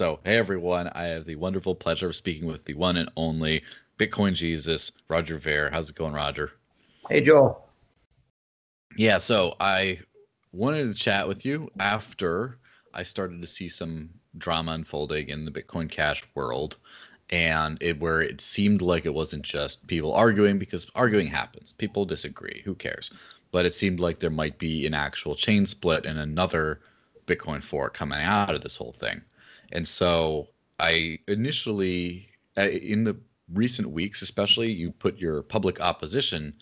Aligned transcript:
So, 0.00 0.18
hey 0.24 0.38
everyone, 0.38 0.88
I 0.94 1.02
have 1.08 1.26
the 1.26 1.36
wonderful 1.36 1.74
pleasure 1.74 2.08
of 2.08 2.16
speaking 2.16 2.48
with 2.48 2.64
the 2.64 2.72
one 2.72 2.96
and 2.96 3.10
only 3.18 3.62
Bitcoin 3.98 4.32
Jesus, 4.32 4.90
Roger 5.08 5.36
Ver. 5.36 5.68
How's 5.70 5.90
it 5.90 5.94
going, 5.94 6.14
Roger? 6.14 6.52
Hey, 7.10 7.20
Joel. 7.20 7.68
Yeah, 8.96 9.18
so 9.18 9.56
I 9.60 9.98
wanted 10.52 10.84
to 10.84 10.94
chat 10.94 11.28
with 11.28 11.44
you 11.44 11.68
after 11.78 12.56
I 12.94 13.02
started 13.02 13.42
to 13.42 13.46
see 13.46 13.68
some 13.68 14.08
drama 14.38 14.72
unfolding 14.72 15.28
in 15.28 15.44
the 15.44 15.50
Bitcoin 15.50 15.90
Cash 15.90 16.24
world, 16.34 16.78
and 17.28 17.76
it 17.82 18.00
where 18.00 18.22
it 18.22 18.40
seemed 18.40 18.80
like 18.80 19.04
it 19.04 19.12
wasn't 19.12 19.42
just 19.42 19.86
people 19.86 20.14
arguing 20.14 20.58
because 20.58 20.90
arguing 20.94 21.26
happens. 21.26 21.74
People 21.76 22.06
disagree. 22.06 22.62
Who 22.64 22.74
cares? 22.74 23.10
But 23.50 23.66
it 23.66 23.74
seemed 23.74 24.00
like 24.00 24.18
there 24.18 24.30
might 24.30 24.58
be 24.58 24.86
an 24.86 24.94
actual 24.94 25.34
chain 25.34 25.66
split 25.66 26.06
and 26.06 26.18
another 26.18 26.80
Bitcoin 27.26 27.62
fork 27.62 27.92
coming 27.92 28.20
out 28.20 28.54
of 28.54 28.62
this 28.62 28.76
whole 28.76 28.94
thing. 28.98 29.20
And 29.72 29.86
so 29.86 30.48
I 30.78 31.18
initially, 31.28 32.28
uh, 32.56 32.68
in 32.68 33.04
the 33.04 33.16
recent 33.52 33.90
weeks, 33.90 34.22
especially, 34.22 34.72
you 34.72 34.90
put 34.90 35.18
your 35.18 35.42
public 35.42 35.80
opposition 35.80 36.54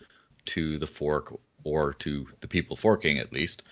to 0.46 0.78
the 0.78 0.86
fork 0.86 1.38
or 1.64 1.94
to 1.94 2.26
the 2.40 2.48
people 2.48 2.76
forking 2.76 3.18
at 3.18 3.32
least 3.32 3.62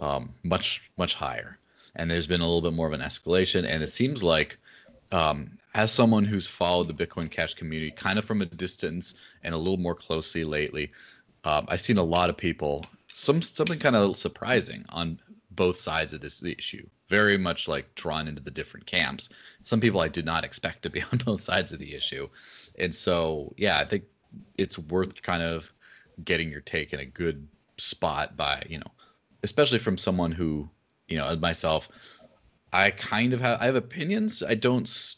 um, 0.00 0.32
much 0.42 0.82
much 0.96 1.14
higher. 1.14 1.58
And 1.94 2.10
there's 2.10 2.26
been 2.26 2.40
a 2.40 2.44
little 2.44 2.62
bit 2.62 2.74
more 2.74 2.86
of 2.86 2.92
an 2.92 3.00
escalation, 3.00 3.66
and 3.66 3.82
it 3.82 3.90
seems 3.90 4.22
like. 4.22 4.58
Um, 5.12 5.56
as 5.74 5.92
someone 5.92 6.24
who's 6.24 6.48
followed 6.48 6.88
the 6.88 7.06
Bitcoin 7.06 7.30
Cash 7.30 7.54
community 7.54 7.92
kind 7.92 8.18
of 8.18 8.24
from 8.24 8.42
a 8.42 8.46
distance 8.46 9.14
and 9.44 9.54
a 9.54 9.58
little 9.58 9.76
more 9.76 9.94
closely 9.94 10.42
lately, 10.42 10.90
um, 11.44 11.66
I've 11.68 11.82
seen 11.82 11.98
a 11.98 12.02
lot 12.02 12.28
of 12.28 12.36
people 12.36 12.84
some 13.12 13.40
something 13.40 13.78
kind 13.78 13.94
of 13.94 14.16
surprising 14.16 14.84
on 14.88 15.20
both 15.52 15.78
sides 15.78 16.12
of 16.12 16.20
this 16.20 16.42
issue 16.42 16.86
very 17.08 17.38
much 17.38 17.68
like 17.68 17.94
drawn 17.94 18.28
into 18.28 18.42
the 18.42 18.50
different 18.50 18.86
camps. 18.86 19.28
Some 19.64 19.80
people 19.80 20.00
I 20.00 20.08
did 20.08 20.24
not 20.24 20.44
expect 20.44 20.82
to 20.82 20.90
be 20.90 21.02
on 21.12 21.18
both 21.24 21.40
sides 21.40 21.72
of 21.72 21.78
the 21.78 21.94
issue. 21.94 22.28
And 22.78 22.94
so, 22.94 23.54
yeah, 23.56 23.78
I 23.78 23.84
think 23.84 24.04
it's 24.58 24.78
worth 24.78 25.22
kind 25.22 25.42
of 25.42 25.70
getting 26.24 26.50
your 26.50 26.60
take 26.60 26.92
in 26.92 27.00
a 27.00 27.06
good 27.06 27.46
spot 27.78 28.36
by, 28.36 28.64
you 28.68 28.78
know, 28.78 28.90
especially 29.42 29.78
from 29.78 29.98
someone 29.98 30.32
who, 30.32 30.68
you 31.08 31.16
know, 31.16 31.34
myself, 31.36 31.88
I 32.72 32.90
kind 32.90 33.32
of 33.32 33.40
have 33.40 33.60
I 33.60 33.66
have 33.66 33.76
opinions. 33.76 34.42
I 34.42 34.54
don't 34.54 35.16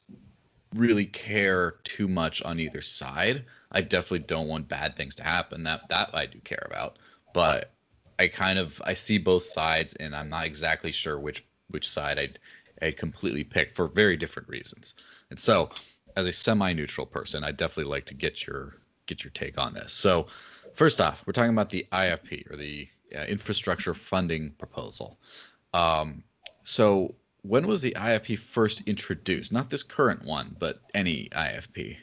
really 0.74 1.06
care 1.06 1.76
too 1.84 2.06
much 2.06 2.42
on 2.42 2.60
either 2.60 2.82
side. 2.82 3.44
I 3.72 3.80
definitely 3.80 4.20
don't 4.20 4.48
want 4.48 4.68
bad 4.68 4.96
things 4.96 5.14
to 5.16 5.22
happen. 5.22 5.62
That 5.64 5.88
that 5.88 6.10
I 6.14 6.26
do 6.26 6.38
care 6.40 6.66
about. 6.66 6.98
But 7.32 7.72
I 8.18 8.28
kind 8.28 8.58
of 8.58 8.80
I 8.84 8.94
see 8.94 9.18
both 9.18 9.44
sides 9.44 9.94
and 9.94 10.14
I'm 10.14 10.28
not 10.28 10.46
exactly 10.46 10.92
sure 10.92 11.18
which 11.18 11.44
which 11.70 11.88
side 11.88 12.18
I'd, 12.18 12.38
I'd 12.82 12.96
completely 12.96 13.44
pick 13.44 13.74
for 13.74 13.88
very 13.88 14.16
different 14.16 14.48
reasons. 14.48 14.94
And 15.30 15.38
so, 15.38 15.70
as 16.16 16.26
a 16.26 16.32
semi-neutral 16.32 17.06
person, 17.06 17.44
I'd 17.44 17.56
definitely 17.56 17.90
like 17.90 18.06
to 18.06 18.14
get 18.14 18.46
your 18.46 18.76
get 19.06 19.24
your 19.24 19.30
take 19.30 19.58
on 19.58 19.72
this. 19.72 19.92
So, 19.92 20.26
first 20.74 21.00
off, 21.00 21.22
we're 21.26 21.32
talking 21.32 21.52
about 21.52 21.70
the 21.70 21.86
IFP 21.92 22.50
or 22.50 22.56
the 22.56 22.88
uh, 23.16 23.22
infrastructure 23.22 23.94
funding 23.94 24.52
proposal. 24.58 25.18
Um, 25.74 26.22
so, 26.64 27.14
when 27.42 27.66
was 27.66 27.80
the 27.80 27.92
IFP 27.96 28.38
first 28.38 28.82
introduced? 28.86 29.52
Not 29.52 29.70
this 29.70 29.82
current 29.82 30.24
one, 30.24 30.56
but 30.58 30.80
any 30.94 31.28
IFP. 31.32 31.96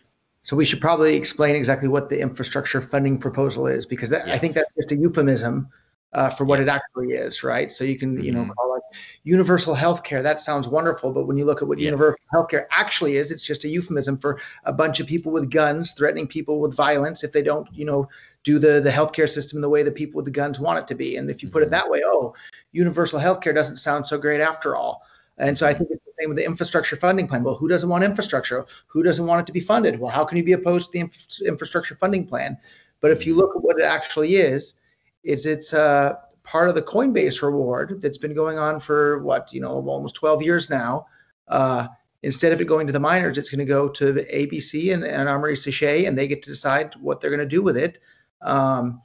So 0.44 0.56
we 0.56 0.64
should 0.64 0.80
probably 0.80 1.16
explain 1.16 1.56
exactly 1.56 1.88
what 1.88 2.10
the 2.10 2.20
infrastructure 2.22 2.80
funding 2.80 3.18
proposal 3.18 3.66
is, 3.66 3.86
because 3.86 4.10
that, 4.12 4.28
yes. 4.28 4.36
I 4.36 4.40
think 4.40 4.54
that's 4.54 4.72
just 4.76 4.92
a 4.92 4.96
euphemism 4.96 5.68
uh, 6.14 6.30
for 6.30 6.46
what 6.46 6.60
yes. 6.60 6.68
it 6.68 6.72
actually 6.72 7.14
is, 7.14 7.44
right? 7.44 7.72
So 7.72 7.84
you 7.84 7.98
can, 7.98 8.24
you 8.24 8.32
know, 8.32 8.42
mm-hmm. 8.42 8.52
call 8.52 8.76
it 8.76 8.98
universal 9.24 9.76
healthcare. 9.76 10.24
That 10.24 10.40
sounds 10.40 10.68
wonderful, 10.68 11.12
but 11.12 11.28
when 11.28 11.38
you 11.38 11.46
look 11.46 11.62
at 11.62 11.68
what 11.68 11.78
yes. 11.78 11.86
universal 11.86 12.20
healthcare 12.34 12.66
actually 12.72 13.18
is, 13.18 13.32
it's 13.32 13.44
just 13.44 13.66
a 13.66 13.68
euphemism 13.68 14.18
for 14.18 14.40
a 14.64 14.72
bunch 14.72 15.00
of 15.00 15.08
people 15.08 15.32
with 15.32 15.52
guns 15.52 15.92
threatening 15.92 16.28
people 16.28 16.60
with 16.60 16.74
violence 16.74 17.24
if 17.24 17.34
they 17.34 17.44
don't, 17.44 17.68
you 17.74 17.86
know, 17.86 18.08
do 18.44 18.60
the 18.60 18.80
the 18.80 18.92
healthcare 18.92 19.30
system 19.30 19.60
the 19.60 19.70
way 19.70 19.84
the 19.84 19.92
people 19.92 20.18
with 20.18 20.26
the 20.26 20.32
guns 20.32 20.60
want 20.60 20.80
it 20.80 20.88
to 20.88 20.96
be. 20.96 21.18
And 21.18 21.30
if 21.30 21.44
you 21.44 21.50
put 21.50 21.64
mm-hmm. 21.64 21.68
it 21.68 21.72
that 21.72 21.90
way, 21.90 22.02
oh, 22.06 22.34
universal 22.72 23.20
healthcare 23.20 23.54
doesn't 23.54 23.78
sound 23.78 24.08
so 24.08 24.18
great 24.18 24.40
after 24.40 24.76
all. 24.76 25.02
And 25.38 25.58
so 25.58 25.66
I 25.66 25.72
mm-hmm. 25.72 25.80
think 25.80 25.90
it's 25.92 26.06
the 26.06 26.14
same 26.18 26.30
with 26.30 26.38
the 26.38 26.46
infrastructure 26.46 26.96
funding 26.96 27.28
plan. 27.28 27.44
Well, 27.44 27.56
who 27.56 27.68
doesn't 27.68 27.90
want 27.90 28.06
infrastructure? 28.06 28.66
Who 28.88 29.04
doesn't 29.04 29.26
want 29.26 29.42
it 29.42 29.46
to 29.48 29.52
be 29.52 29.60
funded? 29.60 30.00
Well, 30.00 30.12
how 30.12 30.24
can 30.24 30.38
you 30.38 30.46
be 30.46 30.54
opposed 30.54 30.94
to 30.94 31.00
the 31.00 31.46
infrastructure 31.46 31.96
funding 31.96 32.26
plan? 32.26 32.58
But 33.02 33.12
if 33.12 33.26
you 33.26 33.34
mm-hmm. 33.34 33.42
look 33.42 33.56
at 33.56 33.62
what 33.64 33.80
it 33.80 33.84
actually 33.84 34.36
is, 34.36 34.76
is 35.26 35.46
it's 35.46 35.74
uh, 35.74 36.14
part 36.44 36.70
of 36.70 36.76
the 36.76 36.82
Coinbase 36.82 37.42
reward 37.42 38.02
that's 38.02 38.18
been 38.18 38.34
going 38.34 38.58
on 38.58 38.80
for 38.80 39.20
what 39.20 39.52
you 39.52 39.60
know 39.60 39.84
almost 39.88 40.16
12 40.16 40.42
years 40.44 40.70
now. 40.70 41.08
Uh, 41.48 41.88
instead 42.24 42.52
of 42.52 42.62
it 42.62 42.66
going 42.66 42.88
to 42.88 42.94
the 42.94 43.00
miners, 43.00 43.38
it's 43.38 43.50
going 43.50 43.60
to 43.60 43.66
go 43.66 43.90
to 43.90 44.14
ABC 44.14 44.94
and, 44.94 45.04
and 45.04 45.28
Amaury 45.28 45.54
Séchet, 45.54 46.08
and 46.08 46.18
they 46.18 46.28
get 46.28 46.42
to 46.44 46.50
decide 46.50 46.94
what 47.02 47.20
they're 47.20 47.30
going 47.30 47.40
to 47.40 47.46
do 47.46 47.62
with 47.62 47.78
it. 47.78 48.00
Um, 48.42 49.02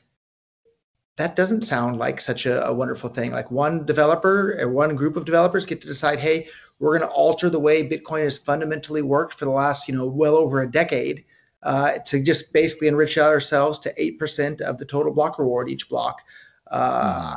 that 1.17 1.37
doesn't 1.37 1.63
sound 1.63 1.99
like 1.99 2.21
such 2.21 2.47
a, 2.47 2.65
a, 2.67 2.73
wonderful 2.73 3.11
thing. 3.11 3.31
Like 3.31 3.51
one 3.51 3.85
developer 3.85 4.57
or 4.59 4.71
one 4.71 4.97
group 4.97 5.17
of 5.17 5.27
developers 5.27 5.67
get 5.67 5.83
to 5.83 5.87
decide, 5.87 6.19
hey, 6.19 6.49
we're 6.79 6.97
going 6.97 7.09
to 7.09 7.15
alter 7.15 7.51
the 7.51 7.61
way 7.61 7.87
Bitcoin 7.87 8.25
has 8.25 8.39
fundamentally 8.39 9.03
worked 9.03 9.35
for 9.35 9.45
the 9.45 9.51
last, 9.51 9.87
you 9.87 9.95
know, 9.95 10.07
well 10.07 10.35
over 10.35 10.63
a 10.63 10.71
decade 10.71 11.25
uh, 11.63 11.99
to 12.07 12.21
just 12.21 12.53
basically 12.53 12.89
enrich 12.89 13.19
ourselves 13.19 13.79
to 13.81 13.95
8% 13.95 14.61
of 14.61 14.79
the 14.79 14.85
total 14.85 15.13
block 15.13 15.39
reward 15.39 15.69
each 15.69 15.89
block. 15.89 16.23
Uh, 16.71 17.37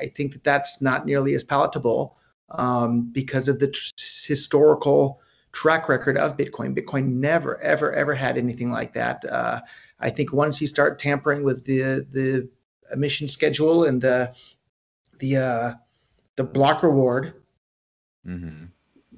I 0.00 0.06
think 0.06 0.32
that 0.32 0.44
that's 0.44 0.80
not 0.80 1.04
nearly 1.04 1.34
as 1.34 1.44
palatable 1.44 2.16
um, 2.50 3.10
because 3.12 3.48
of 3.48 3.58
the 3.58 3.68
tr- 3.68 3.92
historical 4.26 5.20
track 5.52 5.88
record 5.88 6.16
of 6.16 6.36
Bitcoin. 6.36 6.74
Bitcoin 6.74 7.08
never, 7.08 7.60
ever, 7.60 7.92
ever 7.92 8.14
had 8.14 8.38
anything 8.38 8.70
like 8.70 8.94
that. 8.94 9.24
Uh, 9.24 9.60
I 10.00 10.10
think 10.10 10.32
once 10.32 10.60
you 10.60 10.66
start 10.66 10.98
tampering 10.98 11.42
with 11.42 11.64
the 11.64 12.06
the 12.10 12.48
emission 12.92 13.28
schedule 13.28 13.84
and 13.84 14.00
the 14.00 14.32
the 15.18 15.36
uh, 15.36 15.74
the 16.36 16.44
block 16.44 16.82
reward, 16.82 17.34
mm-hmm. 18.26 18.66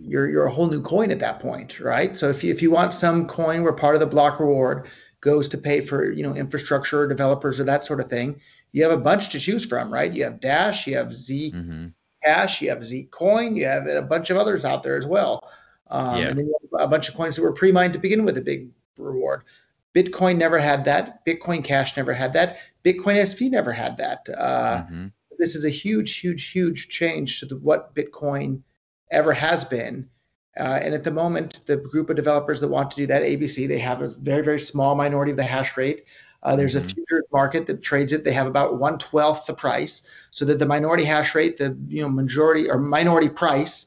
You're 0.04 0.28
you're 0.28 0.46
a 0.46 0.50
whole 0.50 0.68
new 0.68 0.82
coin 0.82 1.10
at 1.10 1.20
that 1.20 1.40
point, 1.40 1.80
right? 1.80 2.16
So 2.16 2.28
if 2.28 2.42
you 2.42 2.52
if 2.52 2.62
you 2.62 2.70
want 2.70 2.94
some 2.94 3.26
coin 3.26 3.62
where 3.62 3.72
part 3.72 3.94
of 3.94 4.00
the 4.00 4.06
block 4.06 4.40
reward 4.40 4.88
goes 5.20 5.48
to 5.48 5.58
pay 5.58 5.80
for 5.80 6.10
you 6.10 6.22
know 6.22 6.34
infrastructure 6.34 7.00
or 7.00 7.08
developers 7.08 7.60
or 7.60 7.64
that 7.64 7.84
sort 7.84 8.00
of 8.00 8.08
thing, 8.08 8.40
you 8.72 8.82
have 8.82 8.92
a 8.92 8.96
bunch 8.96 9.30
to 9.30 9.40
choose 9.40 9.64
from, 9.64 9.92
right? 9.92 10.12
You 10.12 10.24
have 10.24 10.40
Dash, 10.40 10.86
you 10.86 10.96
have 10.96 11.12
Z 11.12 11.52
mm-hmm. 11.54 11.86
Cash, 12.24 12.60
you 12.60 12.70
have 12.70 12.84
Z 12.84 13.08
Coin, 13.10 13.56
you 13.56 13.66
have 13.66 13.86
a 13.86 14.02
bunch 14.02 14.30
of 14.30 14.36
others 14.36 14.64
out 14.64 14.82
there 14.82 14.96
as 14.96 15.06
well. 15.06 15.50
Um, 15.90 16.16
yeah. 16.16 16.28
And 16.28 16.38
then 16.38 16.46
you 16.46 16.56
have 16.78 16.86
a 16.86 16.90
bunch 16.90 17.08
of 17.08 17.14
coins 17.14 17.36
that 17.36 17.42
were 17.42 17.52
pre-mined 17.52 17.92
to 17.92 17.98
begin 17.98 18.24
with 18.24 18.38
a 18.38 18.42
big 18.42 18.70
reward. 18.96 19.42
Bitcoin 19.94 20.38
never 20.38 20.58
had 20.58 20.86
that. 20.86 21.24
Bitcoin 21.26 21.62
Cash 21.62 21.96
never 21.96 22.14
had 22.14 22.32
that. 22.32 22.56
Bitcoin 22.82 23.16
SV 23.16 23.50
never 23.50 23.72
had 23.72 23.98
that. 23.98 24.26
Uh, 24.36 24.82
mm-hmm. 24.84 25.06
This 25.38 25.54
is 25.54 25.64
a 25.64 25.70
huge, 25.70 26.18
huge, 26.18 26.50
huge 26.50 26.88
change 26.88 27.40
to 27.40 27.46
the, 27.46 27.56
what 27.58 27.94
Bitcoin 27.94 28.62
ever 29.12 29.32
has 29.32 29.64
been. 29.64 30.08
Uh, 30.58 30.80
and 30.82 30.92
at 30.92 31.04
the 31.04 31.10
moment, 31.10 31.60
the 31.66 31.76
group 31.76 32.10
of 32.10 32.16
developers 32.16 32.60
that 32.60 32.68
want 32.68 32.90
to 32.90 32.96
do 32.96 33.06
that, 33.06 33.22
ABC, 33.22 33.66
they 33.66 33.78
have 33.78 34.02
a 34.02 34.08
very, 34.08 34.42
very 34.42 34.60
small 34.60 34.94
minority 34.94 35.30
of 35.30 35.38
the 35.38 35.42
hash 35.42 35.76
rate. 35.76 36.04
Uh, 36.42 36.56
there's 36.56 36.74
mm-hmm. 36.74 36.86
a 36.86 36.88
futures 36.88 37.24
market 37.32 37.66
that 37.66 37.82
trades 37.82 38.12
it. 38.12 38.24
They 38.24 38.32
have 38.32 38.46
about 38.46 38.78
one 38.78 38.98
twelfth 38.98 39.46
the 39.46 39.54
price, 39.54 40.02
so 40.30 40.44
that 40.44 40.58
the 40.58 40.66
minority 40.66 41.04
hash 41.04 41.34
rate, 41.34 41.56
the 41.56 41.76
you 41.86 42.02
know 42.02 42.08
majority 42.08 42.68
or 42.68 42.78
minority 42.78 43.28
price, 43.28 43.86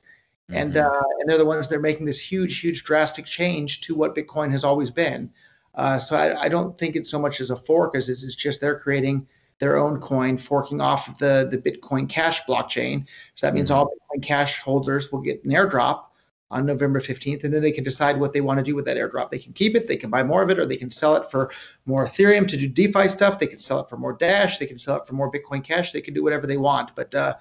mm-hmm. 0.49 0.61
and 0.61 0.77
uh, 0.77 1.01
and 1.19 1.29
they're 1.29 1.37
the 1.37 1.45
ones 1.45 1.67
that 1.67 1.75
are 1.75 1.81
making 1.81 2.05
this 2.05 2.19
huge, 2.19 2.59
huge, 2.59 2.83
drastic 2.83 3.25
change 3.25 3.81
to 3.81 3.93
what 3.93 4.15
Bitcoin 4.15 4.51
has 4.51 4.63
always 4.63 4.89
been. 4.89 5.29
Uh, 5.75 5.99
so 5.99 6.15
I, 6.15 6.43
I, 6.43 6.47
don't 6.47 6.77
think 6.77 6.95
it's 6.95 7.09
so 7.09 7.19
much 7.19 7.41
as 7.41 7.49
a 7.49 7.57
fork 7.57 7.97
as 7.97 8.07
it's, 8.07 8.23
it's 8.23 8.33
just 8.33 8.61
they're 8.61 8.79
creating 8.79 9.27
their 9.59 9.77
own 9.77 9.99
coin, 10.01 10.37
forking 10.37 10.81
off 10.81 11.07
of 11.07 11.17
the 11.17 11.47
the 11.49 11.57
Bitcoin 11.57 12.07
Cash 12.09 12.43
blockchain. 12.43 13.05
So 13.35 13.47
that 13.47 13.53
means 13.53 13.69
mm-hmm. 13.69 13.79
all 13.79 13.87
Bitcoin 13.87 14.23
Cash 14.23 14.59
holders 14.59 15.11
will 15.11 15.21
get 15.21 15.43
an 15.43 15.51
airdrop 15.51 16.05
on 16.51 16.65
November 16.65 16.99
15th, 16.99 17.43
and 17.43 17.53
then 17.53 17.61
they 17.61 17.71
can 17.71 17.83
decide 17.83 18.19
what 18.19 18.31
they 18.31 18.41
want 18.41 18.59
to 18.59 18.63
do 18.63 18.75
with 18.75 18.85
that 18.85 18.97
airdrop. 18.97 19.31
They 19.31 19.39
can 19.39 19.53
keep 19.53 19.75
it, 19.75 19.87
they 19.87 19.95
can 19.95 20.11
buy 20.11 20.23
more 20.23 20.43
of 20.43 20.49
it, 20.51 20.59
or 20.59 20.65
they 20.65 20.77
can 20.77 20.91
sell 20.91 21.15
it 21.15 21.31
for 21.31 21.51
more 21.85 22.05
Ethereum 22.05 22.47
to 22.47 22.57
do 22.57 22.67
DeFi 22.67 23.07
stuff. 23.07 23.39
They 23.39 23.47
can 23.47 23.59
sell 23.59 23.79
it 23.79 23.89
for 23.89 23.97
more 23.97 24.13
Dash. 24.13 24.59
They 24.59 24.67
can 24.67 24.77
sell 24.77 24.97
it 24.97 25.07
for 25.07 25.13
more 25.13 25.31
Bitcoin 25.31 25.63
Cash. 25.63 25.91
They 25.91 26.01
can 26.01 26.13
do 26.13 26.23
whatever 26.23 26.45
they 26.45 26.57
want. 26.57 26.95
But 26.95 27.13
uh, 27.15 27.35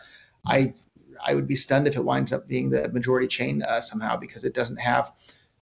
I 0.46 0.74
I 1.24 1.34
would 1.34 1.46
be 1.46 1.56
stunned 1.56 1.86
if 1.86 1.96
it 1.96 2.04
winds 2.04 2.32
up 2.32 2.48
being 2.48 2.70
the 2.70 2.88
majority 2.88 3.26
chain 3.26 3.62
uh, 3.62 3.80
somehow 3.80 4.16
because 4.16 4.44
it 4.44 4.54
doesn't 4.54 4.80
have 4.80 5.12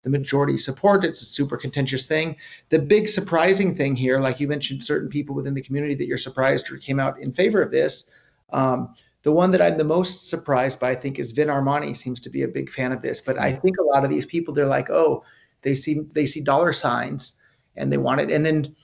the 0.02 0.10
majority 0.10 0.58
support. 0.58 1.04
It's 1.04 1.22
a 1.22 1.26
super 1.26 1.56
contentious 1.56 2.06
thing. 2.06 2.36
The 2.70 2.78
big 2.78 3.08
surprising 3.08 3.74
thing 3.74 3.94
here, 3.94 4.18
like 4.18 4.40
you 4.40 4.48
mentioned, 4.48 4.82
certain 4.82 5.08
people 5.08 5.34
within 5.34 5.54
the 5.54 5.62
community 5.62 5.94
that 5.94 6.06
you're 6.06 6.18
surprised 6.18 6.70
or 6.70 6.76
came 6.78 6.98
out 6.98 7.18
in 7.20 7.32
favor 7.32 7.62
of 7.62 7.70
this. 7.70 8.04
Um, 8.52 8.94
the 9.22 9.32
one 9.32 9.52
that 9.52 9.62
I'm 9.62 9.78
the 9.78 9.84
most 9.84 10.28
surprised 10.28 10.80
by, 10.80 10.90
I 10.90 10.94
think, 10.96 11.18
is 11.18 11.30
Vin 11.30 11.48
Armani 11.48 11.96
seems 11.96 12.18
to 12.20 12.30
be 12.30 12.42
a 12.42 12.48
big 12.48 12.70
fan 12.70 12.90
of 12.90 13.02
this. 13.02 13.20
But 13.20 13.38
I 13.38 13.52
think 13.52 13.76
a 13.78 13.84
lot 13.84 14.02
of 14.02 14.10
these 14.10 14.26
people, 14.26 14.52
they're 14.52 14.66
like, 14.66 14.90
oh, 14.90 15.24
they 15.62 15.76
see 15.76 16.00
they 16.12 16.26
see 16.26 16.40
dollar 16.40 16.72
signs 16.72 17.34
and 17.76 17.92
they 17.92 17.98
want 17.98 18.20
it. 18.20 18.30
And 18.30 18.44
then 18.44 18.74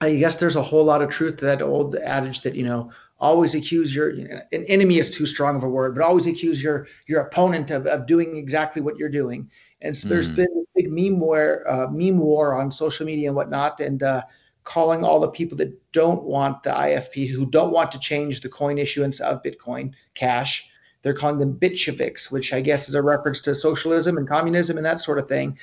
I 0.00 0.14
guess 0.14 0.36
there's 0.36 0.56
a 0.56 0.62
whole 0.62 0.84
lot 0.84 1.02
of 1.02 1.10
truth 1.10 1.38
to 1.38 1.44
that 1.46 1.62
old 1.62 1.96
adage 1.96 2.42
that, 2.42 2.54
you 2.54 2.64
know, 2.64 2.92
always 3.18 3.54
accuse 3.54 3.94
your 3.94 4.10
an 4.10 4.64
enemy 4.68 4.98
is 4.98 5.10
too 5.10 5.26
strong 5.26 5.56
of 5.56 5.64
a 5.64 5.68
word, 5.68 5.94
but 5.94 6.04
always 6.04 6.26
accuse 6.26 6.62
your 6.62 6.86
your 7.06 7.22
opponent 7.22 7.70
of, 7.70 7.86
of 7.86 8.06
doing 8.06 8.36
exactly 8.36 8.82
what 8.82 8.96
you're 8.96 9.08
doing. 9.08 9.50
And 9.82 9.96
so 9.96 10.08
there's 10.08 10.28
mm. 10.28 10.36
been 10.36 10.46
a 10.46 10.80
big 10.80 10.90
meme 10.90 11.20
war, 11.20 11.64
uh, 11.68 11.88
meme 11.90 12.18
war 12.18 12.54
on 12.54 12.70
social 12.70 13.06
media 13.06 13.28
and 13.28 13.36
whatnot, 13.36 13.80
and 13.80 14.02
uh, 14.02 14.22
calling 14.64 15.04
all 15.04 15.20
the 15.20 15.30
people 15.30 15.56
that 15.58 15.92
don't 15.92 16.24
want 16.24 16.62
the 16.62 16.70
IFP, 16.70 17.28
who 17.28 17.46
don't 17.46 17.72
want 17.72 17.92
to 17.92 17.98
change 17.98 18.40
the 18.40 18.48
coin 18.48 18.78
issuance 18.78 19.20
of 19.20 19.42
Bitcoin 19.42 19.92
Cash, 20.14 20.68
they're 21.02 21.14
calling 21.14 21.38
them 21.38 21.54
Bitsheviks, 21.54 22.32
which 22.32 22.52
I 22.52 22.60
guess 22.60 22.88
is 22.88 22.94
a 22.94 23.02
reference 23.02 23.40
to 23.40 23.54
socialism 23.54 24.18
and 24.18 24.28
communism 24.28 24.76
and 24.76 24.84
that 24.84 25.00
sort 25.00 25.18
of 25.18 25.28
thing. 25.28 25.56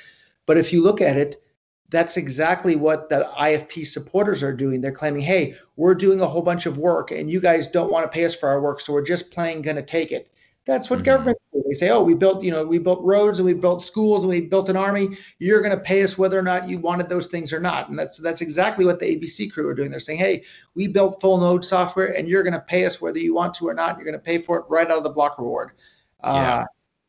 But 0.46 0.56
if 0.56 0.72
you 0.72 0.82
look 0.82 1.00
at 1.00 1.16
it, 1.16 1.42
that's 1.90 2.16
exactly 2.16 2.76
what 2.76 3.08
the 3.08 3.30
IFP 3.38 3.86
supporters 3.86 4.42
are 4.42 4.54
doing. 4.54 4.80
They're 4.80 4.90
claiming, 4.90 5.20
hey, 5.20 5.54
we're 5.76 5.94
doing 5.94 6.20
a 6.20 6.26
whole 6.26 6.42
bunch 6.42 6.66
of 6.66 6.78
work 6.78 7.10
and 7.10 7.30
you 7.30 7.40
guys 7.40 7.68
don't 7.68 7.92
want 7.92 8.04
to 8.04 8.10
pay 8.10 8.24
us 8.24 8.34
for 8.34 8.48
our 8.48 8.60
work, 8.60 8.80
so 8.80 8.92
we're 8.92 9.02
just 9.02 9.30
plain 9.30 9.60
going 9.60 9.76
to 9.76 9.82
take 9.82 10.12
it. 10.12 10.32
That's 10.66 10.88
what 10.88 11.00
mm-hmm. 11.00 11.04
government 11.04 11.38
do. 11.52 11.62
They 11.66 11.74
say, 11.74 11.90
oh, 11.90 12.02
we 12.02 12.14
built, 12.14 12.42
you 12.42 12.50
know, 12.50 12.64
we 12.64 12.78
built 12.78 13.04
roads 13.04 13.38
and 13.38 13.46
we 13.46 13.52
built 13.52 13.82
schools 13.82 14.24
and 14.24 14.30
we 14.30 14.40
built 14.40 14.70
an 14.70 14.76
army. 14.76 15.08
You're 15.38 15.60
going 15.60 15.76
to 15.76 15.82
pay 15.82 16.02
us 16.02 16.16
whether 16.16 16.38
or 16.38 16.42
not 16.42 16.68
you 16.68 16.78
wanted 16.78 17.08
those 17.08 17.26
things 17.26 17.52
or 17.52 17.60
not. 17.60 17.90
And 17.90 17.98
that's 17.98 18.18
that's 18.18 18.40
exactly 18.40 18.86
what 18.86 18.98
the 18.98 19.06
ABC 19.06 19.52
crew 19.52 19.68
are 19.68 19.74
doing. 19.74 19.90
They're 19.90 20.00
saying, 20.00 20.20
hey, 20.20 20.44
we 20.74 20.88
built 20.88 21.20
full 21.20 21.38
node 21.38 21.64
software 21.64 22.16
and 22.16 22.28
you're 22.28 22.42
going 22.42 22.54
to 22.54 22.60
pay 22.60 22.86
us 22.86 23.00
whether 23.00 23.18
you 23.18 23.34
want 23.34 23.54
to 23.54 23.68
or 23.68 23.74
not. 23.74 23.96
You're 23.96 24.06
going 24.06 24.14
to 24.14 24.24
pay 24.24 24.38
for 24.38 24.58
it 24.58 24.64
right 24.68 24.90
out 24.90 24.96
of 24.96 25.04
the 25.04 25.10
block 25.10 25.38
reward. 25.38 25.72
Yeah. 26.22 26.30
Uh, 26.30 26.64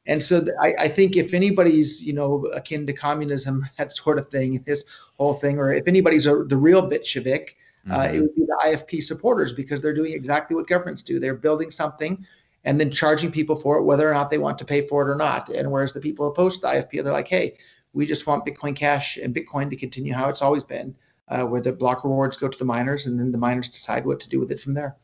and 0.07 0.21
so 0.21 0.41
th- 0.41 0.51
I, 0.61 0.73
I, 0.77 0.87
think 0.87 1.15
if 1.15 1.33
anybody's, 1.33 2.03
you 2.03 2.13
know, 2.13 2.45
akin 2.53 2.85
to 2.85 2.93
communism, 2.93 3.65
that 3.77 3.93
sort 3.93 4.19
of 4.19 4.27
thing, 4.27 4.61
this 4.65 4.85
whole 5.17 5.35
thing, 5.35 5.57
or 5.57 5.73
if 5.73 5.87
anybody's 5.87 6.27
a, 6.27 6.43
the 6.43 6.57
real 6.57 6.89
Bitchevik, 6.89 7.49
uh, 7.89 7.99
mm-hmm. 7.99 8.15
it 8.15 8.19
would 8.19 8.35
be 8.35 8.45
the 8.45 8.57
IFP 8.65 9.01
supporters 9.01 9.53
because 9.53 9.79
they're 9.81 9.93
doing 9.93 10.13
exactly 10.13 10.55
what 10.55 10.67
governments 10.67 11.01
do. 11.01 11.19
They're 11.19 11.35
building 11.35 11.71
something 11.71 12.25
and 12.65 12.79
then 12.79 12.91
charging 12.91 13.31
people 13.31 13.55
for 13.55 13.77
it, 13.77 13.83
whether 13.83 14.09
or 14.09 14.13
not 14.13 14.29
they 14.29 14.39
want 14.39 14.57
to 14.57 14.65
pay 14.65 14.85
for 14.85 15.07
it 15.07 15.11
or 15.11 15.15
not. 15.15 15.49
And 15.49 15.71
whereas 15.71 15.93
the 15.93 16.01
people 16.01 16.27
opposed 16.27 16.61
to 16.61 16.61
the 16.61 16.67
IFP, 16.67 17.03
they're 17.03 17.13
like, 17.13 17.27
hey, 17.27 17.57
we 17.93 18.05
just 18.05 18.27
want 18.27 18.45
Bitcoin 18.45 18.75
Cash 18.75 19.17
and 19.17 19.33
Bitcoin 19.33 19.69
to 19.69 19.75
continue 19.75 20.13
how 20.13 20.27
it's 20.27 20.41
always 20.41 20.63
been, 20.63 20.95
uh, 21.29 21.43
where 21.43 21.61
the 21.61 21.71
block 21.71 22.03
rewards 22.03 22.37
go 22.37 22.47
to 22.47 22.57
the 22.57 22.65
miners 22.65 23.05
and 23.05 23.19
then 23.19 23.31
the 23.31 23.37
miners 23.37 23.69
decide 23.69 24.05
what 24.05 24.19
to 24.19 24.29
do 24.29 24.39
with 24.39 24.51
it 24.51 24.59
from 24.59 24.73
there. 24.73 24.97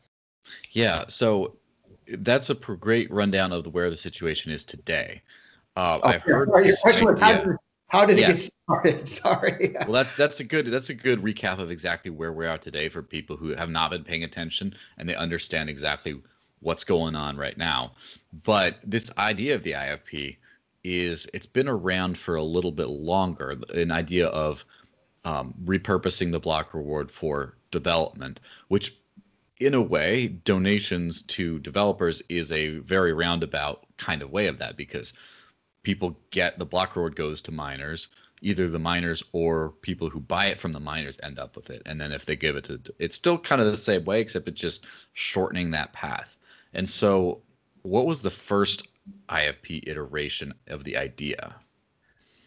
Yeah. 0.72 1.04
So 1.08 1.56
that's 2.18 2.50
a 2.50 2.54
great 2.54 3.10
rundown 3.10 3.52
of 3.52 3.66
where 3.68 3.90
the 3.90 3.96
situation 3.96 4.50
is 4.50 4.64
today. 4.64 5.22
Uh, 5.76 6.00
oh, 6.02 6.08
I've 6.08 6.22
heard 6.22 6.48
your 6.66 6.76
question 6.76 7.06
was 7.06 7.18
how, 7.18 7.32
did, 7.32 7.56
how 7.86 8.04
did 8.04 8.18
it 8.18 8.26
get 8.26 8.50
started? 8.66 9.08
Sorry. 9.08 9.74
well, 9.86 9.92
that's 9.92 10.14
that's 10.16 10.40
a 10.40 10.44
good 10.44 10.66
that's 10.66 10.90
a 10.90 10.94
good 10.94 11.22
recap 11.22 11.58
of 11.58 11.70
exactly 11.70 12.10
where 12.10 12.32
we 12.32 12.46
are 12.46 12.58
today 12.58 12.90
for 12.90 13.02
people 13.02 13.38
who 13.38 13.54
have 13.54 13.70
not 13.70 13.90
been 13.90 14.04
paying 14.04 14.24
attention 14.24 14.74
and 14.98 15.08
they 15.08 15.14
understand 15.14 15.70
exactly 15.70 16.20
what's 16.62 16.84
going 16.84 17.14
on 17.14 17.36
right 17.36 17.58
now. 17.58 17.92
But 18.44 18.78
this 18.84 19.10
idea 19.18 19.54
of 19.54 19.62
the 19.62 19.72
IFP 19.72 20.36
is 20.84 21.28
it's 21.34 21.46
been 21.46 21.68
around 21.68 22.18
for 22.18 22.36
a 22.36 22.42
little 22.42 22.72
bit 22.72 22.88
longer. 22.88 23.56
An 23.74 23.90
idea 23.90 24.28
of 24.28 24.64
um, 25.24 25.54
repurposing 25.64 26.32
the 26.32 26.40
block 26.40 26.74
reward 26.74 27.10
for 27.10 27.56
development, 27.70 28.40
which 28.68 28.96
in 29.60 29.74
a 29.74 29.80
way, 29.80 30.26
donations 30.26 31.22
to 31.22 31.60
developers 31.60 32.20
is 32.28 32.50
a 32.50 32.78
very 32.78 33.12
roundabout 33.12 33.86
kind 33.96 34.20
of 34.20 34.30
way 34.32 34.48
of 34.48 34.58
that 34.58 34.76
because 34.76 35.12
people 35.84 36.18
get 36.30 36.58
the 36.58 36.64
block 36.64 36.96
reward 36.96 37.14
goes 37.14 37.40
to 37.42 37.52
miners. 37.52 38.08
Either 38.40 38.68
the 38.68 38.78
miners 38.78 39.22
or 39.30 39.70
people 39.82 40.10
who 40.10 40.18
buy 40.18 40.46
it 40.46 40.58
from 40.58 40.72
the 40.72 40.80
miners 40.80 41.16
end 41.22 41.38
up 41.38 41.54
with 41.54 41.70
it. 41.70 41.80
And 41.86 42.00
then 42.00 42.10
if 42.10 42.24
they 42.24 42.34
give 42.34 42.56
it 42.56 42.64
to, 42.64 42.80
it's 42.98 43.14
still 43.14 43.38
kind 43.38 43.60
of 43.60 43.68
the 43.68 43.76
same 43.76 44.04
way, 44.04 44.20
except 44.20 44.48
it's 44.48 44.60
just 44.60 44.84
shortening 45.12 45.70
that 45.70 45.92
path. 45.92 46.36
And 46.74 46.88
so, 46.88 47.42
what 47.82 48.06
was 48.06 48.22
the 48.22 48.30
first 48.30 48.88
IFP 49.28 49.88
iteration 49.88 50.54
of 50.68 50.84
the 50.84 50.96
idea? 50.96 51.54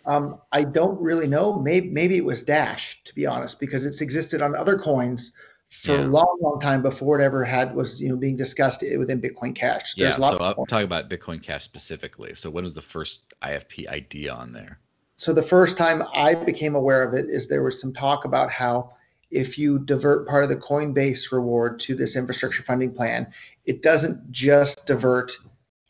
Um, 0.05 0.39
I 0.51 0.63
don't 0.63 0.99
really 1.01 1.27
know. 1.27 1.53
Maybe 1.59 1.89
maybe 1.89 2.17
it 2.17 2.25
was 2.25 2.43
Dash, 2.43 3.03
to 3.03 3.15
be 3.15 3.25
honest, 3.25 3.59
because 3.59 3.85
it's 3.85 4.01
existed 4.01 4.41
on 4.41 4.55
other 4.55 4.77
coins 4.77 5.33
for 5.69 5.93
yeah. 5.93 6.05
a 6.05 6.07
long, 6.07 6.37
long 6.41 6.59
time 6.59 6.81
before 6.81 7.19
it 7.19 7.23
ever 7.23 7.43
had 7.43 7.75
was 7.75 8.01
you 8.01 8.09
know 8.09 8.15
being 8.15 8.37
discussed 8.37 8.83
within 8.97 9.21
Bitcoin 9.21 9.55
Cash. 9.55 9.95
There's 9.95 10.17
yeah, 10.17 10.29
so 10.29 10.37
I'm 10.39 10.65
talking 10.67 10.85
about 10.85 11.09
Bitcoin 11.09 11.41
Cash 11.41 11.63
specifically. 11.63 12.33
So 12.33 12.49
when 12.49 12.63
was 12.63 12.73
the 12.73 12.81
first 12.81 13.21
IFP 13.41 13.87
idea 13.87 14.33
on 14.33 14.53
there? 14.53 14.79
So 15.17 15.33
the 15.33 15.41
first 15.41 15.77
time 15.77 16.03
I 16.13 16.35
became 16.35 16.75
aware 16.75 17.03
of 17.03 17.13
it 17.13 17.29
is 17.29 17.47
there 17.47 17.63
was 17.63 17.79
some 17.79 17.93
talk 17.93 18.25
about 18.25 18.51
how 18.51 18.93
if 19.31 19.57
you 19.57 19.79
divert 19.79 20.27
part 20.27 20.43
of 20.43 20.49
the 20.49 20.55
Coinbase 20.55 21.31
reward 21.31 21.79
to 21.81 21.95
this 21.95 22.15
infrastructure 22.15 22.63
funding 22.63 22.91
plan, 22.91 23.31
it 23.65 23.81
doesn't 23.81 24.31
just 24.31 24.85
divert 24.85 25.35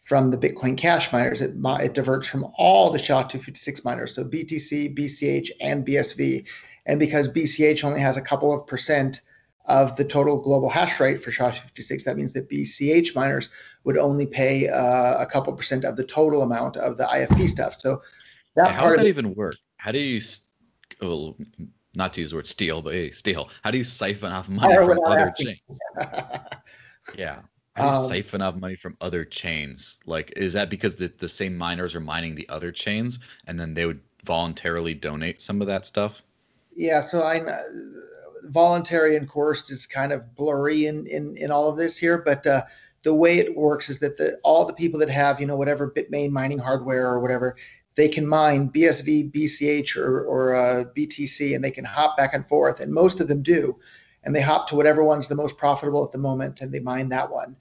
from 0.05 0.31
the 0.31 0.37
Bitcoin 0.37 0.77
Cash 0.77 1.11
miners. 1.11 1.41
It, 1.41 1.55
it 1.55 1.93
diverts 1.93 2.27
from 2.27 2.45
all 2.57 2.91
the 2.91 2.99
SHA-256 2.99 3.83
miners, 3.83 4.13
so 4.13 4.23
BTC, 4.23 4.97
BCH, 4.97 5.49
and 5.61 5.85
BSV. 5.85 6.45
And 6.85 6.99
because 6.99 7.27
BCH 7.27 7.83
only 7.83 7.99
has 7.99 8.15
a 8.15 8.21
couple 8.21 8.53
of 8.53 8.67
percent 8.67 9.21
of 9.67 9.95
the 9.95 10.03
total 10.03 10.39
global 10.39 10.69
hash 10.69 10.99
rate 10.99 11.23
for 11.23 11.31
SHA-256. 11.31 12.03
That 12.03 12.17
means 12.17 12.33
that 12.33 12.49
BCH 12.49 13.15
miners 13.15 13.49
would 13.83 13.97
only 13.97 14.25
pay 14.25 14.69
uh, 14.69 15.17
a 15.19 15.25
couple 15.25 15.51
percent 15.53 15.85
of 15.85 15.97
the 15.97 16.03
total 16.03 16.43
amount 16.43 16.77
of 16.77 16.97
the 16.97 17.05
IFP 17.05 17.49
stuff. 17.49 17.75
So 17.75 18.01
that 18.55 18.71
how 18.71 18.87
does 18.87 18.97
that 18.97 19.07
even 19.07 19.33
work? 19.33 19.55
How 19.77 19.91
do 19.91 19.99
you, 19.99 20.21
well, 21.01 21.35
not 21.95 22.13
to 22.13 22.21
use 22.21 22.29
the 22.29 22.35
word 22.37 22.47
steal, 22.47 22.81
but 22.81 22.93
hey, 22.93 23.11
steal. 23.11 23.49
How 23.63 23.71
do 23.71 23.77
you 23.77 23.83
siphon 23.83 24.31
off 24.31 24.47
money 24.49 24.75
from 24.75 24.99
other 25.05 25.33
chains? 25.37 25.79
yeah. 27.17 27.39
How 27.75 27.83
do 27.83 27.89
you 27.89 28.03
um, 28.03 28.09
siphon 28.09 28.41
off 28.41 28.55
money 28.55 28.75
from 28.75 28.95
other 29.01 29.25
chains? 29.25 29.99
Like, 30.05 30.31
is 30.37 30.53
that 30.53 30.69
because 30.69 30.95
the, 30.95 31.11
the 31.17 31.27
same 31.27 31.57
miners 31.57 31.93
are 31.93 31.99
mining 31.99 32.35
the 32.35 32.47
other 32.47 32.71
chains 32.71 33.19
and 33.47 33.59
then 33.59 33.73
they 33.73 33.85
would 33.85 33.99
voluntarily 34.23 34.93
donate 34.93 35.41
some 35.41 35.61
of 35.61 35.67
that 35.67 35.85
stuff? 35.85 36.21
Yeah. 36.75 37.01
So 37.01 37.23
I 37.23 37.41
voluntary 38.43 39.15
and 39.15 39.27
coerced 39.27 39.71
is 39.71 39.85
kind 39.87 40.11
of 40.11 40.35
blurry 40.35 40.85
in 40.85 41.07
in, 41.07 41.35
in 41.37 41.51
all 41.51 41.67
of 41.67 41.77
this 41.77 41.97
here, 41.97 42.21
but 42.23 42.45
uh, 42.47 42.63
the 43.03 43.13
way 43.13 43.39
it 43.39 43.55
works 43.55 43.89
is 43.89 43.99
that 43.99 44.17
the 44.17 44.39
all 44.43 44.65
the 44.65 44.73
people 44.73 44.99
that 44.99 45.09
have 45.09 45.39
you 45.39 45.47
know 45.47 45.55
whatever 45.55 45.91
Bitmain 45.91 46.31
mining 46.31 46.59
hardware 46.59 47.07
or 47.07 47.19
whatever, 47.19 47.55
they 47.95 48.07
can 48.07 48.27
mine 48.27 48.69
BSV, 48.69 49.31
BCH, 49.31 49.97
or 49.97 50.23
or 50.25 50.55
uh, 50.55 50.83
BTC, 50.95 51.55
and 51.55 51.63
they 51.63 51.71
can 51.71 51.85
hop 51.85 52.17
back 52.17 52.33
and 52.33 52.47
forth, 52.47 52.79
and 52.79 52.91
most 52.93 53.19
of 53.19 53.27
them 53.27 53.41
do, 53.41 53.77
and 54.23 54.35
they 54.35 54.41
hop 54.41 54.67
to 54.69 54.75
whatever 54.75 55.03
one's 55.03 55.27
the 55.27 55.35
most 55.35 55.57
profitable 55.57 56.03
at 56.03 56.11
the 56.11 56.17
moment, 56.17 56.61
and 56.61 56.73
they 56.73 56.79
mine 56.79 57.09
that 57.09 57.29
one. 57.29 57.55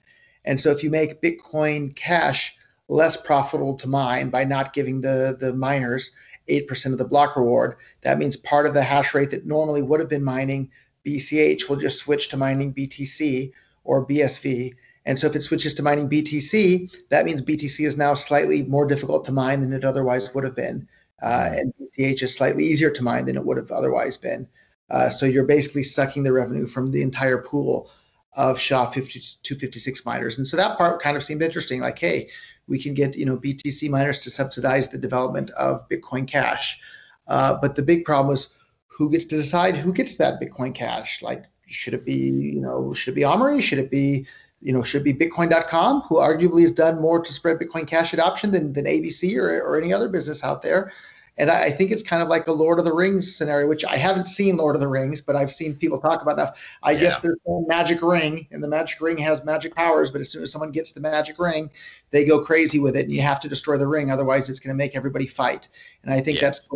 And 0.45 0.59
so 0.61 0.71
if 0.71 0.83
you 0.83 0.89
make 0.89 1.21
Bitcoin 1.21 1.95
Cash 1.95 2.55
less 2.87 3.17
profitable 3.17 3.75
to 3.75 3.87
mine 3.87 4.29
by 4.29 4.43
not 4.43 4.73
giving 4.73 5.01
the 5.01 5.35
the 5.39 5.53
miners 5.53 6.11
8% 6.49 6.91
of 6.91 6.97
the 6.97 7.05
block 7.05 7.35
reward. 7.35 7.75
That 8.01 8.19
means 8.19 8.37
part 8.37 8.65
of 8.65 8.73
the 8.73 8.83
hash 8.83 9.13
rate 9.13 9.31
that 9.31 9.45
normally 9.45 9.81
would 9.81 9.99
have 9.99 10.09
been 10.09 10.23
mining 10.23 10.69
BCH 11.05 11.69
will 11.69 11.75
just 11.75 11.99
switch 11.99 12.29
to 12.29 12.37
mining 12.37 12.73
BTC 12.73 13.51
or 13.83 14.05
BSV. 14.05 14.73
And 15.05 15.19
so 15.19 15.27
if 15.27 15.35
it 15.35 15.43
switches 15.43 15.73
to 15.75 15.83
mining 15.83 16.09
BTC, 16.09 16.89
that 17.09 17.25
means 17.25 17.41
BTC 17.41 17.85
is 17.85 17.97
now 17.97 18.15
slightly 18.15 18.63
more 18.63 18.87
difficult 18.87 19.23
to 19.25 19.31
mine 19.31 19.61
than 19.61 19.73
it 19.73 19.85
otherwise 19.85 20.33
would 20.33 20.43
have 20.43 20.55
been. 20.55 20.87
Uh, 21.21 21.49
and 21.53 21.73
BCH 21.79 22.23
is 22.23 22.35
slightly 22.35 22.65
easier 22.65 22.89
to 22.89 23.03
mine 23.03 23.25
than 23.25 23.37
it 23.37 23.45
would 23.45 23.57
have 23.57 23.71
otherwise 23.71 24.17
been. 24.17 24.47
Uh, 24.89 25.09
so 25.09 25.25
you're 25.25 25.45
basically 25.45 25.83
sucking 25.83 26.23
the 26.23 26.31
revenue 26.31 26.65
from 26.65 26.91
the 26.91 27.01
entire 27.01 27.37
pool 27.37 27.89
of 28.35 28.59
SHA 28.59 28.91
256 28.91 30.05
miners. 30.05 30.37
And 30.37 30.47
so 30.47 30.57
that 30.57 30.77
part 30.77 31.01
kind 31.01 31.15
of 31.15 31.23
seemed 31.23 31.41
interesting. 31.41 31.79
Like, 31.81 31.99
hey, 31.99 32.29
we 32.67 32.81
can 32.81 32.93
get 32.93 33.15
you 33.15 33.25
know 33.25 33.37
BTC 33.37 33.89
miners 33.89 34.21
to 34.21 34.29
subsidize 34.29 34.89
the 34.89 34.97
development 34.97 35.51
of 35.51 35.87
Bitcoin 35.89 36.27
Cash. 36.27 36.79
Uh, 37.27 37.57
but 37.61 37.75
the 37.75 37.81
big 37.81 38.05
problem 38.05 38.33
is 38.33 38.49
who 38.87 39.09
gets 39.09 39.25
to 39.25 39.35
decide 39.35 39.75
who 39.75 39.93
gets 39.93 40.15
that 40.17 40.39
Bitcoin 40.41 40.73
Cash? 40.73 41.21
Like, 41.21 41.45
should 41.67 41.93
it 41.93 42.05
be 42.05 42.15
you 42.15 42.61
know 42.61 42.93
should 42.93 43.13
it 43.13 43.15
be 43.15 43.21
Amaury? 43.21 43.61
Should 43.61 43.79
it 43.79 43.91
be 43.91 44.25
you 44.61 44.73
know 44.73 44.83
should 44.83 45.05
it 45.05 45.17
be 45.17 45.27
Bitcoin.com, 45.27 46.01
who 46.01 46.15
arguably 46.15 46.61
has 46.61 46.71
done 46.71 47.01
more 47.01 47.21
to 47.21 47.33
spread 47.33 47.59
Bitcoin 47.59 47.87
Cash 47.87 48.13
adoption 48.13 48.51
than 48.51 48.73
than 48.73 48.85
ABC 48.85 49.37
or, 49.37 49.61
or 49.61 49.77
any 49.77 49.93
other 49.93 50.09
business 50.09 50.43
out 50.43 50.61
there? 50.61 50.91
And 51.37 51.51
I, 51.51 51.69
think 51.69 51.91
it's 51.91 52.03
kind 52.03 52.23
of 52.23 52.29
like 52.29 52.47
a 52.47 52.51
Lord 52.53 52.79
of 52.79 52.85
the 52.85 52.93
Rings 52.93 53.35
scenario, 53.35 53.67
which 53.67 53.83
I 53.83 53.97
haven't 53.97 54.27
seen 54.27 54.55
Lord 54.55 54.75
of 54.75 54.79
the 54.79 54.87
Rings, 54.87 55.19
but 55.19 55.35
I've 55.35 55.51
seen 55.51 55.75
people 55.75 55.99
talk 55.99 56.21
about 56.21 56.39
enough. 56.39 56.77
I 56.81 56.91
yeah. 56.91 57.01
guess 57.01 57.19
there's 57.19 57.37
a 57.45 57.61
magic 57.67 58.01
ring, 58.01 58.47
and 58.51 58.63
the 58.63 58.69
magic 58.69 59.01
ring 59.01 59.17
has 59.17 59.43
magic 59.43 59.75
powers, 59.75 60.11
but 60.11 60.21
as 60.21 60.29
soon 60.29 60.43
as 60.43 60.51
someone 60.51 60.71
gets 60.71 60.93
the 60.93 61.01
magic 61.01 61.37
ring, 61.37 61.69
they 62.11 62.23
go 62.23 62.39
crazy 62.39 62.79
with 62.79 62.95
it, 62.95 63.03
and 63.03 63.11
you 63.11 63.21
have 63.21 63.41
to 63.41 63.49
destroy 63.49 63.77
the 63.77 63.87
ring, 63.87 64.11
otherwise 64.11 64.49
it's 64.49 64.61
going 64.61 64.73
to 64.73 64.77
make 64.77 64.95
everybody 64.95 65.27
fight. 65.27 65.67
And 66.03 66.13
I 66.13 66.21
think 66.21 66.39
that's 66.39 66.69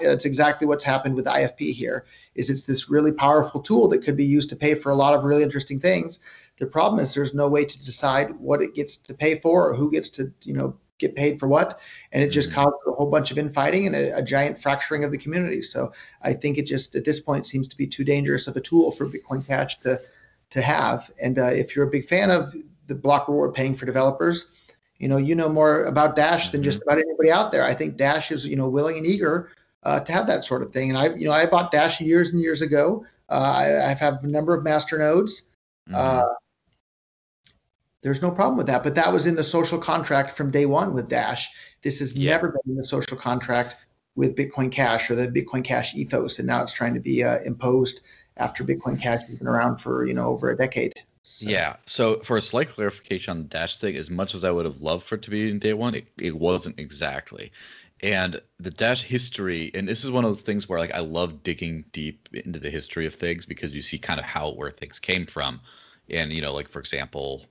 that's 0.00 0.24
exactly 0.24 0.66
what's 0.66 0.84
happened 0.84 1.14
with 1.14 1.26
IFP 1.26 1.74
here. 1.74 2.06
Is 2.34 2.48
it's 2.48 2.64
this 2.64 2.88
really 2.88 3.12
powerful 3.12 3.60
tool 3.60 3.86
that 3.88 4.02
could 4.02 4.16
be 4.16 4.24
used 4.24 4.48
to 4.50 4.56
pay 4.56 4.74
for 4.74 4.90
a 4.90 4.96
lot 4.96 5.14
of 5.14 5.24
really 5.24 5.42
interesting 5.42 5.78
things. 5.78 6.20
The 6.58 6.66
problem 6.66 7.00
is 7.00 7.12
there's 7.12 7.34
no 7.34 7.48
way 7.48 7.66
to 7.66 7.84
decide 7.84 8.34
what 8.36 8.62
it 8.62 8.74
gets 8.74 8.96
to 8.96 9.12
pay 9.12 9.38
for 9.40 9.68
or 9.68 9.74
who 9.74 9.90
gets 9.90 10.08
to 10.10 10.32
you 10.42 10.54
know 10.54 10.74
get 10.98 11.14
paid 11.14 11.38
for 11.38 11.46
what 11.46 11.78
and 12.12 12.22
it 12.22 12.28
just 12.28 12.50
mm-hmm. 12.50 12.62
caused 12.62 12.76
a 12.86 12.92
whole 12.92 13.10
bunch 13.10 13.30
of 13.30 13.38
infighting 13.38 13.86
and 13.86 13.94
a, 13.94 14.16
a, 14.16 14.22
giant 14.22 14.58
fracturing 14.60 15.04
of 15.04 15.10
the 15.10 15.18
community 15.18 15.60
so 15.60 15.92
i 16.22 16.32
think 16.32 16.56
it 16.56 16.66
just 16.66 16.96
at 16.96 17.04
this 17.04 17.20
point 17.20 17.46
seems 17.46 17.68
to 17.68 17.76
be 17.76 17.86
too 17.86 18.04
dangerous 18.04 18.46
of 18.46 18.56
a 18.56 18.60
tool 18.60 18.90
for 18.90 19.06
bitcoin 19.06 19.46
cash 19.46 19.78
to 19.78 20.00
to 20.50 20.62
have. 20.62 21.10
And 21.20 21.38
uh, 21.38 21.46
if 21.46 21.74
you're 21.74 21.86
a 21.86 21.90
big 21.90 22.08
fan 22.08 22.30
of 22.30 22.54
the 22.86 22.94
block 22.94 23.28
reward 23.28 23.54
paying 23.54 23.74
for 23.74 23.86
developers, 23.86 24.46
you 24.98 25.08
know 25.08 25.18
you 25.18 25.34
know 25.34 25.48
more 25.48 25.84
about 25.84 26.16
Dash 26.16 26.48
than 26.48 26.62
just 26.62 26.80
mm-hmm. 26.80 26.88
about 26.88 26.98
anybody 26.98 27.30
out 27.30 27.52
there. 27.52 27.64
I 27.64 27.74
think 27.74 27.96
Dash 27.96 28.30
is 28.30 28.46
you 28.46 28.56
know 28.56 28.68
willing 28.68 28.96
and 28.96 29.06
eager 29.06 29.50
uh, 29.82 30.00
to 30.00 30.12
have 30.12 30.26
that 30.26 30.44
sort 30.44 30.62
of 30.62 30.72
thing. 30.72 30.90
And 30.90 30.98
I 30.98 31.14
you 31.14 31.26
know 31.26 31.32
I 31.32 31.46
bought 31.46 31.70
Dash 31.70 32.00
years 32.00 32.32
and 32.32 32.40
years 32.40 32.62
ago. 32.62 33.04
Uh, 33.28 33.54
I, 33.56 33.90
I 33.90 33.94
have 33.94 34.24
a 34.24 34.28
number 34.28 34.54
of 34.54 34.64
master 34.64 34.98
nodes. 34.98 35.42
Mm-hmm. 35.88 35.96
There's 38.06 38.22
no 38.22 38.30
problem 38.30 38.56
with 38.56 38.68
that, 38.68 38.84
but 38.84 38.94
that 38.94 39.12
was 39.12 39.26
in 39.26 39.34
the 39.34 39.42
social 39.42 39.80
contract 39.80 40.36
from 40.36 40.52
day 40.52 40.64
one 40.64 40.94
with 40.94 41.08
Dash. 41.08 41.50
This 41.82 41.98
has 41.98 42.16
yeah. 42.16 42.30
never 42.30 42.50
been 42.50 42.74
in 42.74 42.76
the 42.76 42.84
social 42.84 43.16
contract 43.16 43.74
with 44.14 44.36
Bitcoin 44.36 44.70
Cash 44.70 45.10
or 45.10 45.16
the 45.16 45.26
Bitcoin 45.26 45.64
Cash 45.64 45.92
ethos, 45.96 46.38
and 46.38 46.46
now 46.46 46.62
it's 46.62 46.72
trying 46.72 46.94
to 46.94 47.00
be 47.00 47.24
uh, 47.24 47.40
imposed 47.40 48.02
after 48.36 48.62
Bitcoin 48.62 49.02
Cash 49.02 49.24
has 49.24 49.36
been 49.36 49.48
around 49.48 49.78
for 49.78 50.06
you 50.06 50.14
know 50.14 50.28
over 50.28 50.50
a 50.50 50.56
decade. 50.56 50.92
So. 51.24 51.50
Yeah. 51.50 51.74
So 51.86 52.20
for 52.20 52.36
a 52.36 52.40
slight 52.40 52.68
clarification 52.68 53.32
on 53.32 53.38
the 53.38 53.48
Dash 53.48 53.78
thing, 53.78 53.96
as 53.96 54.08
much 54.08 54.36
as 54.36 54.44
I 54.44 54.52
would 54.52 54.66
have 54.66 54.80
loved 54.80 55.04
for 55.04 55.16
it 55.16 55.22
to 55.22 55.30
be 55.30 55.50
in 55.50 55.58
day 55.58 55.72
one, 55.72 55.96
it, 55.96 56.06
it 56.16 56.38
wasn't 56.38 56.78
exactly. 56.78 57.50
And 58.02 58.40
the 58.58 58.70
Dash 58.70 59.02
history, 59.02 59.72
and 59.74 59.88
this 59.88 60.04
is 60.04 60.12
one 60.12 60.24
of 60.24 60.30
those 60.30 60.42
things 60.42 60.68
where 60.68 60.78
like 60.78 60.94
I 60.94 61.00
love 61.00 61.42
digging 61.42 61.84
deep 61.90 62.28
into 62.32 62.60
the 62.60 62.70
history 62.70 63.04
of 63.04 63.16
things 63.16 63.46
because 63.46 63.74
you 63.74 63.82
see 63.82 63.98
kind 63.98 64.20
of 64.20 64.26
how 64.26 64.52
where 64.52 64.70
things 64.70 65.00
came 65.00 65.26
from. 65.26 65.60
And 66.08 66.32
you 66.32 66.40
know, 66.40 66.54
like 66.54 66.68
for 66.68 66.78
example, 66.78 67.46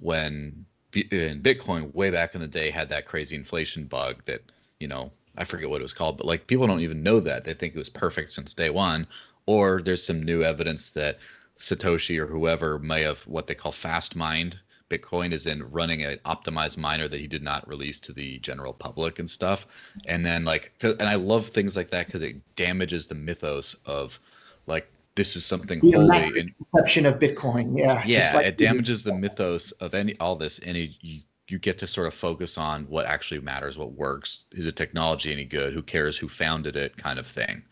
when 0.00 0.64
in 0.92 1.42
Bitcoin 1.42 1.94
way 1.94 2.10
back 2.10 2.34
in 2.34 2.40
the 2.40 2.46
day 2.46 2.70
had 2.70 2.88
that 2.88 3.06
crazy 3.06 3.36
inflation 3.36 3.84
bug 3.84 4.22
that, 4.26 4.42
you 4.80 4.88
know, 4.88 5.12
I 5.36 5.44
forget 5.44 5.70
what 5.70 5.80
it 5.80 5.84
was 5.84 5.92
called, 5.92 6.16
but 6.16 6.26
like 6.26 6.46
people 6.46 6.66
don't 6.66 6.80
even 6.80 7.02
know 7.02 7.20
that. 7.20 7.44
They 7.44 7.54
think 7.54 7.74
it 7.74 7.78
was 7.78 7.88
perfect 7.88 8.32
since 8.32 8.54
day 8.54 8.70
one 8.70 9.06
or 9.46 9.80
there's 9.82 10.04
some 10.04 10.22
new 10.22 10.42
evidence 10.42 10.90
that 10.90 11.18
Satoshi 11.58 12.18
or 12.18 12.26
whoever 12.26 12.78
may 12.78 13.02
have 13.02 13.20
what 13.20 13.46
they 13.46 13.54
call 13.54 13.72
fast 13.72 14.14
mined 14.16 14.60
Bitcoin 14.90 15.32
is 15.32 15.46
in 15.46 15.70
running 15.70 16.02
an 16.02 16.18
optimized 16.24 16.76
miner 16.76 17.08
that 17.08 17.20
he 17.20 17.26
did 17.26 17.42
not 17.42 17.68
release 17.68 18.00
to 18.00 18.12
the 18.12 18.38
general 18.38 18.72
public 18.72 19.18
and 19.18 19.28
stuff. 19.28 19.66
And 20.06 20.24
then 20.24 20.44
like, 20.44 20.72
and 20.82 21.02
I 21.02 21.16
love 21.16 21.48
things 21.48 21.76
like 21.76 21.90
that 21.90 22.06
because 22.06 22.22
it 22.22 22.36
damages 22.56 23.06
the 23.06 23.14
mythos 23.14 23.76
of 23.84 24.18
like 24.66 24.90
this 25.18 25.34
is 25.34 25.44
something 25.44 25.80
the 25.80 25.90
holy 25.90 26.40
and 26.40 26.54
conception 26.56 27.04
of 27.04 27.18
Bitcoin. 27.18 27.76
Yeah. 27.76 28.02
Yeah. 28.06 28.30
Like 28.34 28.46
it 28.46 28.56
damages 28.56 29.02
the 29.02 29.12
mythos 29.12 29.72
of 29.72 29.92
any 29.92 30.16
all 30.20 30.36
this, 30.36 30.60
and 30.60 30.76
it, 30.76 30.92
you 31.00 31.20
you 31.48 31.58
get 31.58 31.76
to 31.78 31.86
sort 31.86 32.06
of 32.06 32.14
focus 32.14 32.56
on 32.56 32.84
what 32.84 33.06
actually 33.06 33.40
matters, 33.40 33.76
what 33.76 33.92
works. 33.92 34.44
Is 34.52 34.66
the 34.66 34.72
technology 34.72 35.32
any 35.32 35.44
good? 35.44 35.72
Who 35.72 35.82
cares 35.82 36.16
who 36.16 36.28
founded 36.28 36.76
it? 36.76 36.96
Kind 36.96 37.18
of 37.18 37.26
thing. 37.26 37.64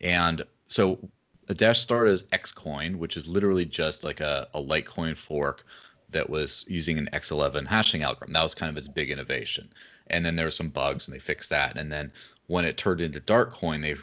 And 0.00 0.44
so 0.68 0.98
the 1.46 1.54
Dash 1.54 1.80
started 1.80 2.12
as 2.12 2.22
Xcoin, 2.24 2.96
which 2.96 3.16
is 3.16 3.26
literally 3.26 3.64
just 3.64 4.04
like 4.04 4.20
a, 4.20 4.46
a 4.54 4.62
Litecoin 4.62 5.16
fork 5.16 5.64
that 6.10 6.30
was 6.30 6.64
using 6.68 6.98
an 6.98 7.08
X11 7.12 7.66
hashing 7.66 8.02
algorithm. 8.02 8.34
That 8.34 8.44
was 8.44 8.54
kind 8.54 8.70
of 8.70 8.76
its 8.76 8.86
big 8.86 9.10
innovation. 9.10 9.72
And 10.08 10.24
then 10.24 10.36
there 10.36 10.46
were 10.46 10.50
some 10.52 10.68
bugs 10.68 11.08
and 11.08 11.14
they 11.14 11.18
fixed 11.18 11.50
that. 11.50 11.76
And 11.76 11.90
then 11.90 12.12
when 12.52 12.66
it 12.66 12.76
turned 12.76 13.00
into 13.00 13.18
Darkcoin, 13.18 13.80
they 13.80 13.96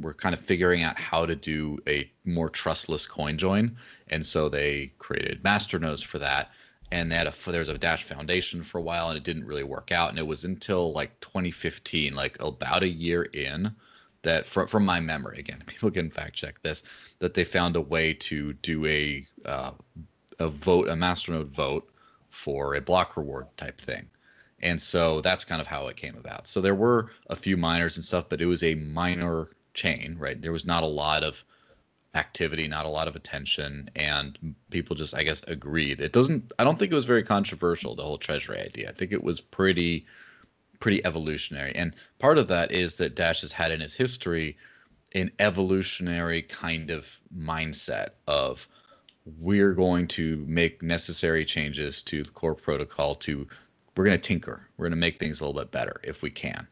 were 0.00 0.14
kind 0.14 0.32
of 0.32 0.38
figuring 0.38 0.84
out 0.84 0.96
how 0.96 1.26
to 1.26 1.34
do 1.34 1.76
a 1.88 2.08
more 2.24 2.48
trustless 2.48 3.04
coin 3.04 3.36
join. 3.36 3.76
And 4.06 4.24
so 4.24 4.48
they 4.48 4.92
created 4.98 5.42
masternodes 5.42 6.04
for 6.04 6.20
that. 6.20 6.52
And 6.92 7.10
they 7.10 7.16
had 7.16 7.26
a, 7.26 7.34
there 7.50 7.58
was 7.58 7.68
a 7.68 7.76
Dash 7.76 8.04
Foundation 8.04 8.62
for 8.62 8.78
a 8.78 8.82
while 8.82 9.08
and 9.08 9.16
it 9.16 9.24
didn't 9.24 9.44
really 9.44 9.64
work 9.64 9.90
out. 9.90 10.10
And 10.10 10.20
it 10.20 10.26
was 10.26 10.44
until 10.44 10.92
like 10.92 11.18
2015, 11.18 12.14
like 12.14 12.40
about 12.40 12.84
a 12.84 12.88
year 12.88 13.24
in, 13.24 13.74
that 14.22 14.46
from 14.46 14.68
from 14.68 14.84
my 14.84 15.00
memory 15.00 15.38
again 15.38 15.62
people 15.66 15.90
can 15.90 16.10
fact 16.10 16.34
check 16.34 16.60
this 16.60 16.82
that 17.20 17.32
they 17.32 17.42
found 17.42 17.74
a 17.74 17.80
way 17.80 18.12
to 18.12 18.52
do 18.52 18.84
a 18.84 19.26
uh, 19.46 19.72
a 20.38 20.48
vote 20.50 20.88
a 20.88 20.92
masternode 20.92 21.48
vote 21.48 21.90
for 22.28 22.74
a 22.74 22.82
block 22.82 23.16
reward 23.16 23.46
type 23.56 23.80
thing 23.80 24.06
and 24.62 24.80
so 24.80 25.20
that's 25.20 25.44
kind 25.44 25.60
of 25.60 25.66
how 25.66 25.86
it 25.88 25.96
came 25.96 26.16
about. 26.16 26.46
So 26.48 26.60
there 26.60 26.74
were 26.74 27.10
a 27.28 27.36
few 27.36 27.56
miners 27.56 27.96
and 27.96 28.04
stuff 28.04 28.26
but 28.28 28.40
it 28.40 28.46
was 28.46 28.62
a 28.62 28.74
minor 28.74 29.48
chain 29.74 30.16
right? 30.18 30.40
There 30.40 30.52
was 30.52 30.64
not 30.64 30.82
a 30.82 30.86
lot 30.86 31.22
of 31.24 31.44
activity 32.14 32.66
not 32.66 32.84
a 32.84 32.88
lot 32.88 33.06
of 33.06 33.14
attention 33.14 33.88
and 33.94 34.56
people 34.70 34.96
just 34.96 35.14
i 35.14 35.22
guess 35.22 35.42
agreed. 35.46 36.00
It 36.00 36.12
doesn't 36.12 36.52
i 36.58 36.64
don't 36.64 36.78
think 36.78 36.90
it 36.90 36.96
was 36.96 37.04
very 37.04 37.22
controversial 37.22 37.94
the 37.94 38.02
whole 38.02 38.18
treasury 38.18 38.60
idea. 38.60 38.90
I 38.90 38.92
think 38.92 39.12
it 39.12 39.22
was 39.22 39.40
pretty 39.40 40.06
pretty 40.80 41.04
evolutionary. 41.04 41.74
And 41.76 41.94
part 42.18 42.38
of 42.38 42.48
that 42.48 42.72
is 42.72 42.96
that 42.96 43.14
Dash 43.14 43.42
has 43.42 43.52
had 43.52 43.70
in 43.70 43.82
its 43.82 43.94
history 43.94 44.56
an 45.14 45.30
evolutionary 45.38 46.42
kind 46.42 46.90
of 46.90 47.06
mindset 47.36 48.10
of 48.26 48.66
we're 49.38 49.74
going 49.74 50.06
to 50.08 50.44
make 50.48 50.82
necessary 50.82 51.44
changes 51.44 52.02
to 52.02 52.24
the 52.24 52.30
core 52.30 52.54
protocol 52.54 53.14
to 53.16 53.46
we're 54.00 54.06
going 54.06 54.18
to 54.18 54.28
tinker. 54.28 54.66
We're 54.78 54.84
going 54.84 54.92
to 54.92 54.96
make 54.96 55.18
things 55.18 55.40
a 55.40 55.44
little 55.44 55.60
bit 55.60 55.70
better 55.72 56.00
if 56.02 56.22
we 56.22 56.30
can. 56.30 56.66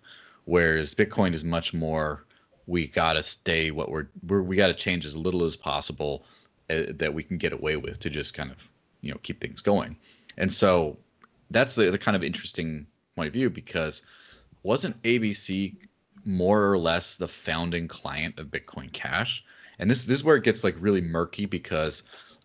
Whereas 0.47 0.95
bitcoin 0.95 1.35
is 1.35 1.45
much 1.45 1.75
more 1.75 2.25
we 2.67 2.87
got 2.87 3.15
to 3.15 3.23
stay 3.23 3.71
what 3.71 3.91
we're, 3.91 4.09
we're 4.27 4.41
we 4.41 4.57
got 4.57 4.69
to 4.69 4.75
change 4.75 5.05
as 5.05 5.15
little 5.15 5.45
as 5.45 5.55
possible 5.55 6.25
uh, 6.71 6.85
that 6.89 7.13
we 7.13 7.23
can 7.23 7.37
get 7.37 7.53
away 7.53 7.77
with 7.77 7.99
to 8.01 8.09
just 8.09 8.33
kind 8.33 8.51
of 8.51 8.57
you 9.03 9.11
know 9.11 9.19
keep 9.23 9.43
things 9.43 9.61
going. 9.61 9.95
And 10.39 10.51
so 10.51 10.97
that's 11.51 11.75
the, 11.75 11.91
the 11.91 11.99
kind 11.99 12.17
of 12.17 12.25
interesting 12.25 12.87
point 13.15 13.27
of 13.27 13.35
view 13.35 13.51
because 13.51 14.01
wasn't 14.63 15.03
ABC 15.03 15.77
more 16.25 16.73
or 16.73 16.79
less 16.79 17.17
the 17.17 17.29
founding 17.29 17.89
client 17.89 18.39
of 18.39 18.47
Bitcoin 18.47 18.91
Cash? 18.95 19.45
And 19.79 19.91
this 19.91 20.07
this 20.07 20.17
is 20.17 20.25
where 20.25 20.37
it 20.37 20.45
gets 20.45 20.65
like 20.65 20.77
really 20.81 21.03
murky 21.03 21.45
because 21.45 22.05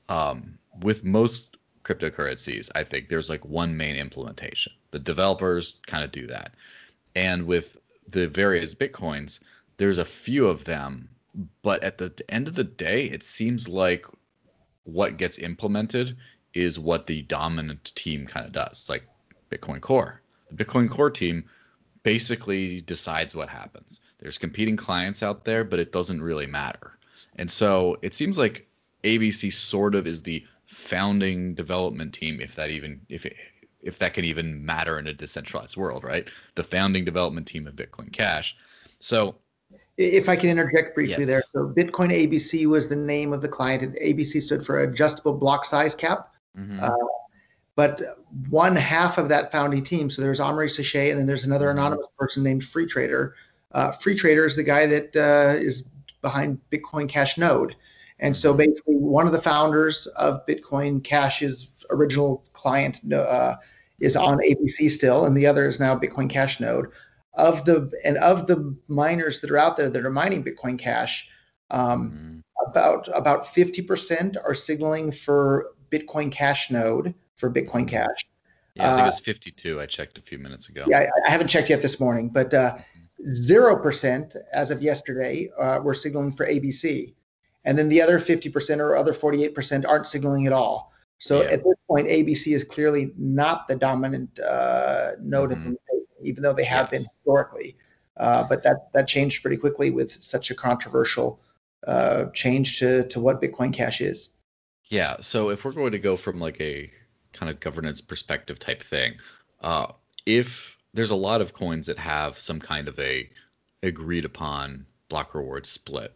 um, 0.09 0.57
with 0.81 1.05
most 1.05 1.52
cryptocurrencies, 1.83 2.69
I 2.75 2.83
think 2.83 3.09
there's 3.09 3.29
like 3.29 3.45
one 3.45 3.75
main 3.75 3.95
implementation. 3.95 4.73
The 4.91 4.99
developers 4.99 5.75
kind 5.85 6.03
of 6.03 6.11
do 6.11 6.27
that, 6.27 6.53
and 7.15 7.45
with 7.45 7.77
the 8.07 8.27
various 8.27 8.73
bitcoins, 8.73 9.39
there's 9.77 9.97
a 9.97 10.05
few 10.05 10.47
of 10.47 10.65
them, 10.65 11.09
but 11.61 11.83
at 11.83 11.97
the 11.97 12.13
end 12.29 12.47
of 12.47 12.55
the 12.55 12.63
day, 12.63 13.05
it 13.05 13.23
seems 13.23 13.67
like 13.67 14.05
what 14.83 15.17
gets 15.17 15.37
implemented 15.37 16.17
is 16.53 16.77
what 16.79 17.07
the 17.07 17.23
dominant 17.23 17.93
team 17.95 18.25
kind 18.25 18.45
of 18.45 18.51
does, 18.51 18.87
like 18.89 19.03
Bitcoin 19.49 19.81
Core. 19.81 20.21
The 20.51 20.63
Bitcoin 20.63 20.89
Core 20.89 21.09
team 21.09 21.45
basically 22.03 22.81
decides 22.81 23.33
what 23.33 23.49
happens. 23.49 24.01
There's 24.19 24.37
competing 24.37 24.75
clients 24.77 25.23
out 25.23 25.45
there, 25.45 25.63
but 25.63 25.79
it 25.79 25.91
doesn't 25.91 26.21
really 26.21 26.45
matter. 26.45 26.97
And 27.37 27.49
so 27.49 27.97
it 28.01 28.13
seems 28.13 28.37
like 28.37 28.67
ABC 29.03 29.51
sort 29.51 29.95
of 29.95 30.05
is 30.05 30.21
the 30.21 30.45
founding 30.73 31.53
development 31.53 32.13
team, 32.13 32.41
if 32.41 32.55
that 32.55 32.69
even 32.69 33.01
if 33.09 33.25
it, 33.25 33.35
if 33.81 33.99
that 33.99 34.13
can 34.13 34.25
even 34.25 34.65
matter 34.65 34.99
in 34.99 35.07
a 35.07 35.13
decentralized 35.13 35.77
world, 35.77 36.03
right? 36.03 36.27
The 36.55 36.63
founding 36.63 37.05
development 37.05 37.47
team 37.47 37.67
of 37.67 37.75
Bitcoin 37.75 38.11
Cash. 38.11 38.55
So 38.99 39.35
if 39.97 40.27
I 40.29 40.35
can 40.35 40.49
interject 40.49 40.95
briefly 40.95 41.19
yes. 41.19 41.27
there. 41.27 41.43
So 41.53 41.67
Bitcoin 41.75 42.11
ABC 42.11 42.65
was 42.65 42.89
the 42.89 42.95
name 42.95 43.33
of 43.33 43.41
the 43.41 43.47
client. 43.47 43.83
And 43.83 43.95
ABC 43.97 44.41
stood 44.41 44.65
for 44.65 44.83
adjustable 44.83 45.33
block 45.33 45.65
size 45.65 45.93
cap. 45.93 46.33
Mm-hmm. 46.57 46.79
Uh, 46.81 46.89
but 47.75 48.01
one 48.49 48.75
half 48.75 49.17
of 49.17 49.29
that 49.29 49.51
founding 49.51 49.83
team, 49.83 50.09
so 50.09 50.21
there's 50.21 50.39
Amaury 50.39 50.67
Séchet, 50.67 51.11
and 51.11 51.19
then 51.19 51.25
there's 51.25 51.45
another 51.45 51.67
mm-hmm. 51.67 51.79
anonymous 51.79 52.07
person 52.17 52.43
named 52.43 52.63
Free 52.63 52.85
Trader. 52.85 53.35
Uh, 53.71 53.91
Free 53.91 54.15
Trader 54.15 54.45
is 54.45 54.55
the 54.55 54.63
guy 54.63 54.85
that 54.85 55.15
uh, 55.15 55.57
is 55.57 55.85
behind 56.21 56.59
Bitcoin 56.71 57.09
Cash 57.09 57.37
Node. 57.37 57.75
And 58.19 58.35
so 58.35 58.49
mm-hmm. 58.49 58.57
basically, 58.57 58.95
one 58.95 59.25
of 59.25 59.33
the 59.33 59.41
founders 59.41 60.07
of 60.17 60.45
Bitcoin 60.45 61.03
Cash's 61.03 61.83
original 61.89 62.43
client 62.53 63.01
uh, 63.13 63.55
is 63.99 64.15
on 64.15 64.39
ABC 64.39 64.89
still, 64.89 65.25
and 65.25 65.35
the 65.35 65.47
other 65.47 65.65
is 65.65 65.79
now 65.79 65.95
Bitcoin 65.95 66.29
Cash 66.29 66.59
Node. 66.59 66.87
Of 67.35 67.65
the 67.65 67.91
and 68.05 68.17
of 68.17 68.45
the 68.45 68.75
miners 68.87 69.39
that 69.39 69.49
are 69.49 69.57
out 69.57 69.75
there 69.75 69.89
that 69.89 70.05
are 70.05 70.11
mining 70.11 70.43
Bitcoin 70.43 70.77
Cash, 70.77 71.27
um, 71.71 72.11
mm-hmm. 72.11 72.69
about 72.69 73.09
about 73.15 73.53
fifty 73.53 73.81
percent 73.81 74.37
are 74.45 74.53
signaling 74.53 75.11
for 75.11 75.71
Bitcoin 75.91 76.31
Cash 76.31 76.69
Node, 76.69 77.15
for 77.35 77.51
Bitcoin 77.51 77.87
Cash. 77.87 78.27
Yeah, 78.75 78.91
I 78.91 78.95
think 78.95 79.07
uh, 79.07 79.11
it's 79.11 79.19
52. 79.19 79.81
I 79.81 79.85
checked 79.85 80.17
a 80.17 80.21
few 80.21 80.39
minutes 80.39 80.69
ago. 80.69 80.85
Yeah, 80.87 80.99
I, 80.99 81.27
I 81.27 81.31
haven't 81.31 81.47
checked 81.47 81.69
yet 81.69 81.81
this 81.81 81.99
morning, 81.99 82.29
but 82.29 82.53
uh, 82.53 82.77
zero 83.27 83.75
uh, 83.75 83.79
percent 83.79 84.35
as 84.53 84.71
of 84.71 84.81
yesterday 84.81 85.49
uh, 85.59 85.79
were 85.81 85.93
signaling 85.93 86.33
for 86.33 86.45
ABC, 86.47 87.13
and 87.65 87.77
then 87.77 87.89
the 87.89 88.01
other 88.01 88.19
50 88.19 88.49
percent 88.49 88.81
or 88.81 88.95
other 88.95 89.13
48 89.13 89.55
percent 89.55 89.85
aren't 89.85 90.07
signaling 90.07 90.47
at 90.47 90.53
all. 90.53 90.91
So 91.19 91.41
yeah. 91.41 91.51
at 91.51 91.63
this 91.63 91.75
point, 91.87 92.07
ABC 92.07 92.53
is 92.53 92.63
clearly 92.63 93.13
not 93.17 93.67
the 93.67 93.75
dominant 93.75 94.39
uh, 94.39 95.11
node 95.21 95.51
mm-hmm. 95.51 95.53
implementation, 95.53 96.23
even 96.23 96.43
though 96.43 96.53
they 96.53 96.65
have 96.65 96.89
yes. 96.91 96.91
been 96.91 97.01
historically. 97.03 97.77
Uh, 98.17 98.43
but 98.43 98.63
that 98.63 98.89
that 98.93 99.07
changed 99.07 99.41
pretty 99.41 99.57
quickly 99.57 99.89
with 99.89 100.11
such 100.11 100.51
a 100.51 100.55
controversial 100.55 101.39
uh, 101.87 102.25
change 102.33 102.79
to 102.79 103.07
to 103.07 103.19
what 103.19 103.41
Bitcoin 103.41 103.73
Cash 103.73 104.01
is. 104.01 104.29
Yeah. 104.85 105.17
So 105.21 105.49
if 105.49 105.65
we're 105.65 105.71
going 105.71 105.93
to 105.93 105.99
go 105.99 106.17
from 106.17 106.39
like 106.39 106.59
a 106.61 106.91
kind 107.33 107.49
of 107.49 107.59
governance 107.59 107.99
perspective 107.99 108.59
type 108.59 108.83
thing. 108.83 109.15
Uh, 109.61 109.87
if 110.25 110.77
there's 110.93 111.09
a 111.09 111.15
lot 111.15 111.41
of 111.41 111.53
coins 111.53 111.87
that 111.87 111.97
have 111.97 112.39
some 112.39 112.59
kind 112.59 112.87
of 112.87 112.97
a 112.99 113.29
agreed 113.81 114.23
upon 114.23 114.85
block 115.09 115.35
reward 115.35 115.65
split, 115.65 116.13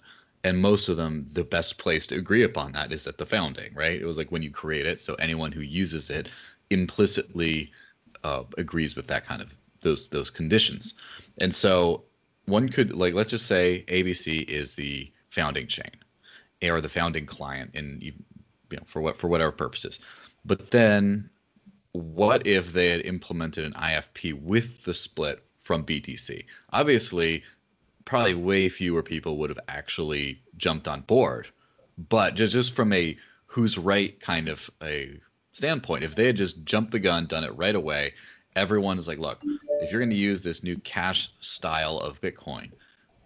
and 0.47 0.59
most 0.59 0.87
of 0.87 0.95
them 0.95 1.27
the 1.33 1.43
best 1.43 1.77
place 1.77 2.07
to 2.07 2.15
agree 2.15 2.43
upon 2.43 2.71
that 2.71 2.93
is 2.93 3.05
at 3.05 3.17
the 3.17 3.25
founding 3.25 3.73
right? 3.75 4.01
It 4.01 4.05
was 4.05 4.17
like 4.17 4.31
when 4.31 4.41
you 4.41 4.51
create 4.51 4.85
it 4.85 5.01
so 5.01 5.13
anyone 5.15 5.51
who 5.51 5.61
uses 5.61 6.09
it 6.09 6.29
implicitly 6.69 7.71
uh, 8.23 8.43
agrees 8.57 8.95
with 8.95 9.07
that 9.07 9.25
kind 9.25 9.41
of 9.41 9.55
those 9.81 10.07
those 10.07 10.29
conditions. 10.29 10.93
And 11.39 11.53
so 11.53 12.03
one 12.45 12.69
could 12.69 12.93
like 12.93 13.13
let's 13.13 13.31
just 13.31 13.45
say 13.47 13.83
abc 13.89 14.49
is 14.49 14.73
the 14.73 15.11
founding 15.29 15.67
chain 15.67 15.91
or 16.63 16.81
the 16.81 16.89
founding 16.89 17.25
client 17.25 17.71
in 17.73 17.99
you 18.01 18.13
know 18.71 18.83
for 18.85 19.01
what 19.01 19.19
for 19.19 19.27
whatever 19.27 19.51
purposes. 19.51 19.99
But 20.45 20.71
then 20.71 21.29
what 21.91 22.45
if 22.47 22.73
they 22.73 22.89
had 22.89 23.01
implemented 23.01 23.65
an 23.65 23.73
ifp 23.73 24.41
with 24.41 24.83
the 24.85 24.93
split 24.93 25.43
from 25.63 25.83
btc 25.83 26.45
obviously 26.71 27.43
probably 28.07 28.33
way 28.33 28.69
fewer 28.69 29.03
people 29.03 29.37
would 29.37 29.49
have 29.49 29.59
actually 29.67 30.41
jumped 30.55 30.87
on 30.87 31.01
board. 31.01 31.49
But 32.09 32.35
just 32.35 32.53
just 32.53 32.73
from 32.73 32.93
a 32.93 33.17
who's 33.47 33.77
right 33.77 34.19
kind 34.21 34.47
of 34.47 34.69
a 34.81 35.19
standpoint, 35.51 36.05
if 36.05 36.15
they 36.15 36.25
had 36.25 36.37
just 36.37 36.63
jumped 36.63 36.91
the 36.91 36.99
gun, 36.99 37.25
done 37.25 37.43
it 37.43 37.55
right 37.57 37.75
away, 37.75 38.13
everyone 38.55 38.97
is 38.97 39.07
like, 39.07 39.19
look, 39.19 39.41
if 39.81 39.91
you're 39.91 39.99
going 39.99 40.09
to 40.09 40.15
use 40.15 40.41
this 40.41 40.63
new 40.63 40.77
cash 40.79 41.31
style 41.41 41.97
of 41.99 42.21
Bitcoin, 42.21 42.71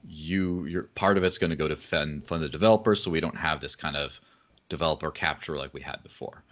you 0.03 0.65
your 0.65 0.83
part 0.95 1.15
of 1.15 1.23
it's 1.23 1.37
going 1.37 1.51
to 1.51 1.55
go 1.55 1.67
to 1.67 1.75
fund 1.75 2.25
fund 2.25 2.43
the 2.43 2.49
developers, 2.49 3.03
so 3.03 3.11
we 3.11 3.21
don't 3.21 3.37
have 3.37 3.61
this 3.61 3.75
kind 3.75 3.95
of 3.95 4.19
developer 4.67 5.11
capture 5.11 5.57
like 5.57 5.75
we 5.75 5.81
had 5.81 6.01
before. 6.01 6.43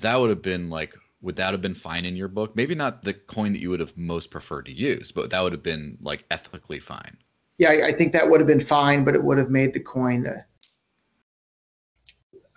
That 0.00 0.20
would 0.20 0.28
have 0.30 0.42
been 0.42 0.68
like 0.68 0.94
would 1.22 1.36
that 1.36 1.52
have 1.52 1.62
been 1.62 1.74
fine 1.74 2.04
in 2.04 2.16
your 2.16 2.28
book? 2.28 2.54
Maybe 2.54 2.74
not 2.74 3.04
the 3.04 3.14
coin 3.14 3.52
that 3.52 3.60
you 3.60 3.70
would 3.70 3.80
have 3.80 3.96
most 3.96 4.30
preferred 4.30 4.66
to 4.66 4.72
use, 4.72 5.10
but 5.12 5.30
that 5.30 5.40
would 5.40 5.52
have 5.52 5.62
been 5.62 5.96
like 6.02 6.24
ethically 6.30 6.80
fine 6.80 7.16
yeah, 7.62 7.70
I, 7.70 7.86
I, 7.88 7.92
think 7.92 8.12
that 8.12 8.28
would 8.28 8.40
have 8.40 8.46
been 8.48 8.60
fine, 8.60 9.04
but 9.04 9.14
it 9.14 9.22
would 9.22 9.38
have 9.38 9.50
made 9.50 9.72
the 9.72 9.78
coin 9.78 10.26
a, 10.26 10.44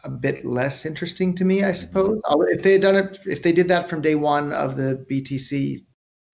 a 0.04 0.10
bit 0.10 0.44
less 0.44 0.84
interesting 0.84 1.36
to 1.36 1.46
me, 1.46 1.64
I 1.64 1.74
suppose. 1.74 2.20
Mm-hmm. 2.26 2.58
If 2.58 2.64
they 2.64 2.72
had 2.74 2.82
done 2.82 2.96
it, 2.96 3.20
if 3.26 3.44
they 3.44 3.52
did 3.52 3.68
that 3.68 3.88
from 3.88 4.02
day 4.02 4.16
one 4.16 4.52
of 4.52 4.78
the 4.78 5.06
BTC 5.10 5.86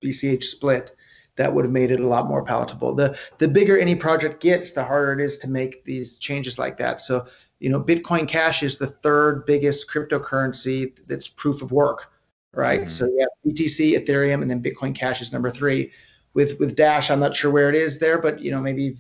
BCH 0.04 0.44
split, 0.46 0.96
that 1.36 1.54
would 1.54 1.66
have 1.66 1.72
made 1.74 1.92
it 1.92 2.00
a 2.00 2.08
lot 2.08 2.30
more 2.30 2.46
palatable. 2.46 2.96
The 2.96 3.18
the 3.40 3.48
bigger 3.50 3.78
any 3.78 3.94
project 3.94 4.42
gets, 4.42 4.72
the 4.72 4.86
harder 4.86 5.20
it 5.20 5.25
is 5.25 5.38
to 5.40 5.50
make 5.50 5.84
these 5.84 6.18
changes 6.18 6.58
like 6.58 6.78
that. 6.78 7.01
So, 7.01 7.28
you 7.60 7.70
know, 7.70 7.82
Bitcoin 7.82 8.25
Cash 8.25 8.63
is 8.63 8.78
the 8.78 8.88
third 8.88 9.46
biggest 9.46 9.90
cryptocurrency 9.90 10.98
that's 11.08 11.28
proof 11.28 11.62
of 11.62 11.74
work, 11.74 12.13
right? 12.54 12.82
Mm-hmm. 12.82 12.88
So 12.88 13.10
yeah, 13.18 13.25
BTC, 13.46 14.00
Ethereum, 14.00 14.42
and 14.42 14.50
then 14.50 14.63
Bitcoin 14.63 14.96
Cash 14.96 15.22
is 15.22 15.34
number 15.34 15.50
three 15.50 15.92
with 16.34 16.60
with 16.60 16.76
Dash, 16.76 17.12
I'm 17.12 17.20
not 17.20 17.36
sure 17.36 17.52
where 17.52 17.70
it 17.70 17.76
is 17.76 18.00
there, 18.00 18.22
but 18.22 18.40
you 18.40 18.52
know 18.52 18.60
maybe 18.60 18.98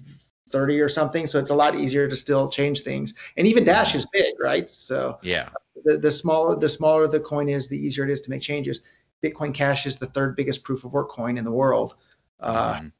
30 0.49 0.81
or 0.81 0.89
something. 0.89 1.27
So 1.27 1.39
it's 1.39 1.49
a 1.49 1.55
lot 1.55 1.75
easier 1.75 2.07
to 2.07 2.15
still 2.15 2.49
change 2.49 2.81
things. 2.81 3.13
And 3.37 3.47
even 3.47 3.63
Dash 3.63 3.95
is 3.95 4.05
big, 4.07 4.33
right? 4.39 4.69
So 4.69 5.17
yeah, 5.23 5.49
the, 5.85 5.97
the 5.97 6.11
smaller 6.11 6.55
the 6.55 6.69
smaller 6.69 7.07
the 7.07 7.19
coin 7.19 7.49
is, 7.49 7.67
the 7.67 7.77
easier 7.77 8.03
it 8.03 8.11
is 8.11 8.21
to 8.21 8.29
make 8.29 8.41
changes. 8.41 8.81
Bitcoin 9.23 9.53
Cash 9.53 9.85
is 9.85 9.97
the 9.97 10.07
third 10.07 10.35
biggest 10.35 10.63
proof 10.63 10.83
of 10.83 10.93
work 10.93 11.09
coin 11.09 11.37
in 11.37 11.43
the 11.43 11.51
world. 11.51 11.95
Uh, 12.39 12.75
mm. 12.75 12.91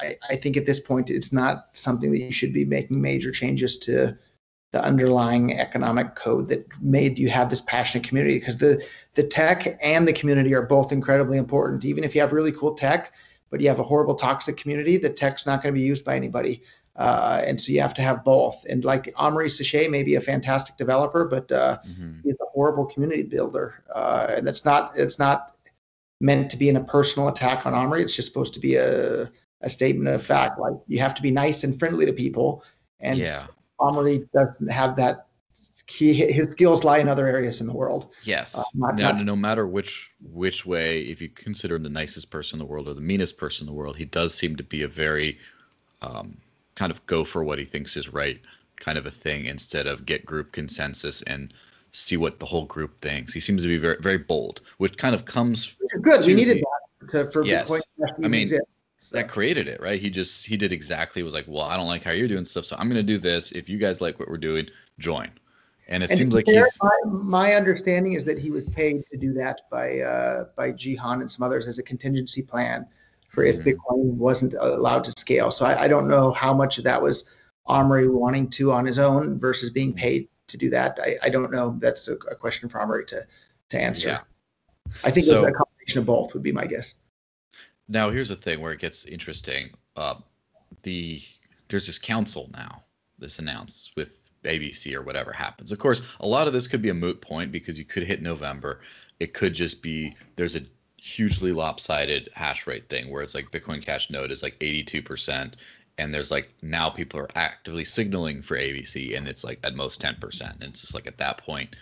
I, 0.00 0.16
I 0.28 0.36
think 0.36 0.56
at 0.56 0.66
this 0.66 0.80
point 0.80 1.10
it's 1.10 1.32
not 1.32 1.68
something 1.72 2.10
that 2.10 2.18
you 2.18 2.32
should 2.32 2.52
be 2.52 2.64
making 2.64 3.00
major 3.00 3.32
changes 3.32 3.78
to 3.80 4.16
the 4.72 4.84
underlying 4.84 5.52
economic 5.58 6.16
code 6.16 6.48
that 6.48 6.66
made 6.82 7.16
you 7.16 7.30
have 7.30 7.48
this 7.48 7.60
passionate 7.60 8.06
community 8.06 8.38
because 8.38 8.58
the 8.58 8.84
the 9.14 9.22
tech 9.22 9.78
and 9.80 10.06
the 10.06 10.12
community 10.12 10.52
are 10.52 10.66
both 10.66 10.90
incredibly 10.90 11.38
important. 11.38 11.84
Even 11.84 12.02
if 12.02 12.14
you 12.14 12.20
have 12.20 12.32
really 12.32 12.52
cool 12.52 12.74
tech, 12.74 13.12
but 13.54 13.60
you 13.60 13.68
have 13.68 13.78
a 13.78 13.84
horrible 13.84 14.16
toxic 14.16 14.56
community, 14.56 14.96
the 14.96 15.08
tech's 15.08 15.46
not 15.46 15.62
going 15.62 15.72
to 15.72 15.78
be 15.78 15.86
used 15.86 16.04
by 16.04 16.16
anybody. 16.16 16.60
Uh, 16.96 17.40
and 17.46 17.60
so 17.60 17.70
you 17.70 17.80
have 17.80 17.94
to 17.94 18.02
have 18.02 18.24
both. 18.24 18.66
And 18.68 18.84
like 18.84 19.04
Amaury 19.14 19.46
Séchet 19.46 19.88
may 19.88 20.02
be 20.02 20.16
a 20.16 20.20
fantastic 20.20 20.76
developer, 20.76 21.24
but 21.24 21.52
uh, 21.52 21.78
mm-hmm. 21.86 22.18
he's 22.24 22.34
a 22.34 22.46
horrible 22.52 22.84
community 22.84 23.22
builder. 23.22 23.84
Uh, 23.94 24.26
and 24.38 24.44
that's 24.44 24.64
not 24.64 24.90
it's 24.96 25.20
not 25.20 25.54
meant 26.20 26.50
to 26.50 26.56
be 26.56 26.68
in 26.68 26.74
a 26.74 26.82
personal 26.82 27.28
attack 27.28 27.64
on 27.64 27.74
Amaury. 27.74 28.02
It's 28.02 28.16
just 28.16 28.26
supposed 28.26 28.54
to 28.54 28.60
be 28.60 28.74
a 28.74 29.30
a 29.60 29.70
statement 29.70 30.12
of 30.12 30.26
fact. 30.26 30.58
Like 30.58 30.74
you 30.88 30.98
have 30.98 31.14
to 31.14 31.22
be 31.22 31.30
nice 31.30 31.62
and 31.62 31.78
friendly 31.78 32.06
to 32.06 32.12
people. 32.12 32.64
And 32.98 33.20
yeah. 33.20 33.46
Amaury 33.80 34.28
doesn't 34.32 34.68
have 34.68 34.96
that 34.96 35.28
he 35.86 36.14
his 36.14 36.50
skills 36.50 36.82
lie 36.82 36.98
in 36.98 37.08
other 37.08 37.26
areas 37.26 37.60
in 37.60 37.66
the 37.66 37.72
world. 37.72 38.10
Yes. 38.22 38.56
Uh, 38.56 38.62
not, 38.74 38.96
no, 38.96 39.12
not, 39.12 39.24
no 39.24 39.36
matter 39.36 39.66
which 39.66 40.10
which 40.32 40.64
way, 40.64 41.02
if 41.02 41.20
you 41.20 41.28
consider 41.28 41.76
him 41.76 41.82
the 41.82 41.90
nicest 41.90 42.30
person 42.30 42.56
in 42.56 42.58
the 42.58 42.70
world 42.70 42.88
or 42.88 42.94
the 42.94 43.00
meanest 43.00 43.36
person 43.36 43.66
in 43.66 43.66
the 43.66 43.78
world, 43.78 43.96
he 43.96 44.06
does 44.06 44.34
seem 44.34 44.56
to 44.56 44.62
be 44.62 44.82
a 44.82 44.88
very 44.88 45.38
um, 46.00 46.36
kind 46.74 46.90
of 46.90 47.04
go 47.06 47.24
for 47.24 47.44
what 47.44 47.58
he 47.58 47.64
thinks 47.64 47.96
is 47.96 48.12
right 48.12 48.40
kind 48.80 48.98
of 48.98 49.06
a 49.06 49.10
thing 49.10 49.46
instead 49.46 49.86
of 49.86 50.04
get 50.04 50.26
group 50.26 50.52
consensus 50.52 51.22
and 51.22 51.54
see 51.92 52.16
what 52.16 52.40
the 52.40 52.46
whole 52.46 52.64
group 52.64 52.98
thinks. 53.00 53.32
He 53.32 53.40
seems 53.40 53.62
to 53.62 53.68
be 53.68 53.76
very 53.76 53.98
very 54.00 54.18
bold, 54.18 54.62
which 54.78 54.96
kind 54.96 55.14
of 55.14 55.26
comes 55.26 55.74
good. 56.00 56.24
We 56.24 56.34
needed 56.34 56.62
that 56.62 57.10
to, 57.10 57.30
for 57.30 57.44
yes. 57.44 57.68
Bitcoin. 57.68 58.24
I 58.24 58.28
mean. 58.28 58.48
So. 58.96 59.16
That 59.16 59.28
created 59.28 59.68
it, 59.68 59.82
right? 59.82 60.00
He 60.00 60.08
just 60.08 60.46
he 60.46 60.56
did 60.56 60.72
exactly 60.72 61.22
was 61.22 61.34
like, 61.34 61.44
well, 61.46 61.64
I 61.64 61.76
don't 61.76 61.88
like 61.88 62.02
how 62.02 62.12
you're 62.12 62.28
doing 62.28 62.46
stuff, 62.46 62.64
so 62.64 62.74
I'm 62.78 62.88
going 62.88 62.96
to 62.96 63.02
do 63.02 63.18
this. 63.18 63.52
If 63.52 63.68
you 63.68 63.76
guys 63.76 64.00
like 64.00 64.18
what 64.18 64.30
we're 64.30 64.38
doing, 64.38 64.66
join 64.98 65.30
and 65.88 66.02
it 66.02 66.10
and 66.10 66.18
seems 66.18 66.34
like 66.34 66.46
he's. 66.46 66.66
My, 66.82 66.98
my, 67.04 67.54
understanding 67.54 68.14
is 68.14 68.24
that 68.24 68.38
he 68.38 68.50
was 68.50 68.64
paid 68.66 69.04
to 69.10 69.18
do 69.18 69.32
that 69.34 69.62
by 69.70 70.00
uh, 70.00 70.46
by 70.56 70.72
Jihan 70.72 71.20
and 71.20 71.30
some 71.30 71.46
others 71.46 71.66
as 71.66 71.78
a 71.78 71.82
contingency 71.82 72.42
plan 72.42 72.86
for 73.28 73.44
if 73.44 73.58
mm-hmm. 73.58 73.70
Bitcoin 73.70 74.14
wasn't 74.14 74.54
allowed 74.54 75.04
to 75.04 75.12
scale. 75.18 75.50
So 75.50 75.66
I, 75.66 75.82
I, 75.82 75.88
don't 75.88 76.08
know 76.08 76.30
how 76.30 76.54
much 76.54 76.78
of 76.78 76.84
that 76.84 77.02
was 77.02 77.24
Amaury 77.68 78.10
wanting 78.10 78.48
to 78.50 78.70
on 78.70 78.86
his 78.86 78.98
own 78.98 79.38
versus 79.38 79.70
being 79.70 79.90
mm-hmm. 79.90 79.98
paid 79.98 80.28
to 80.46 80.56
do 80.56 80.70
that. 80.70 80.98
I, 81.02 81.18
I 81.22 81.28
don't 81.28 81.50
know. 81.50 81.76
That's 81.78 82.08
a, 82.08 82.14
a, 82.14 82.36
question 82.36 82.68
for 82.68 82.78
Amaury 82.78 83.06
to 83.08 83.26
to 83.70 83.80
answer. 83.80 84.08
Yeah. 84.08 84.20
I 85.02 85.10
think 85.10 85.26
so, 85.26 85.44
a 85.44 85.52
combination 85.52 85.98
of 85.98 86.06
both 86.06 86.34
would 86.34 86.42
be 86.42 86.52
my 86.52 86.66
guess. 86.66 86.94
Now 87.88 88.10
here's 88.10 88.28
the 88.28 88.36
thing 88.36 88.60
where 88.60 88.72
it 88.72 88.80
gets 88.80 89.04
interesting. 89.04 89.70
Uh, 89.96 90.16
the 90.82 91.22
there's 91.68 91.86
this 91.86 91.98
council 91.98 92.50
now 92.52 92.84
this 93.18 93.38
announced 93.38 93.92
with 93.96 94.23
ABC 94.44 94.94
or 94.94 95.02
whatever 95.02 95.32
happens. 95.32 95.72
Of 95.72 95.78
course, 95.78 96.02
a 96.20 96.26
lot 96.26 96.46
of 96.46 96.52
this 96.52 96.66
could 96.66 96.82
be 96.82 96.90
a 96.90 96.94
moot 96.94 97.20
point 97.20 97.52
because 97.52 97.78
you 97.78 97.84
could 97.84 98.04
hit 98.04 98.22
November. 98.22 98.80
It 99.20 99.34
could 99.34 99.54
just 99.54 99.82
be 99.82 100.16
there's 100.36 100.56
a 100.56 100.62
hugely 100.96 101.52
lopsided 101.52 102.30
hash 102.32 102.66
rate 102.66 102.88
thing 102.88 103.10
where 103.10 103.22
it's 103.22 103.34
like 103.34 103.50
Bitcoin 103.50 103.82
Cash 103.82 104.10
node 104.10 104.32
is 104.32 104.42
like 104.42 104.58
82%. 104.58 105.54
And 105.98 106.12
there's 106.12 106.30
like 106.30 106.50
now 106.62 106.90
people 106.90 107.20
are 107.20 107.28
actively 107.36 107.84
signaling 107.84 108.42
for 108.42 108.56
ABC 108.56 109.16
and 109.16 109.28
it's 109.28 109.44
like 109.44 109.60
at 109.62 109.76
most 109.76 110.00
10%. 110.00 110.40
And 110.54 110.62
it's 110.62 110.80
just 110.80 110.94
like 110.94 111.06
at 111.06 111.18
that 111.18 111.38
point, 111.38 111.76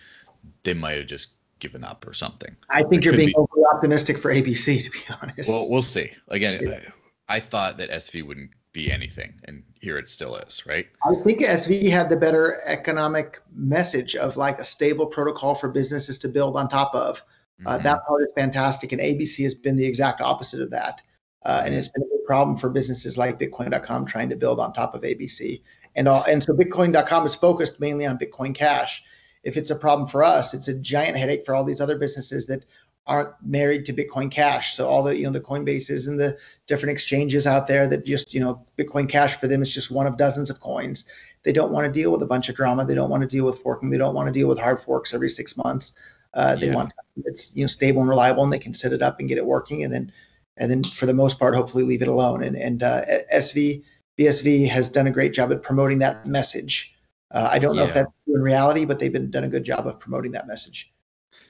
they 0.64 0.74
might 0.74 0.98
have 0.98 1.06
just 1.06 1.30
given 1.60 1.84
up 1.84 2.06
or 2.06 2.12
something. 2.12 2.54
I 2.68 2.82
think 2.82 3.04
you're 3.04 3.16
being 3.16 3.28
be, 3.28 3.34
overly 3.36 3.64
optimistic 3.72 4.18
for 4.18 4.32
ABC, 4.32 4.82
to 4.82 4.90
be 4.90 4.98
honest. 5.22 5.48
Well, 5.48 5.70
we'll 5.70 5.82
see. 5.82 6.10
Again, 6.28 6.58
yeah. 6.60 6.80
I, 7.28 7.36
I 7.36 7.40
thought 7.40 7.78
that 7.78 7.90
SV 7.90 8.26
wouldn't 8.26 8.50
be 8.72 8.90
anything 8.90 9.34
and 9.44 9.62
here 9.80 9.98
it 9.98 10.08
still 10.08 10.36
is 10.36 10.64
right? 10.66 10.86
I 11.04 11.14
think 11.22 11.42
sv 11.42 11.90
had 11.90 12.08
the 12.08 12.16
better 12.16 12.60
economic 12.64 13.40
message 13.54 14.16
of 14.16 14.36
like 14.36 14.58
a 14.58 14.64
stable 14.64 15.06
protocol 15.06 15.54
for 15.54 15.68
businesses 15.68 16.18
to 16.20 16.28
build 16.28 16.56
on 16.56 16.68
top 16.68 16.94
of. 16.94 17.22
Uh, 17.66 17.74
mm-hmm. 17.74 17.84
that 17.84 18.04
part 18.06 18.22
is 18.22 18.32
fantastic 18.34 18.92
and 18.92 19.00
abc 19.00 19.42
has 19.42 19.54
been 19.54 19.76
the 19.76 19.84
exact 19.84 20.20
opposite 20.20 20.62
of 20.62 20.70
that. 20.70 21.02
Uh, 21.44 21.62
and 21.64 21.74
it's 21.74 21.88
been 21.88 22.02
a 22.02 22.06
big 22.06 22.24
problem 22.24 22.56
for 22.56 22.70
businesses 22.70 23.18
like 23.18 23.38
bitcoin.com 23.38 24.06
trying 24.06 24.28
to 24.28 24.36
build 24.36 24.58
on 24.58 24.72
top 24.72 24.94
of 24.94 25.02
abc 25.02 25.60
and 25.96 26.08
all 26.08 26.24
and 26.24 26.42
so 26.42 26.54
bitcoin.com 26.54 27.26
is 27.26 27.34
focused 27.34 27.78
mainly 27.78 28.06
on 28.06 28.18
bitcoin 28.18 28.54
cash. 28.54 29.02
If 29.44 29.56
it's 29.56 29.70
a 29.70 29.76
problem 29.76 30.08
for 30.08 30.22
us 30.24 30.54
it's 30.54 30.68
a 30.68 30.78
giant 30.78 31.18
headache 31.18 31.44
for 31.44 31.54
all 31.54 31.64
these 31.64 31.80
other 31.80 31.98
businesses 31.98 32.46
that 32.46 32.64
aren't 33.06 33.34
married 33.44 33.84
to 33.86 33.92
Bitcoin 33.92 34.30
Cash. 34.30 34.74
So 34.74 34.88
all 34.88 35.02
the 35.02 35.16
you 35.16 35.24
know 35.24 35.32
the 35.32 35.40
Coinbases 35.40 36.08
and 36.08 36.18
the 36.18 36.38
different 36.66 36.92
exchanges 36.92 37.46
out 37.46 37.66
there 37.66 37.86
that 37.88 38.04
just 38.04 38.34
you 38.34 38.40
know 38.40 38.64
Bitcoin 38.78 39.08
Cash 39.08 39.36
for 39.36 39.48
them 39.48 39.62
is 39.62 39.74
just 39.74 39.90
one 39.90 40.06
of 40.06 40.16
dozens 40.16 40.50
of 40.50 40.60
coins. 40.60 41.04
They 41.42 41.52
don't 41.52 41.72
want 41.72 41.86
to 41.86 41.92
deal 41.92 42.12
with 42.12 42.22
a 42.22 42.26
bunch 42.26 42.48
of 42.48 42.54
drama. 42.54 42.84
They 42.84 42.94
don't 42.94 43.10
want 43.10 43.22
to 43.22 43.28
deal 43.28 43.44
with 43.44 43.58
forking. 43.58 43.90
They 43.90 43.98
don't 43.98 44.14
want 44.14 44.28
to 44.28 44.32
deal 44.32 44.48
with 44.48 44.58
hard 44.58 44.80
forks 44.80 45.12
every 45.12 45.28
six 45.28 45.56
months. 45.56 45.92
Uh, 46.34 46.54
they 46.56 46.68
yeah. 46.68 46.74
want 46.74 46.92
it's 47.24 47.54
you 47.56 47.64
know 47.64 47.68
stable 47.68 48.00
and 48.00 48.08
reliable, 48.08 48.44
and 48.44 48.52
they 48.52 48.58
can 48.58 48.74
set 48.74 48.92
it 48.92 49.02
up 49.02 49.18
and 49.18 49.28
get 49.28 49.38
it 49.38 49.44
working, 49.44 49.82
and 49.82 49.92
then 49.92 50.12
and 50.56 50.70
then 50.70 50.84
for 50.84 51.06
the 51.06 51.14
most 51.14 51.38
part, 51.38 51.54
hopefully 51.54 51.84
leave 51.84 52.02
it 52.02 52.08
alone. 52.08 52.44
And 52.44 52.56
and 52.56 52.82
uh, 52.82 53.02
SV 53.34 53.82
BSV 54.18 54.68
has 54.68 54.88
done 54.88 55.08
a 55.08 55.10
great 55.10 55.32
job 55.32 55.50
at 55.50 55.62
promoting 55.62 55.98
that 55.98 56.24
message. 56.24 56.94
Uh, 57.32 57.48
I 57.50 57.58
don't 57.58 57.76
know 57.76 57.84
if 57.84 57.94
that's 57.94 58.10
in 58.26 58.42
reality, 58.42 58.84
but 58.84 58.98
they've 58.98 59.12
been 59.12 59.30
done 59.30 59.44
a 59.44 59.48
good 59.48 59.64
job 59.64 59.86
of 59.86 59.98
promoting 59.98 60.32
that 60.32 60.46
message 60.46 60.92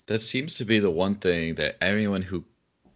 that 0.07 0.23
seems 0.23 0.55
to 0.55 0.65
be 0.65 0.79
the 0.79 0.91
one 0.91 1.15
thing 1.17 1.55
that 1.55 1.83
anyone 1.83 2.23
who 2.23 2.45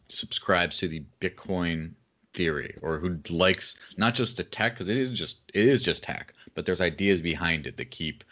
subscribes 0.09 0.79
to 0.79 0.89
the 0.89 1.03
Bitcoin 1.21 1.93
theory 2.35 2.77
or 2.83 2.99
who 2.99 3.19
likes 3.31 3.77
not 3.97 4.15
just 4.15 4.37
the 4.37 4.45
tech 4.45 4.75
because 4.75 4.89
it 4.89 4.97
is 4.97 5.11
just 5.19 5.39
it 5.55 5.67
is 5.67 5.83
just 5.83 6.03
tech, 6.03 6.35
but 6.55 6.67
there's 6.67 6.81
ideas 6.81 7.21
behind 7.21 7.67
it 7.67 7.77
that 7.77 7.91
keep 7.91 8.25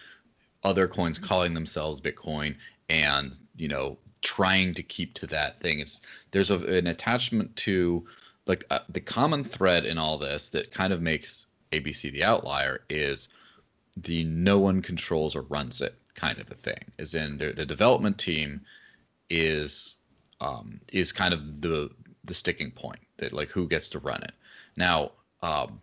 other 0.63 0.89
coins 0.89 1.19
calling 1.19 1.55
themselves 1.55 2.01
Bitcoin 2.01 2.57
and 2.89 3.39
you 3.57 3.69
know 3.69 3.99
trying 4.23 4.75
to 4.75 4.83
keep 4.83 5.15
to 5.15 5.27
that 5.27 5.61
thing. 5.61 5.81
It's 5.81 6.01
there's 6.31 6.51
a, 6.51 6.59
an 6.59 6.87
attachment 6.87 7.55
to 7.57 8.07
like 8.47 8.65
uh, 8.71 8.81
the 8.89 9.01
common 9.01 9.45
thread 9.45 9.85
in 9.85 9.99
all 9.99 10.19
this 10.19 10.49
that 10.51 10.71
kind 10.73 10.93
of 10.93 11.01
makes 11.01 11.47
ABC 11.73 12.13
the 12.13 12.25
outlier 12.25 12.83
is 12.91 13.29
the 13.97 14.25
no 14.25 14.59
one 14.59 14.83
controls 14.83 15.37
or 15.37 15.43
runs 15.43 15.81
it 15.81 15.95
kind 16.14 16.38
of 16.38 16.50
a 16.50 16.55
thing. 16.55 16.92
Is 16.98 17.14
in 17.14 17.37
the 17.37 17.53
the 17.53 17.66
development 17.66 18.18
team 18.18 18.61
is 19.31 19.96
um, 20.40 20.81
is 20.92 21.12
kind 21.12 21.35
of 21.35 21.61
the 21.61 21.90
the 22.24 22.35
sticking 22.35 22.70
point 22.70 23.00
that 23.18 23.33
like 23.33 23.48
who 23.48 23.68
gets 23.68 23.88
to 23.90 23.98
run 23.98 24.22
it. 24.22 24.33
Now, 24.77 25.12
um, 25.42 25.81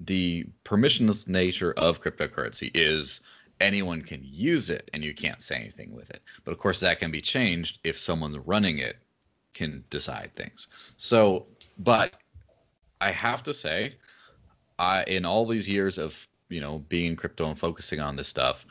the 0.00 0.46
permissionless 0.64 1.28
nature 1.28 1.72
of 1.72 2.00
cryptocurrency 2.00 2.70
is 2.74 3.20
anyone 3.60 4.02
can 4.02 4.20
use 4.24 4.70
it 4.70 4.88
and 4.94 5.04
you 5.04 5.14
can't 5.14 5.42
say 5.42 5.56
anything 5.56 5.92
with 5.92 6.10
it. 6.10 6.22
But 6.44 6.52
of 6.52 6.58
course, 6.58 6.80
that 6.80 6.98
can 6.98 7.10
be 7.10 7.20
changed 7.20 7.78
if 7.84 7.98
someone 7.98 8.40
running 8.46 8.78
it 8.78 8.96
can 9.52 9.84
decide 9.90 10.30
things. 10.34 10.68
So, 10.96 11.46
but 11.78 12.14
I 13.00 13.10
have 13.10 13.42
to 13.44 13.54
say, 13.54 13.96
I 14.78 15.04
in 15.04 15.24
all 15.24 15.46
these 15.46 15.68
years 15.68 15.98
of 15.98 16.26
you 16.48 16.60
know 16.60 16.78
being 16.88 17.06
in 17.06 17.16
crypto 17.16 17.46
and 17.48 17.58
focusing 17.58 18.00
on 18.00 18.16
this 18.16 18.28
stuff, 18.28 18.64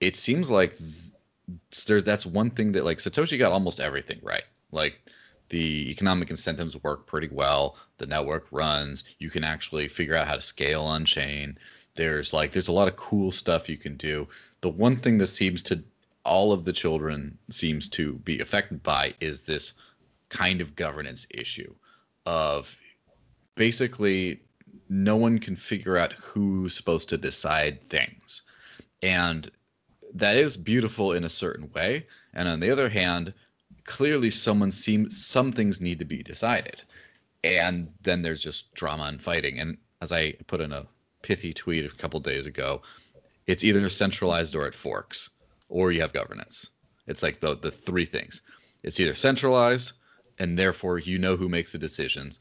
it 0.00 0.16
seems 0.16 0.50
like 0.50 0.78
there's 1.86 2.04
that's 2.04 2.26
one 2.26 2.50
thing 2.50 2.72
that 2.72 2.84
like 2.84 2.98
Satoshi 2.98 3.38
got 3.38 3.52
almost 3.52 3.80
everything 3.80 4.18
right. 4.22 4.44
Like 4.72 4.94
the 5.48 5.90
economic 5.90 6.30
incentives 6.30 6.82
work 6.82 7.06
pretty 7.06 7.28
well. 7.28 7.76
The 7.98 8.06
network 8.06 8.46
runs. 8.50 9.04
You 9.18 9.30
can 9.30 9.44
actually 9.44 9.88
figure 9.88 10.16
out 10.16 10.26
how 10.26 10.34
to 10.34 10.40
scale 10.40 10.82
on 10.82 11.04
chain. 11.04 11.56
There's 11.94 12.32
like 12.32 12.52
there's 12.52 12.68
a 12.68 12.72
lot 12.72 12.88
of 12.88 12.96
cool 12.96 13.30
stuff 13.30 13.68
you 13.68 13.76
can 13.78 13.96
do. 13.96 14.28
The 14.60 14.68
one 14.68 14.96
thing 14.96 15.18
that 15.18 15.28
seems 15.28 15.62
to 15.64 15.82
all 16.24 16.52
of 16.52 16.64
the 16.64 16.72
children 16.72 17.38
seems 17.50 17.88
to 17.90 18.14
be 18.14 18.40
affected 18.40 18.82
by 18.82 19.14
is 19.20 19.42
this 19.42 19.74
kind 20.28 20.60
of 20.60 20.74
governance 20.74 21.26
issue 21.30 21.72
of 22.26 22.76
basically 23.54 24.40
no 24.88 25.16
one 25.16 25.38
can 25.38 25.54
figure 25.54 25.96
out 25.96 26.12
who's 26.14 26.74
supposed 26.74 27.08
to 27.08 27.16
decide 27.16 27.88
things. 27.88 28.42
And 29.02 29.50
that 30.14 30.36
is 30.36 30.56
beautiful 30.56 31.12
in 31.12 31.24
a 31.24 31.28
certain 31.28 31.70
way. 31.74 32.06
And 32.34 32.48
on 32.48 32.60
the 32.60 32.70
other 32.70 32.88
hand, 32.88 33.34
clearly 33.84 34.30
someone 34.30 34.72
seems 34.72 35.26
some 35.26 35.52
things 35.52 35.80
need 35.80 35.98
to 35.98 36.04
be 36.04 36.22
decided. 36.22 36.82
And 37.44 37.88
then 38.02 38.22
there's 38.22 38.42
just 38.42 38.74
drama 38.74 39.04
and 39.04 39.22
fighting. 39.22 39.58
And 39.60 39.76
as 40.00 40.12
I 40.12 40.32
put 40.46 40.60
in 40.60 40.72
a 40.72 40.86
pithy 41.22 41.52
tweet 41.52 41.84
a 41.84 41.96
couple 41.96 42.20
days 42.20 42.46
ago, 42.46 42.82
it's 43.46 43.64
either 43.64 43.88
centralized 43.88 44.54
or 44.54 44.66
it 44.66 44.74
forks, 44.74 45.30
or 45.68 45.92
you 45.92 46.00
have 46.00 46.12
governance. 46.12 46.70
It's 47.06 47.22
like 47.22 47.40
the 47.40 47.56
the 47.56 47.70
three 47.70 48.04
things. 48.04 48.42
It's 48.82 48.98
either 49.00 49.14
centralized, 49.14 49.92
and 50.38 50.58
therefore 50.58 50.98
you 50.98 51.18
know 51.18 51.36
who 51.36 51.48
makes 51.48 51.72
the 51.72 51.78
decisions. 51.78 52.40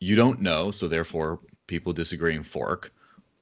You 0.00 0.16
don't 0.16 0.40
know, 0.40 0.70
so 0.70 0.88
therefore 0.88 1.40
people 1.66 1.92
disagree 1.92 2.34
and 2.34 2.46
fork, 2.46 2.92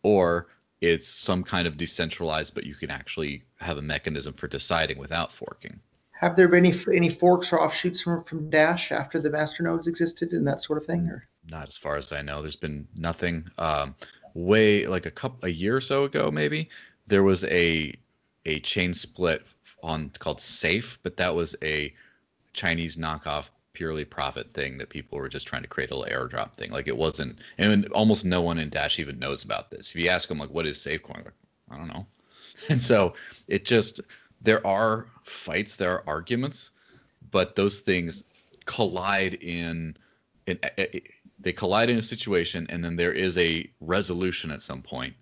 or 0.02 0.48
it's 0.80 1.08
some 1.08 1.42
kind 1.42 1.66
of 1.66 1.76
decentralized, 1.76 2.54
but 2.54 2.64
you 2.64 2.74
can 2.74 2.90
actually 2.90 3.42
have 3.56 3.78
a 3.78 3.82
mechanism 3.82 4.32
for 4.34 4.48
deciding 4.48 4.98
without 4.98 5.32
forking. 5.32 5.80
Have 6.12 6.36
there 6.36 6.48
been 6.48 6.66
any 6.66 6.76
any 6.94 7.10
forks 7.10 7.52
or 7.52 7.60
offshoots 7.60 8.00
from 8.00 8.24
from 8.24 8.50
Dash 8.50 8.90
after 8.90 9.20
the 9.20 9.30
master 9.30 9.62
nodes 9.62 9.86
existed 9.86 10.32
and 10.32 10.46
that 10.46 10.60
sort 10.62 10.78
of 10.78 10.86
thing? 10.86 11.06
Or 11.06 11.28
not 11.48 11.68
as 11.68 11.78
far 11.78 11.96
as 11.96 12.12
I 12.12 12.22
know. 12.22 12.42
There's 12.42 12.56
been 12.56 12.88
nothing. 12.94 13.48
Um, 13.58 13.94
way 14.34 14.86
like 14.86 15.06
a 15.06 15.10
couple 15.10 15.48
a 15.48 15.52
year 15.52 15.76
or 15.76 15.80
so 15.80 16.04
ago, 16.04 16.30
maybe 16.30 16.68
there 17.06 17.22
was 17.22 17.44
a 17.44 17.94
a 18.46 18.60
chain 18.60 18.94
split 18.94 19.42
on 19.82 20.10
called 20.18 20.40
Safe, 20.40 20.98
but 21.02 21.16
that 21.16 21.34
was 21.34 21.54
a 21.62 21.94
Chinese 22.52 22.96
knockoff 22.96 23.50
purely 23.78 24.04
profit 24.04 24.52
thing 24.54 24.76
that 24.76 24.88
people 24.88 25.16
were 25.16 25.28
just 25.28 25.46
trying 25.46 25.62
to 25.62 25.68
create 25.68 25.92
a 25.92 25.96
little 25.96 26.12
airdrop 26.12 26.52
thing. 26.52 26.72
Like 26.72 26.88
it 26.88 26.96
wasn't, 26.96 27.38
and 27.58 27.86
almost 27.92 28.24
no 28.24 28.40
one 28.42 28.58
in 28.58 28.70
Dash 28.70 28.98
even 28.98 29.20
knows 29.20 29.44
about 29.44 29.70
this. 29.70 29.90
If 29.90 29.94
you 29.94 30.08
ask 30.08 30.28
them 30.28 30.40
like, 30.40 30.50
"What 30.50 30.66
is 30.66 30.80
SafeCoin?" 30.80 31.24
Like, 31.24 31.32
I 31.70 31.76
don't 31.76 31.86
know. 31.86 32.06
And 32.68 32.82
so 32.82 33.14
it 33.46 33.64
just 33.64 34.00
there 34.42 34.66
are 34.66 35.06
fights, 35.22 35.76
there 35.76 35.92
are 35.92 36.02
arguments, 36.08 36.72
but 37.30 37.54
those 37.54 37.78
things 37.78 38.24
collide 38.64 39.34
in, 39.34 39.96
in, 40.48 40.58
in 40.76 41.00
they 41.38 41.52
collide 41.52 41.88
in 41.88 41.98
a 41.98 42.02
situation, 42.02 42.66
and 42.68 42.84
then 42.84 42.96
there 42.96 43.12
is 43.12 43.38
a 43.38 43.70
resolution 43.80 44.50
at 44.50 44.60
some 44.60 44.82
point, 44.82 45.14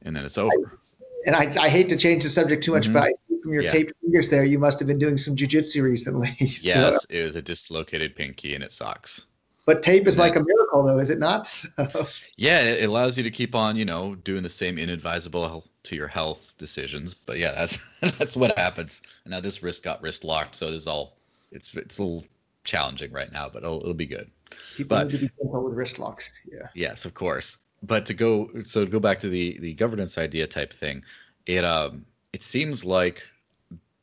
and 0.00 0.16
then 0.16 0.24
it's 0.24 0.38
over. 0.38 0.54
I, 0.56 1.06
and 1.26 1.36
I, 1.36 1.64
I 1.64 1.68
hate 1.68 1.90
to 1.90 1.98
change 1.98 2.22
the 2.22 2.30
subject 2.30 2.64
too 2.64 2.72
much, 2.72 2.84
mm-hmm. 2.84 2.94
but 2.94 3.02
I 3.02 3.12
see 3.28 3.29
from 3.42 3.52
your 3.52 3.62
yeah. 3.62 3.72
taped 3.72 3.92
fingers 4.00 4.28
there, 4.28 4.44
you 4.44 4.58
must 4.58 4.78
have 4.78 4.88
been 4.88 4.98
doing 4.98 5.18
some 5.18 5.36
jujitsu 5.36 5.82
recently. 5.82 6.28
so. 6.46 6.68
Yes, 6.68 7.06
it 7.10 7.22
was 7.22 7.36
a 7.36 7.42
dislocated 7.42 8.16
pinky, 8.16 8.54
and 8.54 8.64
it 8.64 8.72
sucks. 8.72 9.26
But 9.66 9.82
tape 9.82 10.06
is 10.06 10.18
like 10.18 10.36
a 10.36 10.42
miracle, 10.42 10.82
though, 10.82 10.98
is 10.98 11.10
it 11.10 11.18
not? 11.18 11.46
So. 11.76 12.06
Yeah, 12.36 12.60
it 12.62 12.88
allows 12.88 13.16
you 13.16 13.22
to 13.22 13.30
keep 13.30 13.54
on, 13.54 13.76
you 13.76 13.84
know, 13.84 14.14
doing 14.16 14.42
the 14.42 14.50
same 14.50 14.78
inadvisable 14.78 15.64
to 15.84 15.96
your 15.96 16.08
health 16.08 16.52
decisions. 16.58 17.14
But 17.14 17.38
yeah, 17.38 17.52
that's 17.52 17.78
that's 18.18 18.36
what 18.36 18.58
happens. 18.58 19.00
And 19.24 19.32
now 19.32 19.40
this 19.40 19.62
wrist 19.62 19.82
got 19.82 20.02
wrist 20.02 20.24
locked, 20.24 20.54
so 20.54 20.66
this 20.70 20.82
is 20.82 20.88
all 20.88 21.16
it's 21.52 21.74
it's 21.74 21.98
a 21.98 22.02
little 22.02 22.24
challenging 22.64 23.12
right 23.12 23.32
now, 23.32 23.48
but 23.48 23.62
it'll, 23.62 23.80
it'll 23.80 23.94
be 23.94 24.06
good. 24.06 24.30
People 24.76 24.96
but, 24.96 25.06
need 25.06 25.12
to 25.12 25.18
be 25.18 25.28
careful 25.28 25.64
with 25.64 25.74
wrist 25.74 25.98
locks. 25.98 26.40
Yeah. 26.50 26.68
Yes, 26.74 27.04
of 27.04 27.14
course. 27.14 27.58
But 27.82 28.04
to 28.06 28.14
go 28.14 28.50
so 28.64 28.84
to 28.84 28.90
go 28.90 29.00
back 29.00 29.20
to 29.20 29.28
the 29.28 29.58
the 29.60 29.74
governance 29.74 30.18
idea 30.18 30.46
type 30.46 30.72
thing, 30.72 31.02
it 31.46 31.64
um 31.64 32.04
it 32.32 32.42
seems 32.42 32.84
like 32.84 33.22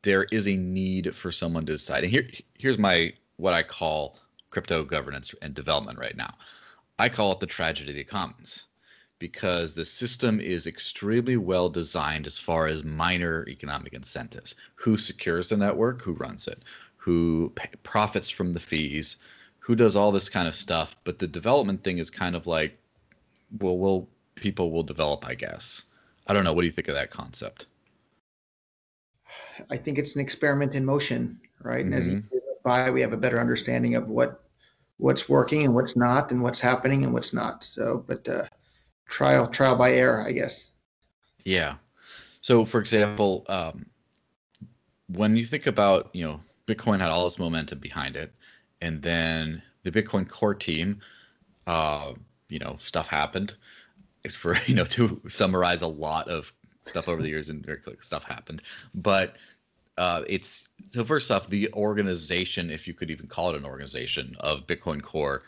there 0.03 0.25
is 0.31 0.47
a 0.47 0.55
need 0.55 1.15
for 1.15 1.31
someone 1.31 1.65
to 1.65 1.73
decide. 1.73 2.03
And 2.03 2.11
here 2.11 2.27
here's 2.57 2.77
my 2.77 3.13
what 3.37 3.53
I 3.53 3.63
call 3.63 4.17
crypto 4.49 4.83
governance 4.83 5.33
and 5.41 5.53
development 5.53 5.99
right 5.99 6.15
now. 6.15 6.33
I 6.99 7.09
call 7.09 7.31
it 7.31 7.39
the 7.39 7.45
tragedy 7.45 7.91
of 7.91 7.95
the 7.95 8.03
commons 8.03 8.63
because 9.19 9.73
the 9.73 9.85
system 9.85 10.39
is 10.39 10.67
extremely 10.67 11.37
well 11.37 11.69
designed 11.69 12.27
as 12.27 12.37
far 12.37 12.67
as 12.67 12.83
miner 12.83 13.45
economic 13.47 13.93
incentives. 13.93 14.55
Who 14.75 14.97
secures 14.97 15.49
the 15.49 15.57
network? 15.57 16.01
Who 16.01 16.13
runs 16.13 16.47
it? 16.47 16.63
Who 16.97 17.53
profits 17.83 18.29
from 18.29 18.53
the 18.53 18.59
fees? 18.59 19.17
who 19.67 19.75
does 19.75 19.97
all 19.97 20.13
this 20.13 20.29
kind 20.29 20.47
of 20.47 20.55
stuff. 20.55 20.95
But 21.03 21.19
the 21.19 21.27
development 21.27 21.83
thing 21.83 21.97
is 21.97 22.09
kind 22.09 22.37
of 22.37 22.47
like, 22.47 22.79
well, 23.59 23.77
will 23.77 24.07
people 24.35 24.71
will 24.71 24.83
develop, 24.83 25.27
I 25.27 25.35
guess. 25.35 25.83
I 26.25 26.33
don't 26.33 26.45
know. 26.45 26.53
What 26.53 26.61
do 26.61 26.67
you 26.67 26.71
think 26.71 26.87
of 26.87 26.95
that 26.95 27.11
concept? 27.11 27.65
I 29.69 29.77
think 29.77 29.97
it's 29.97 30.15
an 30.15 30.21
experiment 30.21 30.75
in 30.75 30.85
motion, 30.85 31.39
right? 31.61 31.85
Mm-hmm. 31.85 31.93
And 31.93 32.01
as 32.01 32.07
mm-hmm. 32.07 32.37
by, 32.63 32.89
we 32.89 33.01
have 33.01 33.13
a 33.13 33.17
better 33.17 33.39
understanding 33.39 33.95
of 33.95 34.09
what 34.09 34.43
what's 34.97 35.29
working 35.29 35.63
and 35.63 35.75
what's 35.75 35.95
not, 35.95 36.31
and 36.31 36.41
what's 36.41 36.59
happening 36.59 37.03
and 37.03 37.13
what's 37.13 37.33
not. 37.33 37.63
So, 37.63 38.03
but 38.07 38.27
uh, 38.27 38.45
trial 39.07 39.47
trial 39.47 39.75
by 39.75 39.93
error, 39.93 40.25
I 40.25 40.31
guess. 40.31 40.71
Yeah. 41.43 41.75
So, 42.41 42.65
for 42.65 42.79
example, 42.79 43.45
um, 43.47 43.85
when 45.07 45.35
you 45.35 45.45
think 45.45 45.67
about 45.67 46.09
you 46.13 46.25
know 46.25 46.39
Bitcoin 46.67 46.99
had 46.99 47.09
all 47.09 47.23
this 47.23 47.39
momentum 47.39 47.79
behind 47.79 48.15
it, 48.15 48.33
and 48.81 49.01
then 49.01 49.61
the 49.83 49.91
Bitcoin 49.91 50.27
core 50.27 50.55
team, 50.55 50.99
uh, 51.65 52.13
you 52.49 52.59
know, 52.59 52.77
stuff 52.79 53.07
happened. 53.07 53.55
It's 54.23 54.35
for 54.35 54.57
you 54.65 54.75
know 54.75 54.85
to 54.85 55.21
summarize 55.27 55.81
a 55.81 55.87
lot 55.87 56.27
of 56.27 56.53
stuff 56.87 57.09
over 57.09 57.21
the 57.21 57.29
years, 57.29 57.49
and 57.49 57.65
very 57.65 57.77
quick 57.77 58.03
stuff 58.03 58.23
happened. 58.23 58.61
But 58.95 59.35
uh, 59.97 60.23
it's 60.27 60.69
so 60.93 61.03
first 61.03 61.31
off, 61.31 61.47
the 61.47 61.71
organization, 61.73 62.69
if 62.69 62.87
you 62.87 62.93
could 62.93 63.09
even 63.09 63.27
call 63.27 63.49
it 63.49 63.55
an 63.55 63.65
organization 63.65 64.35
of 64.39 64.67
Bitcoin 64.67 65.01
Core, 65.01 65.43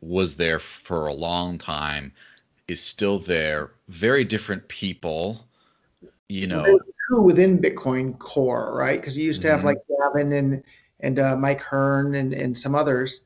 was 0.00 0.36
there 0.36 0.58
for 0.58 1.06
a 1.06 1.12
long 1.12 1.58
time, 1.58 2.12
is 2.68 2.80
still 2.80 3.18
there. 3.18 3.72
Very 3.88 4.24
different 4.24 4.66
people, 4.68 5.46
you 6.28 6.46
know. 6.46 6.78
Within 7.10 7.58
Bitcoin 7.58 8.18
Core, 8.18 8.74
right? 8.74 9.00
Because 9.00 9.16
you 9.16 9.24
used 9.24 9.40
to 9.42 9.48
have 9.48 9.58
mm-hmm. 9.58 9.68
like 9.68 9.78
Gavin 9.88 10.32
and 10.34 10.62
and 11.00 11.18
uh, 11.18 11.36
Mike 11.36 11.60
Hearn 11.60 12.16
and, 12.16 12.34
and 12.34 12.58
some 12.58 12.74
others, 12.74 13.24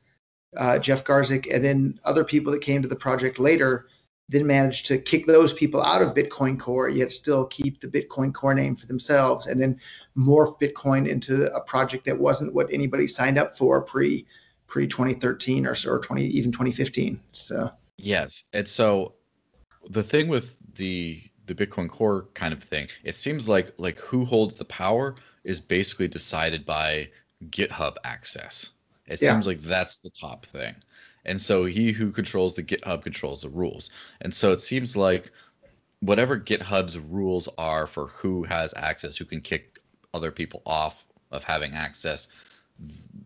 uh, 0.57 0.77
Jeff 0.77 1.03
Garzik, 1.03 1.53
and 1.53 1.63
then 1.63 1.99
other 2.05 2.23
people 2.23 2.51
that 2.53 2.61
came 2.61 2.81
to 2.81 2.87
the 2.87 2.95
project 2.95 3.39
later, 3.39 3.87
then 4.29 4.47
managed 4.47 4.85
to 4.87 4.97
kick 4.97 5.25
those 5.25 5.53
people 5.53 5.81
out 5.83 6.01
of 6.01 6.13
Bitcoin 6.13 6.59
Core, 6.59 6.89
yet 6.89 7.11
still 7.11 7.45
keep 7.45 7.81
the 7.81 7.87
Bitcoin 7.87 8.33
Core 8.33 8.53
name 8.53 8.75
for 8.75 8.85
themselves, 8.85 9.47
and 9.47 9.59
then 9.59 9.79
morph 10.17 10.59
Bitcoin 10.59 11.07
into 11.07 11.53
a 11.53 11.61
project 11.61 12.05
that 12.05 12.17
wasn't 12.17 12.53
what 12.53 12.67
anybody 12.71 13.07
signed 13.07 13.37
up 13.37 13.57
for 13.57 13.81
pre 13.81 14.25
pre 14.67 14.87
2013 14.87 15.65
or 15.65 15.75
or 15.87 15.99
20 15.99 16.25
even 16.25 16.51
2015. 16.51 17.19
So 17.31 17.69
yes, 17.97 18.43
and 18.53 18.67
so 18.67 19.13
the 19.89 20.03
thing 20.03 20.27
with 20.27 20.57
the 20.75 21.21
the 21.45 21.53
Bitcoin 21.53 21.89
Core 21.89 22.27
kind 22.33 22.53
of 22.53 22.63
thing, 22.63 22.87
it 23.03 23.15
seems 23.15 23.49
like 23.49 23.73
like 23.77 23.99
who 23.99 24.23
holds 24.23 24.55
the 24.55 24.65
power 24.65 25.15
is 25.43 25.59
basically 25.59 26.07
decided 26.07 26.65
by 26.65 27.09
GitHub 27.49 27.97
access. 28.05 28.69
It 29.07 29.21
yeah. 29.21 29.33
seems 29.33 29.45
like 29.45 29.59
that's 29.59 29.99
the 29.99 30.09
top 30.09 30.45
thing. 30.45 30.75
And 31.25 31.41
so 31.41 31.65
he 31.65 31.91
who 31.91 32.11
controls 32.11 32.55
the 32.55 32.63
GitHub 32.63 33.03
controls 33.03 33.41
the 33.41 33.49
rules. 33.49 33.89
And 34.21 34.33
so 34.33 34.51
it 34.51 34.59
seems 34.59 34.95
like 34.95 35.31
whatever 36.01 36.37
GitHub's 36.37 36.99
rules 36.99 37.47
are 37.57 37.87
for 37.87 38.07
who 38.07 38.43
has 38.43 38.73
access, 38.75 39.17
who 39.17 39.25
can 39.25 39.41
kick 39.41 39.79
other 40.13 40.31
people 40.31 40.61
off 40.65 41.05
of 41.31 41.43
having 41.43 41.73
access, 41.73 42.27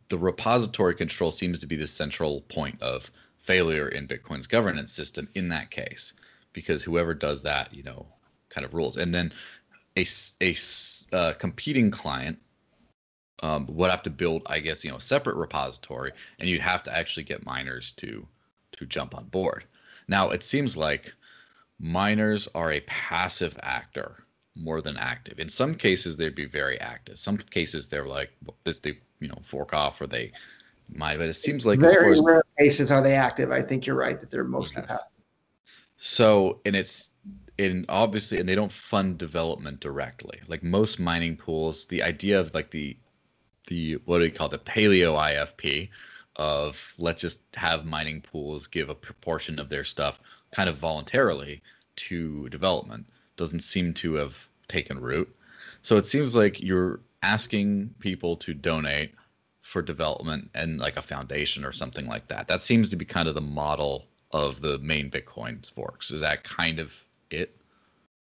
the 0.10 0.18
repository 0.18 0.96
control 0.96 1.32
seems 1.32 1.60
to 1.60 1.68
be 1.68 1.76
the 1.76 1.88
central 1.88 2.42
point 2.42 2.80
of 2.82 3.12
failure 3.38 3.90
in 3.90 4.08
Bitcoin's 4.08 4.48
governance 4.48 4.92
system 4.92 5.28
in 5.36 5.50
that 5.50 5.72
case. 5.72 6.14
Because 6.54 6.84
whoever 6.84 7.14
does 7.14 7.42
that, 7.44 7.74
you 7.74 7.84
know, 7.84 8.06
kind 8.50 8.66
of 8.66 8.74
rules. 8.74 8.98
And 8.98 9.14
then 9.14 9.32
a 9.98 10.06
a 10.42 10.56
uh, 11.14 11.34
competing 11.34 11.92
client 11.92 12.40
um, 13.44 13.68
would 13.70 13.92
have 13.92 14.04
to 14.04 14.10
build, 14.10 14.44
I 14.48 14.60
guess, 14.60 14.84
you 14.84 14.92
know, 14.92 14.98
a 14.98 15.02
separate 15.02 15.36
repository, 15.36 16.12
and 16.40 16.50
you'd 16.50 16.62
have 16.62 16.84
to 16.84 16.96
actually 16.96 17.24
get 17.24 17.46
miners 17.46 17.92
to 17.94 18.28
to 18.74 18.86
jump 18.86 19.16
on 19.16 19.26
board. 19.26 19.66
Now, 20.08 20.30
it 20.30 20.44
seems 20.44 20.78
like 20.78 21.14
miners 21.80 22.48
are 22.56 22.72
a 22.72 22.80
passive 22.82 23.58
actor 23.64 24.24
more 24.56 24.82
than 24.82 24.98
active. 24.98 25.40
In 25.40 25.50
some 25.50 25.76
cases, 25.76 26.18
they'd 26.18 26.36
be 26.36 26.46
very 26.46 26.80
active. 26.80 27.20
Some 27.20 27.38
cases, 27.38 27.88
they're 27.88 28.08
like 28.08 28.32
they 28.64 28.98
you 29.20 29.28
know 29.28 29.40
fork 29.44 29.74
off 29.74 30.02
or 30.02 30.08
they 30.08 30.32
might. 30.90 31.18
But 31.18 31.28
it 31.28 31.36
seems 31.36 31.66
like 31.66 31.80
very 31.80 32.14
as 32.14 32.20
as, 32.20 32.26
rare 32.26 32.44
cases 32.60 32.92
are 32.92 33.02
they 33.02 33.16
active. 33.16 33.52
I 33.52 33.62
think 33.62 33.86
you're 33.86 33.96
right 33.96 34.20
that 34.20 34.30
they're 34.32 34.44
mostly 34.44 34.82
yes. 34.82 34.92
passive. 34.92 35.12
So, 35.98 36.60
and 36.66 36.76
it's 36.76 37.10
in 37.58 37.86
obviously, 37.90 38.40
and 38.40 38.48
they 38.48 38.56
don't 38.56 38.72
fund 38.72 39.18
development 39.18 39.80
directly. 39.80 40.40
Like 40.48 40.64
most 40.64 41.00
mining 41.00 41.36
pools, 41.36 41.86
the 41.86 42.04
idea 42.04 42.40
of 42.40 42.54
like 42.54 42.72
the 42.72 42.98
the 43.68 43.94
what 44.06 44.20
do 44.20 44.26
you 44.26 44.32
call 44.32 44.50
the 44.50 44.58
paleo 44.58 45.16
IFP 45.16 45.90
of 46.36 46.94
let's 46.98 47.22
just 47.22 47.40
have 47.54 47.86
mining 47.86 48.22
pools 48.22 48.68
give 48.68 48.90
a 48.90 48.96
proportion 48.96 49.60
of 49.60 49.70
their 49.70 49.84
stuff 49.84 50.20
kind 50.52 50.70
of 50.70 50.78
voluntarily 50.78 51.62
to 51.96 52.48
development 52.50 53.06
doesn't 53.38 53.62
seem 53.62 53.94
to 53.94 54.16
have 54.16 54.36
taken 54.68 55.00
root. 55.00 55.34
So 55.82 55.98
it 55.98 56.06
seems 56.06 56.36
like 56.36 56.62
you're 56.62 57.00
asking 57.24 57.94
people 58.00 58.36
to 58.38 58.54
donate 58.54 59.14
for 59.62 59.82
development 59.82 60.50
and 60.56 60.80
like 60.80 60.98
a 60.98 61.02
foundation 61.02 61.66
or 61.66 61.72
something 61.72 62.06
like 62.06 62.28
that. 62.28 62.48
That 62.48 62.62
seems 62.62 62.90
to 62.90 62.96
be 62.96 63.06
kind 63.06 63.28
of 63.28 63.36
the 63.36 63.42
model 63.42 64.06
of 64.32 64.62
the 64.62 64.78
main 64.80 65.10
Bitcoin's 65.10 65.70
forks. 65.70 66.12
Is 66.12 66.22
that 66.22 66.44
kind 66.44 66.80
of 66.80 66.94
it? 67.30 67.56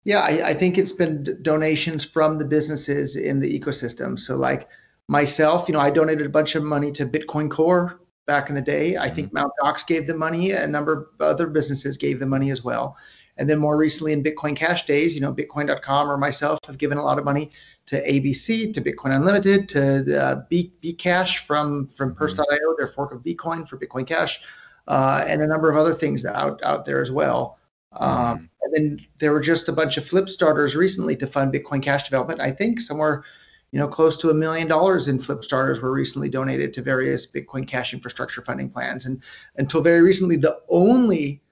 Yeah, 0.04 0.20
I, 0.20 0.50
I 0.50 0.54
think 0.54 0.78
it's 0.78 0.94
been 0.94 1.38
donations 1.42 2.06
from 2.06 2.38
the 2.38 2.46
businesses 2.46 3.16
in 3.16 3.40
the 3.40 3.60
ecosystem. 3.60 4.20
So 4.20 4.36
like 4.36 4.68
myself, 5.08 5.68
you 5.68 5.74
know, 5.74 5.80
I 5.80 5.90
donated 5.90 6.26
a 6.26 6.30
bunch 6.30 6.56
of 6.56 6.64
money 6.64 6.92
to 6.94 7.06
Bitcoin 7.06 7.50
Core 7.50 8.00
back 8.26 8.50
in 8.50 8.56
the 8.56 8.62
day. 8.62 8.98
I 8.98 9.08
mm-hmm. 9.08 9.16
think 9.16 9.34
Mount 9.34 9.52
Gox 9.62 9.86
gave 9.86 10.08
the 10.08 10.16
money. 10.16 10.52
A 10.52 10.68
number 10.68 10.94
of 10.94 11.22
other 11.22 11.48
businesses 11.48 11.98
gave 11.98 12.20
the 12.20 12.26
money 12.26 12.52
as 12.52 12.64
well. 12.64 12.98
And 13.38 13.50
then 13.50 13.60
more 13.60 13.78
recently 13.78 14.14
in 14.14 14.24
Bitcoin 14.24 14.56
Cash 14.56 14.86
days, 14.86 15.14
you 15.14 15.22
know, 15.22 15.34
Bitcoin.com 15.34 16.10
or 16.10 16.18
myself 16.18 16.60
have 16.68 16.78
given 16.78 16.98
a 16.98 17.04
lot 17.04 17.20
of 17.20 17.26
money 17.26 17.52
to 17.88 18.02
ABC, 18.10 18.74
to 18.74 18.82
Bitcoin 18.82 19.16
Unlimited, 19.16 19.70
to 19.70 20.20
uh, 20.20 20.42
B, 20.50 20.72
Bcash 20.82 21.40
from 21.40 21.88
from 21.88 22.10
mm-hmm. 22.10 22.18
Purse.io, 22.18 22.76
their 22.78 22.88
fork 22.88 23.12
of 23.12 23.22
Bitcoin 23.22 23.68
for 23.68 23.78
Bitcoin 23.78 24.08
Cash, 24.08 24.40
uh, 24.88 25.24
and 25.28 25.42
a 25.42 25.48
number 25.48 25.70
of 25.70 25.78
other 25.78 25.94
things 25.94 26.26
out 26.26 26.64
out 26.64 26.86
there 26.86 27.02
as 27.02 27.12
well. 27.12 27.60
Um, 27.94 28.10
mm-hmm. 28.10 28.46
and 28.62 28.74
then 28.74 29.06
there 29.20 29.32
were 29.32 29.42
just 29.42 29.70
a 29.70 29.74
bunch 29.74 29.98
of 29.98 30.06
Flipstarters 30.06 30.76
recently 30.76 31.16
to 31.18 31.28
fund 31.28 31.54
Bitcoin 31.54 31.82
Cash 31.82 32.06
development. 32.06 32.42
I 32.42 32.52
think 32.52 32.80
somewhere, 32.80 33.24
you 33.76 33.82
know, 33.82 33.90
close 33.90 34.16
to 34.16 34.30
a 34.30 34.34
million 34.34 34.70
dollars 34.70 35.10
in 35.10 35.20
Flipstarters 35.20 35.82
were 35.82 35.92
recently 35.92 36.30
donated 36.30 36.74
to 36.74 36.82
various 36.82 37.28
Bitcoin 37.30 37.68
Cash 37.68 37.94
infrastructure 37.94 38.42
funding 38.42 38.70
plans. 38.70 39.06
And 39.06 39.22
until 39.58 39.82
very 39.82 40.00
recently, 40.00 40.38
the 40.38 40.62
only 40.70 41.44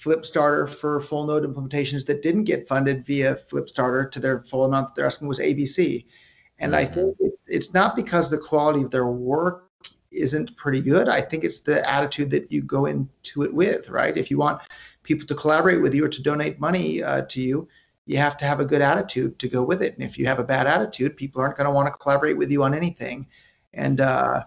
Flipstarter 0.00 0.70
for 0.70 1.00
full 1.00 1.26
node 1.26 1.42
implementations 1.42 2.06
that 2.06 2.22
didn't 2.22 2.44
get 2.44 2.68
funded 2.68 3.04
via 3.04 3.34
Flipstarter 3.50 4.08
to 4.12 4.20
their 4.20 4.44
full 4.44 4.64
amount 4.64 4.90
that 4.90 4.94
they're 4.94 5.06
asking 5.06 5.26
was 5.26 5.40
ABC. 5.40 6.06
And 6.60 6.72
mm-hmm. 6.72 6.88
I 6.88 6.94
think 6.94 7.16
it's, 7.18 7.42
it's 7.48 7.74
not 7.74 7.96
because 7.96 8.30
the 8.30 8.38
quality 8.38 8.84
of 8.84 8.92
their 8.92 9.08
work 9.08 9.68
isn't 10.12 10.56
pretty 10.56 10.82
good. 10.82 11.08
I 11.08 11.20
think 11.20 11.42
it's 11.42 11.62
the 11.62 11.84
attitude 11.92 12.30
that 12.30 12.52
you 12.52 12.62
go 12.62 12.86
into 12.86 13.42
it 13.42 13.52
with, 13.52 13.88
right? 13.88 14.16
If 14.16 14.30
you 14.30 14.38
want 14.38 14.62
people 15.02 15.26
to 15.26 15.34
collaborate 15.34 15.82
with 15.82 15.96
you 15.96 16.04
or 16.04 16.08
to 16.10 16.22
donate 16.22 16.60
money 16.60 17.02
uh, 17.02 17.22
to 17.22 17.42
you, 17.42 17.66
you 18.06 18.16
have 18.18 18.36
to 18.38 18.44
have 18.44 18.60
a 18.60 18.64
good 18.64 18.82
attitude 18.82 19.38
to 19.38 19.48
go 19.48 19.62
with 19.62 19.82
it. 19.82 19.94
And 19.94 20.02
if 20.02 20.18
you 20.18 20.26
have 20.26 20.38
a 20.38 20.44
bad 20.44 20.66
attitude, 20.66 21.16
people 21.16 21.40
aren't 21.40 21.56
going 21.56 21.68
to 21.68 21.72
want 21.72 21.92
to 21.92 21.98
collaborate 21.98 22.36
with 22.36 22.50
you 22.50 22.62
on 22.62 22.74
anything. 22.74 23.26
And 23.74 24.00
uh, 24.00 24.42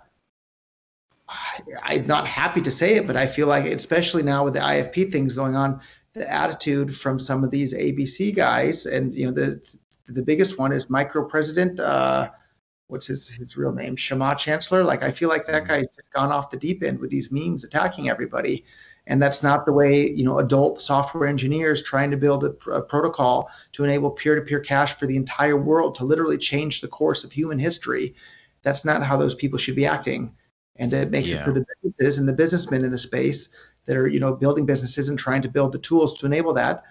I, 1.30 1.96
am 1.96 2.08
not 2.08 2.28
happy 2.28 2.62
to 2.62 2.72
say 2.72 2.96
it, 2.96 3.08
but 3.08 3.16
I 3.16 3.26
feel 3.26 3.48
like, 3.48 3.66
especially 3.66 4.24
now 4.24 4.44
with 4.44 4.54
the 4.54 4.60
IFP 4.60 5.12
things 5.12 5.34
going 5.34 5.56
on, 5.56 5.82
the 6.14 6.30
attitude 6.32 6.96
from 6.96 7.20
some 7.20 7.44
of 7.44 7.52
these 7.52 7.74
ABC 7.74 8.36
guys, 8.36 8.86
and 8.86 9.14
you 9.14 9.26
know, 9.26 9.32
the 9.32 9.78
the 10.08 10.22
biggest 10.22 10.58
one 10.58 10.72
is 10.72 10.90
micro 10.90 11.26
president. 11.26 11.80
Uh, 11.80 12.30
what's 12.88 13.08
his 13.08 13.30
his 13.30 13.58
real 13.58 13.74
name? 13.74 13.96
Shammah 13.96 14.36
Chancellor. 14.38 14.84
Like 14.84 15.04
I 15.04 15.12
feel 15.12 15.30
like 15.30 15.46
that 15.48 15.64
mm-hmm. 15.64 15.74
guy's 15.74 15.88
just 15.96 16.12
gone 16.14 16.32
off 16.32 16.52
the 16.52 16.58
deep 16.58 16.84
end 16.84 17.00
with 17.00 17.10
these 17.10 17.32
memes 17.32 17.64
attacking 17.64 18.10
everybody, 18.10 18.64
and 19.08 19.22
that's 19.22 19.44
not 19.44 19.66
the 19.66 19.72
way 19.72 20.10
you 20.10 20.24
know 20.24 20.40
adult 20.40 20.82
software 20.82 21.28
engineers 21.28 21.84
trying 21.84 22.12
to 22.12 22.18
build 22.18 22.44
a, 22.44 22.70
a 22.70 22.82
protocol 22.82 23.50
to 23.72 23.84
enable 23.84 24.10
peer-to-peer 24.10 24.60
cash 24.60 24.96
for 24.96 25.06
the 25.06 25.16
entire 25.16 25.58
world 25.58 25.96
to 25.96 26.06
literally 26.06 26.38
change 26.38 26.82
the 26.82 26.88
course 26.88 27.24
of 27.24 27.32
human 27.32 27.60
history. 27.60 28.16
That's 28.64 28.86
not 28.86 29.04
how 29.04 29.18
those 29.18 29.36
people 29.36 29.60
should 29.60 29.76
be 29.76 29.86
acting 29.86 30.34
and 30.78 30.94
it 30.94 31.12
makes 31.12 31.30
yeah. 31.30 31.42
it 31.42 31.46
for 31.46 31.52
the 31.52 31.66
businesses 31.82 32.20
and 32.20 32.28
the 32.28 32.34
businessmen 32.34 32.84
in 32.84 32.92
the 32.92 32.98
space 32.98 33.50
that 33.86 33.98
are 33.98 34.08
you 34.08 34.20
know 34.20 34.34
building 34.34 34.66
businesses 34.66 35.10
and 35.10 35.18
trying 35.18 35.42
to 35.42 35.50
build 35.50 35.72
the 35.72 35.80
tools 35.80 36.18
to 36.20 36.26
enable 36.26 36.54
that 36.54 36.84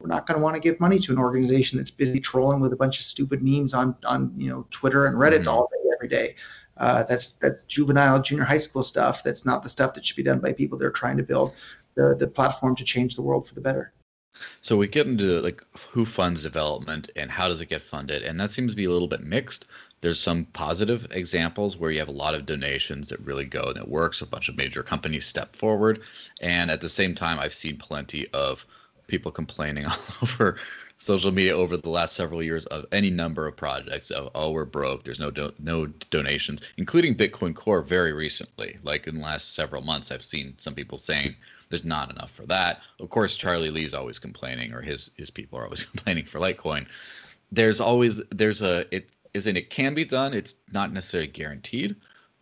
we're 0.00 0.08
not 0.08 0.26
going 0.26 0.38
to 0.38 0.42
want 0.42 0.54
to 0.54 0.60
give 0.60 0.78
money 0.80 0.98
to 0.98 1.12
an 1.12 1.18
organization 1.18 1.78
that's 1.78 1.90
busy 1.90 2.20
trolling 2.20 2.60
with 2.60 2.72
a 2.72 2.76
bunch 2.76 2.98
of 2.98 3.04
stupid 3.04 3.42
memes 3.42 3.74
on 3.74 3.96
on 4.04 4.32
you 4.36 4.48
know 4.48 4.66
twitter 4.70 5.06
and 5.06 5.16
reddit 5.16 5.40
mm-hmm. 5.40 5.48
all 5.48 5.68
day 5.72 5.90
every 5.94 6.08
day 6.08 6.34
uh, 6.78 7.02
that's 7.04 7.34
that's 7.40 7.64
juvenile 7.64 8.20
junior 8.20 8.44
high 8.44 8.58
school 8.58 8.82
stuff 8.82 9.22
that's 9.22 9.44
not 9.44 9.62
the 9.62 9.68
stuff 9.68 9.94
that 9.94 10.04
should 10.04 10.16
be 10.16 10.22
done 10.22 10.40
by 10.40 10.52
people 10.52 10.78
that 10.78 10.86
are 10.86 10.90
trying 10.90 11.16
to 11.16 11.22
build 11.22 11.52
the, 11.94 12.14
the 12.18 12.26
platform 12.26 12.74
to 12.74 12.84
change 12.84 13.14
the 13.14 13.22
world 13.22 13.46
for 13.46 13.54
the 13.54 13.60
better 13.60 13.92
so 14.62 14.76
we 14.76 14.88
get 14.88 15.06
into 15.06 15.40
like 15.40 15.62
who 15.90 16.04
funds 16.04 16.42
development 16.42 17.10
and 17.14 17.30
how 17.30 17.48
does 17.48 17.60
it 17.60 17.68
get 17.68 17.82
funded 17.82 18.22
and 18.22 18.38
that 18.38 18.50
seems 18.50 18.72
to 18.72 18.76
be 18.76 18.84
a 18.84 18.90
little 18.90 19.08
bit 19.08 19.22
mixed 19.22 19.66
there's 20.04 20.20
some 20.20 20.44
positive 20.52 21.06
examples 21.12 21.78
where 21.78 21.90
you 21.90 21.98
have 21.98 22.08
a 22.08 22.12
lot 22.12 22.34
of 22.34 22.44
donations 22.44 23.08
that 23.08 23.18
really 23.20 23.46
go 23.46 23.62
and 23.68 23.78
it 23.78 23.88
works. 23.88 24.20
A 24.20 24.26
bunch 24.26 24.50
of 24.50 24.56
major 24.56 24.82
companies 24.82 25.24
step 25.24 25.56
forward. 25.56 26.02
And 26.42 26.70
at 26.70 26.82
the 26.82 26.90
same 26.90 27.14
time, 27.14 27.38
I've 27.38 27.54
seen 27.54 27.78
plenty 27.78 28.28
of 28.34 28.66
people 29.06 29.32
complaining 29.32 29.86
all 29.86 29.96
over 30.20 30.58
social 30.96 31.32
media 31.32 31.54
over 31.56 31.76
the 31.76 31.90
last 31.90 32.14
several 32.14 32.42
years 32.42 32.66
of 32.66 32.86
any 32.92 33.10
number 33.10 33.46
of 33.46 33.56
projects 33.56 34.10
of 34.10 34.30
oh 34.34 34.50
we're 34.50 34.64
broke 34.64 35.04
there's 35.04 35.20
no 35.20 35.30
do- 35.30 35.52
no 35.58 35.86
donations 36.10 36.62
including 36.78 37.14
bitcoin 37.14 37.54
core 37.54 37.82
very 37.82 38.12
recently 38.12 38.78
like 38.84 39.06
in 39.06 39.16
the 39.16 39.22
last 39.22 39.54
several 39.54 39.82
months 39.82 40.10
i've 40.10 40.24
seen 40.24 40.54
some 40.58 40.74
people 40.74 40.98
saying 40.98 41.34
there's 41.70 41.84
not 41.84 42.10
enough 42.10 42.30
for 42.30 42.46
that 42.46 42.80
of 43.00 43.10
course 43.10 43.36
charlie 43.36 43.70
lee's 43.70 43.94
always 43.94 44.18
complaining 44.18 44.72
or 44.72 44.80
his 44.80 45.10
his 45.16 45.30
people 45.30 45.58
are 45.58 45.64
always 45.64 45.82
complaining 45.92 46.24
for 46.24 46.38
litecoin 46.38 46.86
there's 47.52 47.80
always 47.80 48.20
there's 48.30 48.62
a 48.62 48.86
it 48.94 49.10
isn't 49.34 49.56
it 49.56 49.70
can 49.70 49.94
be 49.94 50.04
done. 50.04 50.32
It's 50.32 50.54
not 50.72 50.92
necessarily 50.92 51.28
guaranteed, 51.28 51.96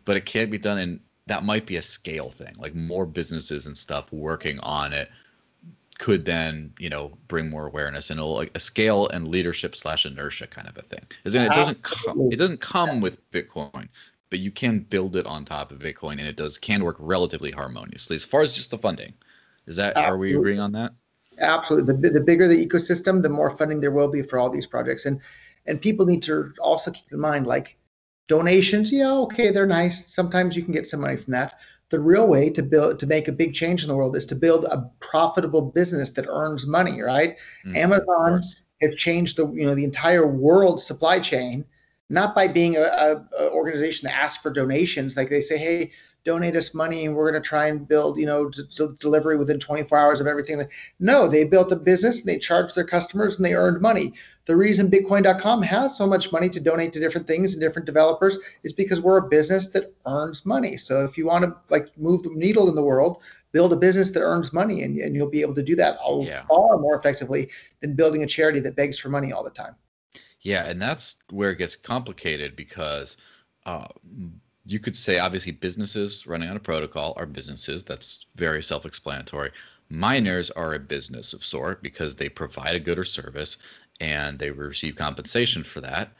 but 0.04 0.16
it 0.16 0.26
can 0.26 0.50
be 0.50 0.58
done, 0.58 0.78
and 0.78 1.00
that 1.26 1.44
might 1.44 1.66
be 1.66 1.76
a 1.76 1.82
scale 1.82 2.30
thing. 2.30 2.54
Like 2.58 2.74
more 2.74 3.06
businesses 3.06 3.66
and 3.66 3.76
stuff 3.76 4.12
working 4.12 4.58
on 4.60 4.92
it 4.92 5.10
could 6.02 6.24
then 6.24 6.72
you 6.80 6.90
know 6.90 7.16
bring 7.28 7.48
more 7.48 7.64
awareness 7.64 8.10
and 8.10 8.20
like 8.20 8.50
a 8.56 8.60
scale 8.60 9.06
and 9.10 9.28
leadership 9.28 9.76
slash 9.76 10.04
inertia 10.04 10.48
kind 10.48 10.66
of 10.66 10.76
a 10.76 10.82
thing. 10.82 11.06
Is 11.24 11.36
it 11.36 11.48
doesn't 11.50 11.80
come 11.82 12.28
it 12.32 12.36
doesn't 12.36 12.60
come 12.60 13.00
with 13.00 13.30
Bitcoin, 13.30 13.88
but 14.28 14.40
you 14.40 14.50
can 14.50 14.80
build 14.80 15.14
it 15.14 15.26
on 15.26 15.44
top 15.44 15.70
of 15.70 15.78
Bitcoin, 15.78 16.14
and 16.14 16.22
it 16.22 16.34
does 16.36 16.58
can 16.58 16.82
work 16.82 16.96
relatively 16.98 17.52
harmoniously 17.52 18.16
as 18.16 18.24
far 18.24 18.40
as 18.40 18.52
just 18.52 18.72
the 18.72 18.78
funding. 18.78 19.14
Is 19.68 19.76
that 19.76 19.96
Absolutely. 19.96 20.10
are 20.10 20.18
we 20.18 20.36
agreeing 20.36 20.58
on 20.58 20.72
that? 20.72 20.90
Absolutely. 21.38 21.94
The, 21.94 22.10
the 22.10 22.20
bigger 22.20 22.48
the 22.48 22.66
ecosystem, 22.66 23.22
the 23.22 23.28
more 23.28 23.50
funding 23.50 23.78
there 23.78 23.92
will 23.92 24.10
be 24.10 24.22
for 24.22 24.40
all 24.40 24.50
these 24.50 24.66
projects. 24.66 25.06
And 25.06 25.20
and 25.66 25.80
people 25.80 26.04
need 26.04 26.24
to 26.24 26.52
also 26.60 26.90
keep 26.90 27.12
in 27.12 27.20
mind 27.20 27.46
like 27.46 27.76
donations 28.28 28.92
yeah 28.92 29.12
okay 29.12 29.50
they're 29.50 29.66
nice 29.66 30.12
sometimes 30.12 30.56
you 30.56 30.62
can 30.62 30.72
get 30.72 30.86
some 30.86 31.00
money 31.00 31.16
from 31.16 31.32
that 31.32 31.58
the 31.92 32.00
real 32.00 32.26
way 32.26 32.50
to 32.50 32.62
build 32.62 32.98
to 32.98 33.07
make 33.07 33.28
a 33.28 33.33
big 33.33 33.55
change 33.55 33.83
in 33.83 33.88
the 33.88 33.94
world 33.94 34.16
is 34.16 34.26
to 34.26 34.35
build 34.35 34.64
a 34.64 34.90
profitable 34.98 35.62
business 35.62 36.11
that 36.11 36.26
earns 36.28 36.66
money 36.66 37.00
right? 37.00 37.38
Mm, 37.64 37.76
amazon 37.76 38.42
has 38.81 38.94
changed 38.96 39.37
the 39.37 39.46
you 39.52 39.64
know 39.64 39.76
the 39.76 39.85
entire 39.85 40.26
world 40.26 40.81
supply 40.81 41.20
chain 41.20 41.64
not 42.09 42.35
by 42.35 42.48
being 42.48 42.76
a, 42.76 42.81
a, 42.81 43.26
a 43.38 43.50
organization 43.50 44.07
that 44.07 44.16
asks 44.16 44.42
for 44.42 44.50
donations 44.50 45.16
like 45.16 45.31
they 45.31 45.40
say 45.40 45.57
hey 45.57 45.92
donate 46.24 46.56
us 46.56 46.74
money 46.74 47.04
and 47.04 47.14
we're 47.14 47.30
going 47.30 47.42
to 47.42 47.46
try 47.46 47.66
and 47.66 47.87
build, 47.87 48.18
you 48.18 48.26
know, 48.26 48.48
d- 48.48 48.62
d- 48.76 48.88
delivery 48.98 49.37
within 49.37 49.58
24 49.58 49.98
hours 49.98 50.20
of 50.20 50.26
everything. 50.26 50.62
No, 51.00 51.26
they 51.26 51.44
built 51.44 51.72
a 51.72 51.76
business 51.76 52.20
and 52.20 52.28
they 52.28 52.38
charged 52.38 52.74
their 52.74 52.85
customers 52.85 53.37
and 53.37 53.44
they 53.44 53.54
earned 53.54 53.80
money. 53.80 54.12
The 54.46 54.56
reason 54.56 54.90
Bitcoin.com 54.90 55.62
has 55.62 55.96
so 55.96 56.06
much 56.06 56.32
money 56.32 56.48
to 56.48 56.61
donate 56.61 56.92
to 56.92 57.00
different 57.00 57.26
things 57.26 57.52
and 57.52 57.61
different 57.61 57.87
developers 57.87 58.38
is 58.62 58.72
because 58.72 59.00
we're 59.00 59.18
a 59.18 59.28
business 59.28 59.68
that 59.68 59.94
earns 60.06 60.46
money. 60.46 60.76
So 60.76 61.04
if 61.04 61.18
you 61.18 61.26
want 61.26 61.44
to 61.44 61.54
like 61.70 61.87
move 61.98 62.22
the 62.22 62.30
needle 62.30 62.68
in 62.68 62.74
the 62.74 62.82
world, 62.82 63.22
build 63.52 63.72
a 63.72 63.76
business 63.76 64.11
that 64.12 64.20
earns 64.20 64.52
money 64.52 64.82
and, 64.82 64.96
and 64.98 65.14
you'll 65.14 65.28
be 65.28 65.42
able 65.42 65.54
to 65.54 65.62
do 65.62 65.76
that 65.76 65.98
yeah. 66.22 66.44
far 66.46 66.78
more 66.78 66.96
effectively 66.96 67.50
than 67.80 67.94
building 67.94 68.22
a 68.22 68.26
charity 68.26 68.61
that 68.61 68.76
begs 68.76 68.98
for 68.98 69.08
money 69.08 69.32
all 69.32 69.44
the 69.44 69.50
time. 69.50 69.74
Yeah, 70.40 70.66
and 70.66 70.82
that's 70.82 71.16
where 71.30 71.50
it 71.50 71.58
gets 71.58 71.76
complicated 71.76 72.56
because 72.56 73.16
uh, 73.64 73.87
you 74.66 74.79
could 74.79 74.96
say 74.96 75.18
obviously 75.18 75.53
businesses 75.53 76.27
running 76.27 76.48
on 76.48 76.57
a 76.57 76.61
protocol 76.61 77.14
are 77.16 77.27
businesses. 77.27 77.85
That's 77.85 78.27
very 78.37 78.62
self-explanatory. 78.62 79.51
miners 79.88 80.51
are 80.51 80.75
a 80.75 80.79
business 80.79 81.33
of 81.35 81.44
sort 81.44 81.83
because 81.83 82.16
they 82.16 82.29
provide 82.29 82.75
a 82.75 82.81
good 82.81 82.98
or 82.98 83.05
service 83.05 83.59
and 84.01 84.38
they 84.38 84.51
receive 84.51 84.96
compensation 84.96 85.62
for 85.62 85.81
that. 85.81 86.12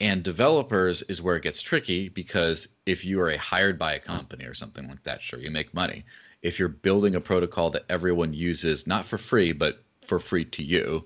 And 0.00 0.22
developers 0.22 1.02
is 1.02 1.22
where 1.22 1.36
it 1.36 1.42
gets 1.42 1.60
tricky 1.62 2.08
because 2.08 2.68
if 2.86 3.04
you 3.04 3.20
are 3.20 3.30
a 3.30 3.38
hired 3.38 3.78
by 3.78 3.94
a 3.94 4.00
company 4.00 4.44
or 4.44 4.54
something 4.54 4.88
like 4.88 5.02
that, 5.04 5.22
sure, 5.22 5.40
you 5.40 5.50
make 5.50 5.74
money. 5.74 6.04
If 6.42 6.58
you're 6.58 6.68
building 6.68 7.16
a 7.16 7.20
protocol 7.20 7.70
that 7.70 7.84
everyone 7.88 8.32
uses, 8.32 8.86
not 8.86 9.06
for 9.06 9.18
free, 9.18 9.52
but 9.52 9.82
for 10.06 10.20
free 10.20 10.44
to 10.44 10.62
you, 10.62 11.04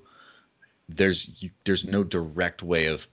there's 0.88 1.30
there's 1.64 1.84
no 1.84 2.04
direct 2.04 2.62
way 2.62 2.86
of 2.86 3.06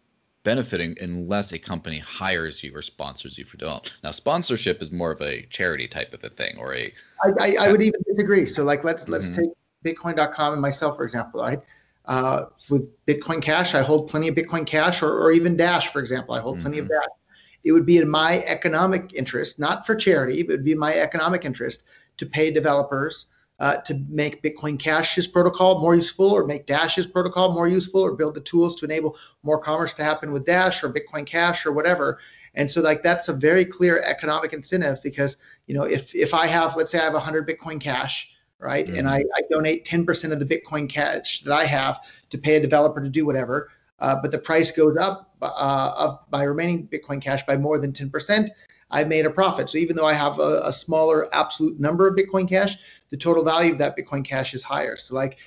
benefiting 0.50 0.98
unless 1.00 1.52
a 1.52 1.60
company 1.60 2.00
hires 2.00 2.64
you 2.64 2.76
or 2.76 2.82
sponsors 2.82 3.38
you 3.38 3.46
for 3.46 3.58
development. 3.58 3.96
Now, 4.04 4.10
sponsorship 4.10 4.82
is 4.82 4.92
more 4.92 5.12
of 5.12 5.22
a 5.22 5.44
charity 5.52 5.88
type 5.88 6.12
of 6.12 6.24
a 6.24 6.30
thing, 6.30 6.58
or 6.58 6.74
a. 6.74 6.92
I, 7.24 7.30
I, 7.40 7.56
I 7.66 7.72
would 7.72 7.84
even 7.84 8.02
disagree. 8.08 8.48
So, 8.48 8.64
like, 8.64 8.84
let's 8.84 9.08
let's 9.08 9.30
mm-hmm. 9.30 9.44
take 9.84 9.96
Bitcoin.com 9.96 10.54
and 10.54 10.62
myself 10.62 10.98
for 10.98 11.04
example. 11.04 11.42
Right, 11.42 11.60
uh, 12.06 12.46
with 12.72 12.90
Bitcoin 13.06 13.44
Cash, 13.44 13.76
I 13.76 13.84
hold 13.84 14.10
plenty 14.10 14.28
of 14.28 14.34
Bitcoin 14.34 14.66
Cash, 14.66 15.04
or, 15.04 15.12
or 15.12 15.32
even 15.32 15.56
Dash, 15.56 15.90
for 15.94 16.00
example. 16.00 16.34
I 16.34 16.40
hold 16.40 16.56
mm-hmm. 16.56 16.64
plenty 16.64 16.80
of 16.80 16.86
mm-hmm. 16.86 16.94
Dash. 16.96 17.16
It 17.64 17.72
would 17.72 17.86
be 17.86 18.00
in 18.00 18.10
my 18.10 18.44
economic 18.46 19.14
interest, 19.14 19.60
not 19.60 19.86
for 19.86 19.94
charity, 19.94 20.42
but 20.42 20.54
it 20.54 20.56
would 20.56 20.66
be 20.66 20.74
my 20.74 20.96
economic 20.96 21.46
interest 21.46 21.84
to 22.18 22.26
pay 22.26 22.50
developers 22.50 23.28
uh, 23.60 23.78
to 23.78 24.06
make 24.08 24.42
Bitcoin 24.42 24.80
Cash's 24.80 25.28
protocol 25.28 25.82
more 25.82 25.96
useful, 25.96 26.32
or 26.32 26.46
make 26.46 26.66
Dash's 26.66 27.08
protocol 27.08 27.54
more 27.54 27.68
useful, 27.68 28.02
or 28.02 28.14
build 28.14 28.36
the 28.36 28.42
tools 28.42 28.76
to 28.76 28.86
enable 28.86 29.18
more 29.44 29.60
commerce 29.60 29.94
to 29.94 30.04
happen 30.04 30.32
with 30.32 30.46
Dash 30.46 30.84
or 30.84 30.92
Bitcoin 30.92 31.26
Cash 31.26 31.66
or 31.66 31.74
whatever. 31.74 32.20
And 32.56 32.70
so, 32.70 32.82
like 32.82 33.04
that's 33.04 33.28
a 33.28 33.34
very 33.34 33.66
clear 33.66 34.02
economic 34.06 34.54
incentive 34.54 35.00
because 35.04 35.38
you 35.68 35.76
know 35.76 35.84
if 35.84 36.16
if 36.16 36.34
I 36.34 36.48
have, 36.48 36.76
let's 36.76 36.92
say, 36.92 37.00
I 37.00 37.04
have 37.04 37.14
100 37.14 37.48
Bitcoin 37.48 37.80
Cash, 37.80 38.32
right, 38.60 38.88
mm-hmm. 38.88 38.98
and 38.98 39.10
I, 39.10 39.24
I 39.36 39.42
donate 39.50 39.86
10% 39.86 40.32
of 40.32 40.40
the 40.40 40.46
Bitcoin 40.46 40.90
Cash 40.90 41.42
that 41.42 41.54
I 41.54 41.66
have 41.66 42.00
to 42.30 42.38
pay 42.38 42.56
a 42.56 42.60
developer 42.62 43.02
to 43.02 43.10
do 43.10 43.26
whatever. 43.26 43.72
Uh, 44.00 44.16
but 44.22 44.32
the 44.32 44.40
price 44.40 44.72
goes 44.72 44.96
up 44.98 45.34
uh, 45.42 45.46
up 45.98 46.30
by 46.32 46.44
remaining 46.44 46.88
Bitcoin 46.88 47.22
Cash 47.22 47.46
by 47.46 47.58
more 47.58 47.80
than 47.80 47.92
10%, 47.92 48.48
I've 48.92 49.08
made 49.08 49.26
a 49.26 49.30
profit. 49.30 49.70
So 49.70 49.78
even 49.78 49.96
though 49.96 50.06
I 50.06 50.14
have 50.14 50.40
a, 50.40 50.62
a, 50.66 50.74
smaller 50.74 51.34
absolute 51.34 51.80
number 51.80 52.08
of 52.08 52.16
Bitcoin 52.16 52.50
Cash, 52.50 52.78
the 53.12 53.18
total 53.18 53.44
value 53.44 53.74
of 53.74 53.78
that 53.78 53.96
Bitcoin 53.96 54.26
Cash 54.26 54.54
is 54.54 54.64
higher. 54.64 54.98
So 54.98 55.16
like 55.16 55.38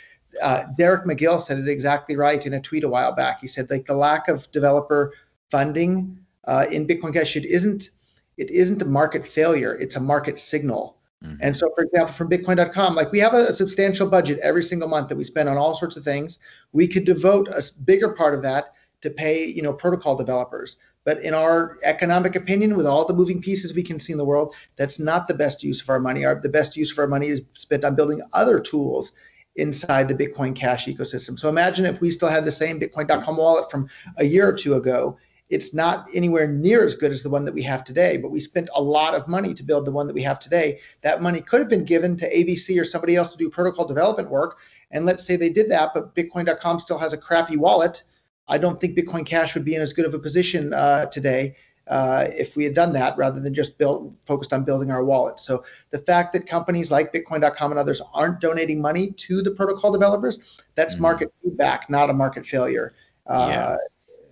uh, 0.40 0.64
Derek 0.76 1.04
McGill 1.04 1.40
said 1.40 1.58
it 1.58 1.68
exactly 1.68 2.16
right 2.16 2.44
in 2.46 2.54
a 2.54 2.60
tweet 2.60 2.84
a 2.84 2.88
while 2.88 3.14
back. 3.14 3.40
He 3.40 3.46
said 3.46 3.68
like 3.70 3.86
the 3.86 3.96
lack 3.96 4.28
of 4.28 4.50
developer 4.52 5.12
funding 5.50 6.18
uh, 6.44 6.66
in 6.70 6.86
Bitcoin 6.86 7.12
Cash 7.12 7.36
it 7.36 7.44
isn't 7.44 7.90
it 8.36 8.50
isn't 8.50 8.82
a 8.82 8.86
market 8.86 9.26
failure. 9.26 9.74
It's 9.74 9.96
a 9.96 10.00
market 10.00 10.38
signal. 10.38 10.96
Mm-hmm. 11.22 11.36
And 11.40 11.56
so, 11.56 11.70
for 11.74 11.84
example, 11.84 12.12
from 12.12 12.30
Bitcoin.com, 12.30 12.94
like 12.94 13.12
we 13.12 13.20
have 13.20 13.34
a, 13.34 13.48
a, 13.48 13.52
substantial 13.52 14.08
budget 14.08 14.38
every 14.40 14.62
single 14.62 14.88
month 14.88 15.08
that 15.08 15.16
we 15.16 15.24
spend 15.24 15.48
on 15.48 15.56
all 15.56 15.74
sorts 15.74 15.96
of 15.96 16.04
things. 16.04 16.38
We 16.72 16.88
could 16.88 17.04
devote 17.04 17.48
a 17.48 17.62
bigger 17.84 18.14
part 18.14 18.34
of 18.34 18.42
that 18.42 18.72
to 19.02 19.10
pay, 19.10 19.44
you 19.44 19.62
know, 19.62 19.72
protocol 19.72 20.16
developers. 20.16 20.78
But 21.04 21.22
in 21.24 21.34
our 21.34 21.78
economic 21.82 22.36
opinion, 22.36 22.76
with 22.76 22.86
all 22.86 23.06
the 23.06 23.14
moving 23.14 23.40
pieces 23.40 23.74
we 23.74 23.82
can 23.82 23.98
see 23.98 24.12
in 24.12 24.18
the 24.18 24.24
world, 24.24 24.54
that's 24.76 24.98
not 24.98 25.26
the 25.26 25.34
best 25.34 25.64
use 25.64 25.82
of 25.82 25.88
our 25.88 25.98
money. 25.98 26.24
Our, 26.24 26.40
the 26.40 26.48
best 26.48 26.76
use 26.76 26.92
of 26.92 26.98
our 26.98 27.08
money 27.08 27.28
is 27.28 27.42
spent 27.54 27.84
on 27.84 27.94
building 27.94 28.22
other 28.32 28.60
tools 28.60 29.12
inside 29.56 30.08
the 30.08 30.14
Bitcoin 30.14 30.54
Cash 30.54 30.86
ecosystem. 30.86 31.38
So 31.38 31.48
imagine 31.48 31.84
if 31.84 32.00
we 32.00 32.10
still 32.10 32.28
had 32.28 32.44
the 32.44 32.52
same 32.52 32.80
Bitcoin.com 32.80 33.36
wallet 33.36 33.70
from 33.70 33.88
a 34.16 34.24
year 34.24 34.48
or 34.48 34.52
two 34.52 34.74
ago. 34.74 35.18
It's 35.50 35.74
not 35.74 36.06
anywhere 36.14 36.46
near 36.46 36.82
as 36.82 36.94
good 36.94 37.12
as 37.12 37.22
the 37.22 37.28
one 37.28 37.44
that 37.44 37.52
we 37.52 37.62
have 37.64 37.84
today, 37.84 38.16
but 38.16 38.30
we 38.30 38.40
spent 38.40 38.70
a 38.74 38.82
lot 38.82 39.14
of 39.14 39.28
money 39.28 39.52
to 39.52 39.62
build 39.62 39.84
the 39.84 39.90
one 39.90 40.06
that 40.06 40.14
we 40.14 40.22
have 40.22 40.38
today. 40.38 40.80
That 41.02 41.20
money 41.20 41.42
could 41.42 41.60
have 41.60 41.68
been 41.68 41.84
given 41.84 42.16
to 42.16 42.34
ABC 42.34 42.80
or 42.80 42.86
somebody 42.86 43.16
else 43.16 43.32
to 43.32 43.36
do 43.36 43.50
protocol 43.50 43.86
development 43.86 44.30
work. 44.30 44.58
And 44.92 45.04
let's 45.04 45.26
say 45.26 45.36
they 45.36 45.50
did 45.50 45.70
that, 45.70 45.90
but 45.92 46.14
Bitcoin.com 46.14 46.80
still 46.80 46.96
has 46.96 47.12
a 47.12 47.18
crappy 47.18 47.58
wallet 47.58 48.02
I 48.48 48.58
don't 48.58 48.80
think 48.80 48.96
Bitcoin 48.96 49.24
Cash 49.24 49.54
would 49.54 49.64
be 49.64 49.74
in 49.74 49.82
as 49.82 49.92
good 49.92 50.04
of 50.04 50.14
a 50.14 50.18
position 50.18 50.74
uh, 50.74 51.06
today 51.06 51.54
uh, 51.88 52.26
if 52.30 52.56
we 52.56 52.64
had 52.64 52.74
done 52.74 52.92
that 52.92 53.16
rather 53.16 53.40
than 53.40 53.52
just 53.54 53.78
built 53.78 54.12
focused 54.24 54.52
on 54.52 54.64
building 54.64 54.90
our 54.90 55.04
wallet. 55.04 55.38
So 55.40 55.64
the 55.90 55.98
fact 55.98 56.32
that 56.32 56.46
companies 56.46 56.90
like 56.90 57.12
Bitcoin.com 57.12 57.72
and 57.72 57.78
others 57.78 58.00
aren't 58.14 58.40
donating 58.40 58.80
money 58.80 59.12
to 59.12 59.42
the 59.42 59.50
protocol 59.50 59.92
developers, 59.92 60.62
that's 60.74 60.94
mm-hmm. 60.94 61.02
market 61.02 61.32
feedback, 61.42 61.90
not 61.90 62.10
a 62.10 62.12
market 62.12 62.46
failure. 62.46 62.94
Uh, 63.26 63.76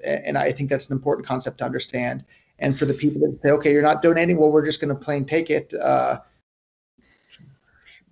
yeah. 0.04 0.18
And 0.24 0.38
I 0.38 0.52
think 0.52 0.70
that's 0.70 0.88
an 0.88 0.96
important 0.96 1.26
concept 1.26 1.58
to 1.58 1.64
understand. 1.64 2.24
And 2.58 2.78
for 2.78 2.86
the 2.86 2.94
people 2.94 3.20
that 3.22 3.38
say, 3.42 3.50
okay, 3.52 3.72
you're 3.72 3.82
not 3.82 4.02
donating, 4.02 4.38
well, 4.38 4.50
we're 4.50 4.64
just 4.64 4.80
going 4.80 4.94
to 4.94 4.94
plain 4.94 5.24
take 5.24 5.50
it. 5.50 5.74
Uh, 5.74 6.20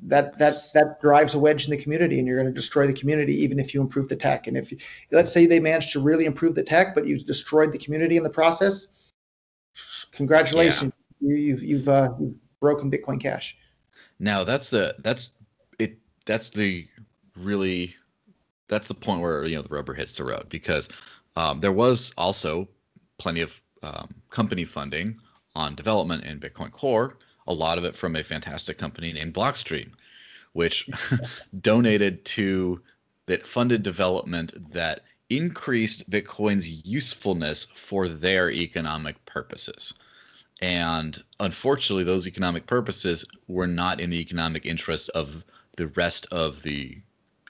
that 0.01 0.39
that 0.39 0.73
that 0.75 1.01
drives 1.01 1.35
a 1.35 1.39
wedge 1.39 1.65
in 1.65 1.71
the 1.71 1.77
community 1.77 2.19
and 2.19 2.27
you're 2.29 2.41
going 2.41 2.53
to 2.53 2.59
destroy 2.59 2.87
the 2.87 2.93
community 2.93 3.35
even 3.43 3.59
if 3.59 3.75
you 3.75 3.81
improve 3.81 4.09
the 4.09 4.17
tech. 4.17 4.47
And 4.47 4.57
if 4.57 4.71
you, 4.71 4.79
let's 5.11 5.33
say 5.33 5.47
they 5.47 5.59
managed 5.59 5.93
to 5.93 6.01
really 6.01 6.25
improve 6.25 6.55
the 6.55 6.63
tech 6.63 6.95
but 6.95 7.07
you 7.07 7.19
destroyed 7.19 7.73
the 7.73 7.79
community 7.79 8.17
in 8.17 8.23
the 8.23 8.31
process 8.31 8.89
congratulations. 10.13 10.93
Yeah. 11.21 11.37
you, 11.37 11.51
have 11.53 11.63
you've 11.63 11.89
uh, 11.89 12.11
you've 12.19 12.35
broken 12.61 12.91
bitcoin 12.91 13.21
cash. 13.21 13.57
Now 14.19 14.45
that's 14.45 14.69
the 14.69 14.95
that's 15.01 15.31
it 15.79 15.99
that's 16.27 16.51
the 16.51 16.87
really 17.37 17.95
that's 18.69 18.89
the 18.89 18.95
point 18.95 19.21
where 19.21 19.47
you 19.47 19.57
know 19.57 19.63
the 19.63 19.69
rubber 19.69 19.95
hits 19.95 20.17
the 20.17 20.25
road 20.25 20.47
because 20.49 20.89
um, 21.37 21.61
there 21.61 21.73
was 21.73 22.13
also 22.17 22.69
plenty 23.19 23.41
of 23.41 23.61
um, 23.83 24.09
company 24.31 24.65
funding 24.65 25.17
on 25.55 25.75
development 25.75 26.25
in 26.25 26.39
bitcoin 26.39 26.71
core 26.73 27.17
a 27.49 27.53
lot 27.53 27.79
of 27.79 27.85
it 27.85 27.97
from 27.97 28.15
a 28.15 28.23
fantastic 28.23 28.79
company 28.79 29.13
named 29.13 29.35
Blockstream, 29.35 29.93
which 30.53 30.89
donated 31.61 32.25
to 32.27 32.81
that 33.27 33.47
funded 33.47 33.83
development 33.83 34.53
that 34.73 35.01
increased 35.31 36.09
Bitcoin's 36.09 36.69
usefulness 36.69 37.67
for 37.75 38.09
their 38.09 38.51
economic 38.51 39.25
purposes. 39.27 39.93
And 40.61 41.23
unfortunately, 41.41 42.05
those 42.05 42.27
economic 42.27 42.67
purposes 42.67 43.25
were 43.47 43.67
not 43.67 44.01
in 44.01 44.11
the 44.11 44.21
economic 44.21 44.67
interest 44.67 45.09
of 45.11 45.45
the 45.77 45.89
rest 45.89 46.27
of 46.31 46.63
the 46.63 47.01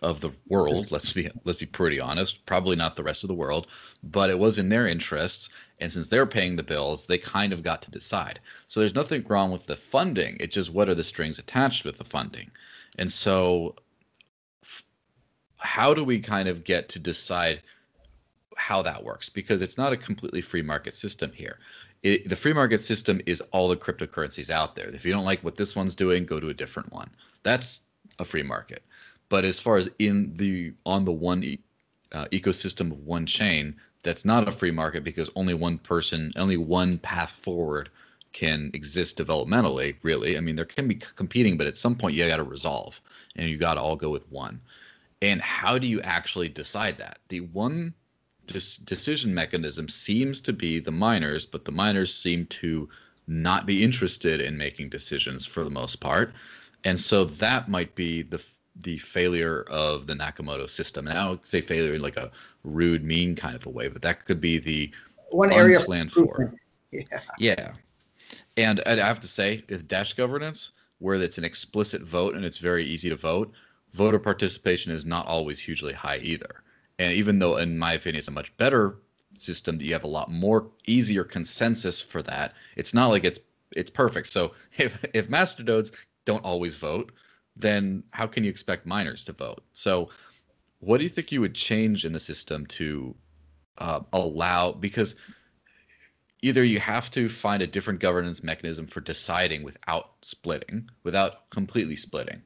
of 0.02 0.20
the 0.20 0.30
world. 0.48 0.90
Let's 0.90 1.12
be 1.12 1.28
let's 1.44 1.58
be 1.58 1.66
pretty 1.66 2.00
honest. 2.00 2.44
Probably 2.46 2.76
not 2.76 2.96
the 2.96 3.02
rest 3.02 3.24
of 3.24 3.28
the 3.28 3.34
world, 3.34 3.66
but 4.02 4.30
it 4.30 4.38
was 4.38 4.58
in 4.58 4.68
their 4.68 4.86
interests. 4.86 5.48
And 5.80 5.92
since 5.92 6.08
they're 6.08 6.26
paying 6.26 6.56
the 6.56 6.62
bills, 6.62 7.06
they 7.06 7.18
kind 7.18 7.52
of 7.52 7.62
got 7.62 7.82
to 7.82 7.90
decide. 7.90 8.40
So 8.68 8.80
there's 8.80 8.94
nothing 8.94 9.24
wrong 9.28 9.50
with 9.50 9.66
the 9.66 9.76
funding. 9.76 10.36
It's 10.40 10.54
just 10.54 10.72
what 10.72 10.88
are 10.88 10.94
the 10.94 11.04
strings 11.04 11.38
attached 11.38 11.84
with 11.84 11.98
the 11.98 12.04
funding. 12.04 12.50
And 12.98 13.10
so, 13.10 13.76
how 15.58 15.94
do 15.94 16.04
we 16.04 16.20
kind 16.20 16.48
of 16.48 16.64
get 16.64 16.88
to 16.90 16.98
decide 16.98 17.62
how 18.56 18.82
that 18.82 19.02
works? 19.02 19.28
Because 19.28 19.62
it's 19.62 19.78
not 19.78 19.92
a 19.92 19.96
completely 19.96 20.40
free 20.40 20.62
market 20.62 20.94
system 20.94 21.30
here. 21.32 21.58
It, 22.02 22.28
the 22.28 22.36
free 22.36 22.52
market 22.52 22.80
system 22.80 23.20
is 23.26 23.40
all 23.52 23.68
the 23.68 23.76
cryptocurrencies 23.76 24.50
out 24.50 24.76
there. 24.76 24.88
If 24.88 25.04
you 25.04 25.12
don't 25.12 25.24
like 25.24 25.42
what 25.42 25.56
this 25.56 25.74
one's 25.74 25.96
doing, 25.96 26.26
go 26.26 26.38
to 26.38 26.48
a 26.48 26.54
different 26.54 26.92
one. 26.92 27.10
That's 27.42 27.80
a 28.20 28.24
free 28.24 28.44
market. 28.44 28.82
But 29.28 29.44
as 29.44 29.60
far 29.60 29.76
as 29.76 29.90
in 29.98 30.34
the 30.36 30.72
on 30.86 31.04
the 31.04 31.12
one 31.12 31.44
e- 31.44 31.60
uh, 32.12 32.26
ecosystem 32.32 32.92
of 32.92 33.00
one 33.06 33.26
chain, 33.26 33.76
that's 34.02 34.24
not 34.24 34.48
a 34.48 34.52
free 34.52 34.70
market 34.70 35.04
because 35.04 35.30
only 35.36 35.54
one 35.54 35.78
person, 35.78 36.32
only 36.36 36.56
one 36.56 36.98
path 36.98 37.30
forward 37.30 37.90
can 38.32 38.70
exist 38.74 39.18
developmentally. 39.18 39.96
Really, 40.02 40.36
I 40.36 40.40
mean, 40.40 40.56
there 40.56 40.64
can 40.64 40.88
be 40.88 40.94
competing, 40.94 41.56
but 41.56 41.66
at 41.66 41.78
some 41.78 41.94
point 41.94 42.14
you 42.14 42.26
got 42.26 42.36
to 42.36 42.44
resolve, 42.44 43.00
and 43.36 43.48
you 43.48 43.56
got 43.56 43.74
to 43.74 43.80
all 43.80 43.96
go 43.96 44.10
with 44.10 44.30
one. 44.30 44.60
And 45.20 45.40
how 45.40 45.78
do 45.78 45.86
you 45.86 46.00
actually 46.02 46.48
decide 46.48 46.96
that? 46.98 47.18
The 47.28 47.40
one 47.40 47.94
decision 48.46 49.34
mechanism 49.34 49.88
seems 49.88 50.40
to 50.42 50.52
be 50.52 50.80
the 50.80 50.92
miners, 50.92 51.44
but 51.44 51.64
the 51.64 51.72
miners 51.72 52.14
seem 52.14 52.46
to 52.46 52.88
not 53.26 53.66
be 53.66 53.82
interested 53.84 54.40
in 54.40 54.56
making 54.56 54.88
decisions 54.88 55.44
for 55.44 55.64
the 55.64 55.70
most 55.70 56.00
part. 56.00 56.32
And 56.84 56.98
so 56.98 57.24
that 57.24 57.68
might 57.68 57.94
be 57.94 58.22
the 58.22 58.40
the 58.82 58.98
failure 58.98 59.64
of 59.68 60.06
the 60.06 60.14
Nakamoto 60.14 60.68
system. 60.68 61.08
And 61.08 61.18
I 61.18 61.24
don't 61.24 61.44
say 61.46 61.60
failure 61.60 61.94
in 61.94 62.02
like 62.02 62.16
a 62.16 62.30
rude, 62.64 63.04
mean 63.04 63.34
kind 63.34 63.54
of 63.54 63.66
a 63.66 63.70
way, 63.70 63.88
but 63.88 64.02
that 64.02 64.24
could 64.24 64.40
be 64.40 64.58
the 64.58 64.90
one 65.30 65.52
area 65.52 65.80
planned 65.80 66.12
for. 66.12 66.54
Yeah. 66.90 67.02
Yeah. 67.38 67.72
And 68.56 68.80
I 68.86 68.96
have 68.96 69.20
to 69.20 69.28
say, 69.28 69.64
with 69.68 69.88
Dash 69.88 70.14
governance, 70.14 70.72
where 70.98 71.14
it's 71.16 71.38
an 71.38 71.44
explicit 71.44 72.02
vote 72.02 72.34
and 72.34 72.44
it's 72.44 72.58
very 72.58 72.84
easy 72.84 73.08
to 73.08 73.16
vote, 73.16 73.52
voter 73.94 74.18
participation 74.18 74.92
is 74.92 75.04
not 75.04 75.26
always 75.26 75.58
hugely 75.58 75.92
high 75.92 76.18
either. 76.18 76.62
And 76.98 77.12
even 77.12 77.38
though, 77.38 77.56
in 77.56 77.78
my 77.78 77.92
opinion, 77.92 78.18
it's 78.18 78.28
a 78.28 78.32
much 78.32 78.56
better 78.56 78.96
system, 79.36 79.78
that 79.78 79.84
you 79.84 79.92
have 79.92 80.04
a 80.04 80.08
lot 80.08 80.30
more 80.30 80.68
easier 80.86 81.24
consensus 81.24 82.02
for 82.02 82.22
that. 82.22 82.54
It's 82.76 82.94
not 82.94 83.08
like 83.08 83.24
it's 83.24 83.38
it's 83.76 83.90
perfect. 83.90 84.28
So 84.28 84.52
if 84.78 85.04
if 85.14 85.28
masternodes 85.28 85.92
don't 86.24 86.44
always 86.44 86.76
vote, 86.76 87.12
then 87.58 88.04
how 88.10 88.26
can 88.26 88.44
you 88.44 88.50
expect 88.50 88.86
miners 88.86 89.24
to 89.24 89.32
vote? 89.32 89.62
So, 89.72 90.10
what 90.80 90.98
do 90.98 91.04
you 91.04 91.10
think 91.10 91.32
you 91.32 91.40
would 91.40 91.54
change 91.54 92.04
in 92.04 92.12
the 92.12 92.20
system 92.20 92.66
to 92.66 93.14
uh, 93.78 94.00
allow? 94.12 94.72
Because 94.72 95.16
either 96.42 96.62
you 96.62 96.78
have 96.78 97.10
to 97.10 97.28
find 97.28 97.62
a 97.62 97.66
different 97.66 98.00
governance 98.00 98.42
mechanism 98.42 98.86
for 98.86 99.00
deciding 99.00 99.64
without 99.64 100.12
splitting, 100.22 100.88
without 101.02 101.50
completely 101.50 101.96
splitting, 101.96 102.42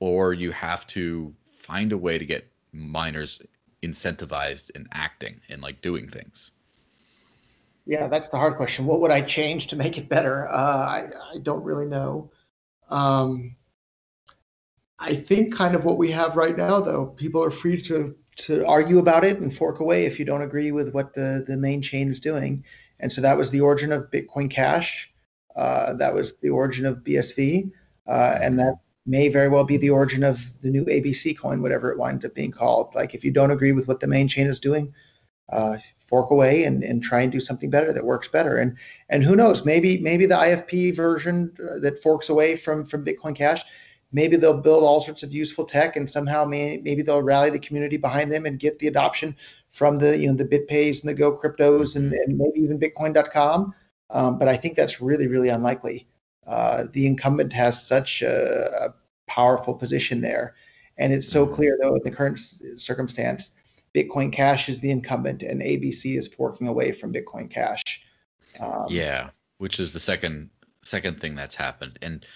or 0.00 0.32
you 0.32 0.50
have 0.50 0.86
to 0.88 1.32
find 1.56 1.92
a 1.92 1.98
way 1.98 2.18
to 2.18 2.26
get 2.26 2.46
miners 2.72 3.40
incentivized 3.82 4.70
in 4.70 4.88
acting 4.92 5.40
and 5.48 5.62
like 5.62 5.80
doing 5.80 6.08
things. 6.08 6.50
Yeah, 7.86 8.08
that's 8.08 8.30
the 8.30 8.38
hard 8.38 8.56
question. 8.56 8.86
What 8.86 9.00
would 9.00 9.10
I 9.10 9.20
change 9.20 9.66
to 9.68 9.76
make 9.76 9.98
it 9.98 10.08
better? 10.08 10.48
Uh, 10.48 10.54
I, 10.54 11.08
I 11.34 11.38
don't 11.42 11.62
really 11.64 11.86
know. 11.86 12.30
Um, 12.88 13.56
I 14.98 15.14
think 15.14 15.54
kind 15.54 15.74
of 15.74 15.84
what 15.84 15.98
we 15.98 16.10
have 16.12 16.36
right 16.36 16.56
now, 16.56 16.80
though, 16.80 17.06
people 17.06 17.42
are 17.42 17.50
free 17.50 17.80
to 17.82 18.14
to 18.36 18.66
argue 18.66 18.98
about 18.98 19.24
it 19.24 19.38
and 19.38 19.54
fork 19.56 19.78
away 19.78 20.06
if 20.06 20.18
you 20.18 20.24
don't 20.24 20.42
agree 20.42 20.72
with 20.72 20.92
what 20.92 21.14
the 21.14 21.44
the 21.46 21.56
main 21.56 21.82
chain 21.82 22.10
is 22.10 22.20
doing. 22.20 22.64
And 23.00 23.12
so 23.12 23.20
that 23.20 23.36
was 23.36 23.50
the 23.50 23.60
origin 23.60 23.92
of 23.92 24.10
Bitcoin 24.10 24.50
Cash. 24.50 25.10
Uh, 25.56 25.94
that 25.94 26.14
was 26.14 26.34
the 26.42 26.50
origin 26.50 26.86
of 26.86 26.98
BSV, 26.98 27.70
uh, 28.08 28.38
and 28.40 28.58
that 28.58 28.74
may 29.06 29.28
very 29.28 29.48
well 29.48 29.64
be 29.64 29.76
the 29.76 29.90
origin 29.90 30.24
of 30.24 30.52
the 30.62 30.70
new 30.70 30.84
ABC 30.86 31.36
coin, 31.36 31.62
whatever 31.62 31.92
it 31.92 31.98
winds 31.98 32.24
up 32.24 32.34
being 32.34 32.50
called. 32.50 32.94
Like 32.94 33.14
if 33.14 33.22
you 33.24 33.30
don't 33.30 33.50
agree 33.50 33.72
with 33.72 33.86
what 33.86 34.00
the 34.00 34.06
main 34.06 34.26
chain 34.26 34.46
is 34.46 34.58
doing, 34.58 34.92
uh, 35.52 35.76
fork 36.06 36.30
away 36.30 36.64
and, 36.64 36.82
and 36.82 37.02
try 37.02 37.20
and 37.20 37.30
do 37.30 37.40
something 37.40 37.70
better 37.70 37.92
that 37.92 38.04
works 38.04 38.28
better. 38.28 38.56
And 38.56 38.76
and 39.10 39.22
who 39.22 39.36
knows, 39.36 39.64
maybe 39.64 39.98
maybe 39.98 40.26
the 40.26 40.36
IFP 40.36 40.96
version 40.96 41.52
uh, 41.60 41.78
that 41.80 42.02
forks 42.02 42.28
away 42.28 42.56
from 42.56 42.84
from 42.84 43.04
Bitcoin 43.04 43.36
Cash, 43.36 43.62
maybe 44.14 44.36
they'll 44.36 44.56
build 44.56 44.84
all 44.84 45.00
sorts 45.00 45.22
of 45.22 45.32
useful 45.32 45.64
tech 45.64 45.96
and 45.96 46.08
somehow 46.08 46.44
may, 46.44 46.78
maybe 46.78 47.02
they'll 47.02 47.22
rally 47.22 47.50
the 47.50 47.58
community 47.58 47.98
behind 47.98 48.32
them 48.32 48.46
and 48.46 48.60
get 48.60 48.78
the 48.78 48.86
adoption 48.86 49.36
from 49.72 49.98
the 49.98 50.16
you 50.16 50.28
know 50.28 50.34
the 50.34 50.44
BitPays 50.44 51.04
and 51.04 51.10
the 51.10 51.22
GoCryptos 51.22 51.96
and, 51.96 52.12
and 52.12 52.38
maybe 52.38 52.60
even 52.60 52.78
Bitcoin.com. 52.78 53.74
Um, 54.10 54.38
but 54.38 54.48
I 54.48 54.56
think 54.56 54.76
that's 54.76 55.02
really 55.02 55.26
really 55.26 55.50
unlikely. 55.50 56.06
Uh, 56.46 56.84
the 56.92 57.06
incumbent 57.06 57.52
has 57.52 57.86
such 57.86 58.22
a, 58.22 58.70
a, 58.80 58.94
powerful 59.26 59.74
position 59.74 60.20
there. 60.20 60.54
And 60.98 61.10
it's 61.12 61.26
so 61.26 61.46
mm-hmm. 61.46 61.54
clear, 61.54 61.78
though, 61.80 61.94
in 61.94 62.02
the 62.04 62.10
current 62.10 62.38
circumstance, 62.76 63.52
Bitcoin 63.94 64.30
Cash 64.30 64.68
is 64.68 64.80
the 64.80 64.90
incumbent 64.90 65.42
and 65.42 65.62
ABC 65.62 66.18
is 66.18 66.28
forking 66.28 66.68
away 66.68 66.92
from 66.92 67.12
Bitcoin 67.12 67.50
Cash. 67.50 67.82
Um, 68.60 68.84
yeah, 68.90 69.30
which 69.58 69.80
is 69.80 69.92
the 69.92 70.00
second 70.00 70.50
second 70.82 71.20
thing 71.20 71.34
that's 71.34 71.54
happened. 71.54 71.98
And 72.02 72.26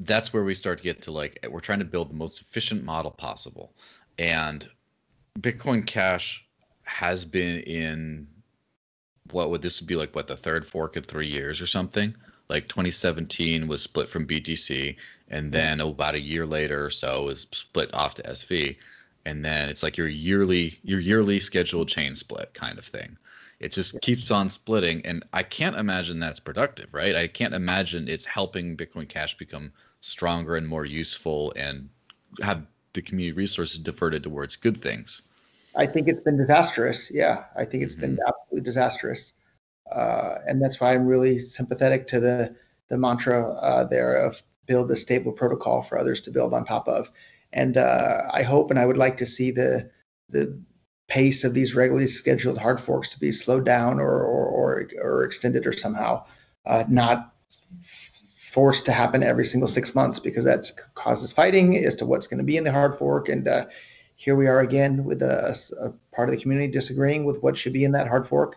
that's 0.00 0.32
where 0.32 0.44
we 0.44 0.54
start 0.54 0.78
to 0.78 0.84
get 0.84 1.02
to 1.02 1.12
like 1.12 1.38
we're 1.50 1.60
trying 1.60 1.78
to 1.78 1.84
build 1.84 2.10
the 2.10 2.14
most 2.14 2.40
efficient 2.40 2.84
model 2.84 3.10
possible. 3.10 3.72
And 4.18 4.68
Bitcoin 5.40 5.86
Cash 5.86 6.44
has 6.84 7.24
been 7.24 7.60
in 7.60 8.26
what 9.30 9.50
would 9.50 9.62
this 9.62 9.80
be 9.80 9.96
like 9.96 10.14
what 10.14 10.26
the 10.26 10.36
third 10.36 10.66
fork 10.66 10.96
in 10.96 11.02
3 11.04 11.26
years 11.26 11.60
or 11.60 11.66
something? 11.66 12.14
like 12.52 12.68
2017 12.68 13.66
was 13.66 13.82
split 13.82 14.08
from 14.10 14.26
BTC, 14.26 14.94
and 15.28 15.50
then 15.50 15.80
about 15.80 16.14
a 16.14 16.20
year 16.20 16.46
later 16.46 16.84
or 16.84 16.90
so 16.90 17.24
was 17.24 17.46
split 17.52 17.92
off 17.94 18.14
to 18.14 18.22
SV, 18.22 18.76
and 19.24 19.42
then 19.42 19.70
it's 19.70 19.82
like 19.82 19.96
your 19.96 20.08
yearly 20.08 20.78
your 20.82 21.00
yearly 21.00 21.40
scheduled 21.40 21.88
chain 21.88 22.14
split 22.14 22.52
kind 22.52 22.78
of 22.78 22.84
thing. 22.84 23.16
It 23.62 23.72
just 23.72 24.00
keeps 24.00 24.30
on 24.30 24.48
splitting, 24.48 25.04
and 25.06 25.24
I 25.32 25.42
can't 25.42 25.76
imagine 25.76 26.18
that's 26.18 26.40
productive, 26.40 26.92
right? 26.92 27.14
I 27.14 27.28
can't 27.28 27.54
imagine 27.54 28.08
it's 28.08 28.24
helping 28.24 28.76
Bitcoin 28.76 29.08
Cash 29.08 29.38
become 29.38 29.72
stronger 30.00 30.56
and 30.56 30.66
more 30.66 30.84
useful 30.84 31.52
and 31.56 31.88
have 32.42 32.66
the 32.92 33.02
community 33.02 33.32
resources 33.32 33.78
diverted 33.78 34.24
towards 34.24 34.56
good 34.56 34.80
things. 34.80 35.22
I 35.76 35.86
think 35.86 36.08
it's 36.08 36.20
been 36.20 36.36
disastrous. 36.36 37.10
Yeah, 37.14 37.44
I 37.56 37.64
think 37.64 37.82
it's 37.82 37.94
mm-hmm. 37.94 38.16
been 38.16 38.18
absolutely 38.26 38.64
disastrous 38.64 39.34
uh, 39.94 40.38
and 40.46 40.62
that's 40.62 40.80
why 40.80 40.94
I'm 40.94 41.06
really 41.06 41.38
sympathetic 41.38 42.06
to 42.08 42.20
the 42.20 42.54
the 42.88 42.98
mantra 42.98 43.54
uh, 43.54 43.84
there 43.84 44.14
of 44.14 44.42
build 44.66 44.90
a 44.90 44.96
stable 44.96 45.32
protocol 45.32 45.82
for 45.82 45.98
others 45.98 46.20
to 46.20 46.30
build 46.30 46.54
on 46.54 46.64
top 46.64 46.86
of. 46.88 47.10
And 47.52 47.76
uh, 47.76 48.22
I 48.30 48.42
hope 48.42 48.70
and 48.70 48.78
I 48.78 48.86
would 48.86 48.96
like 48.96 49.16
to 49.18 49.26
see 49.26 49.50
the 49.50 49.90
the 50.28 50.58
pace 51.12 51.44
of 51.44 51.52
these 51.52 51.74
regularly 51.74 52.06
scheduled 52.06 52.56
hard 52.56 52.80
forks 52.80 53.10
to 53.10 53.20
be 53.20 53.30
slowed 53.30 53.66
down 53.66 54.00
or 54.00 54.14
or 54.24 54.46
or, 54.46 54.88
or 55.02 55.24
extended 55.24 55.66
or 55.66 55.72
somehow 55.72 56.24
uh, 56.64 56.84
not 56.88 57.34
forced 58.34 58.86
to 58.86 58.92
happen 58.92 59.22
every 59.22 59.44
single 59.44 59.68
six 59.68 59.94
months 59.94 60.18
because 60.18 60.44
that 60.46 60.70
causes 60.94 61.30
fighting 61.30 61.76
as 61.76 61.94
to 61.94 62.06
what's 62.06 62.26
going 62.26 62.38
to 62.38 62.44
be 62.44 62.56
in 62.56 62.64
the 62.64 62.72
hard 62.72 62.96
fork 62.96 63.28
and 63.28 63.46
uh, 63.46 63.66
here 64.16 64.36
we 64.36 64.46
are 64.46 64.60
again 64.60 65.04
with 65.04 65.20
a, 65.20 65.54
a, 65.82 65.90
part 66.14 66.30
of 66.30 66.34
the 66.34 66.40
community 66.40 66.72
disagreeing 66.72 67.24
with 67.24 67.42
what 67.42 67.58
should 67.58 67.74
be 67.74 67.84
in 67.84 67.92
that 67.92 68.08
hard 68.08 68.26
fork 68.26 68.56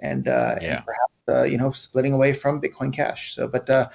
and, 0.00 0.26
uh, 0.26 0.56
yeah. 0.60 0.76
and 0.76 0.84
perhaps 0.84 1.12
uh, 1.28 1.44
you 1.44 1.56
know 1.56 1.70
splitting 1.70 2.12
away 2.12 2.32
from 2.32 2.60
Bitcoin 2.60 2.92
Cash. 2.92 3.34
So, 3.34 3.46
but 3.46 3.70
uh, 3.70 3.88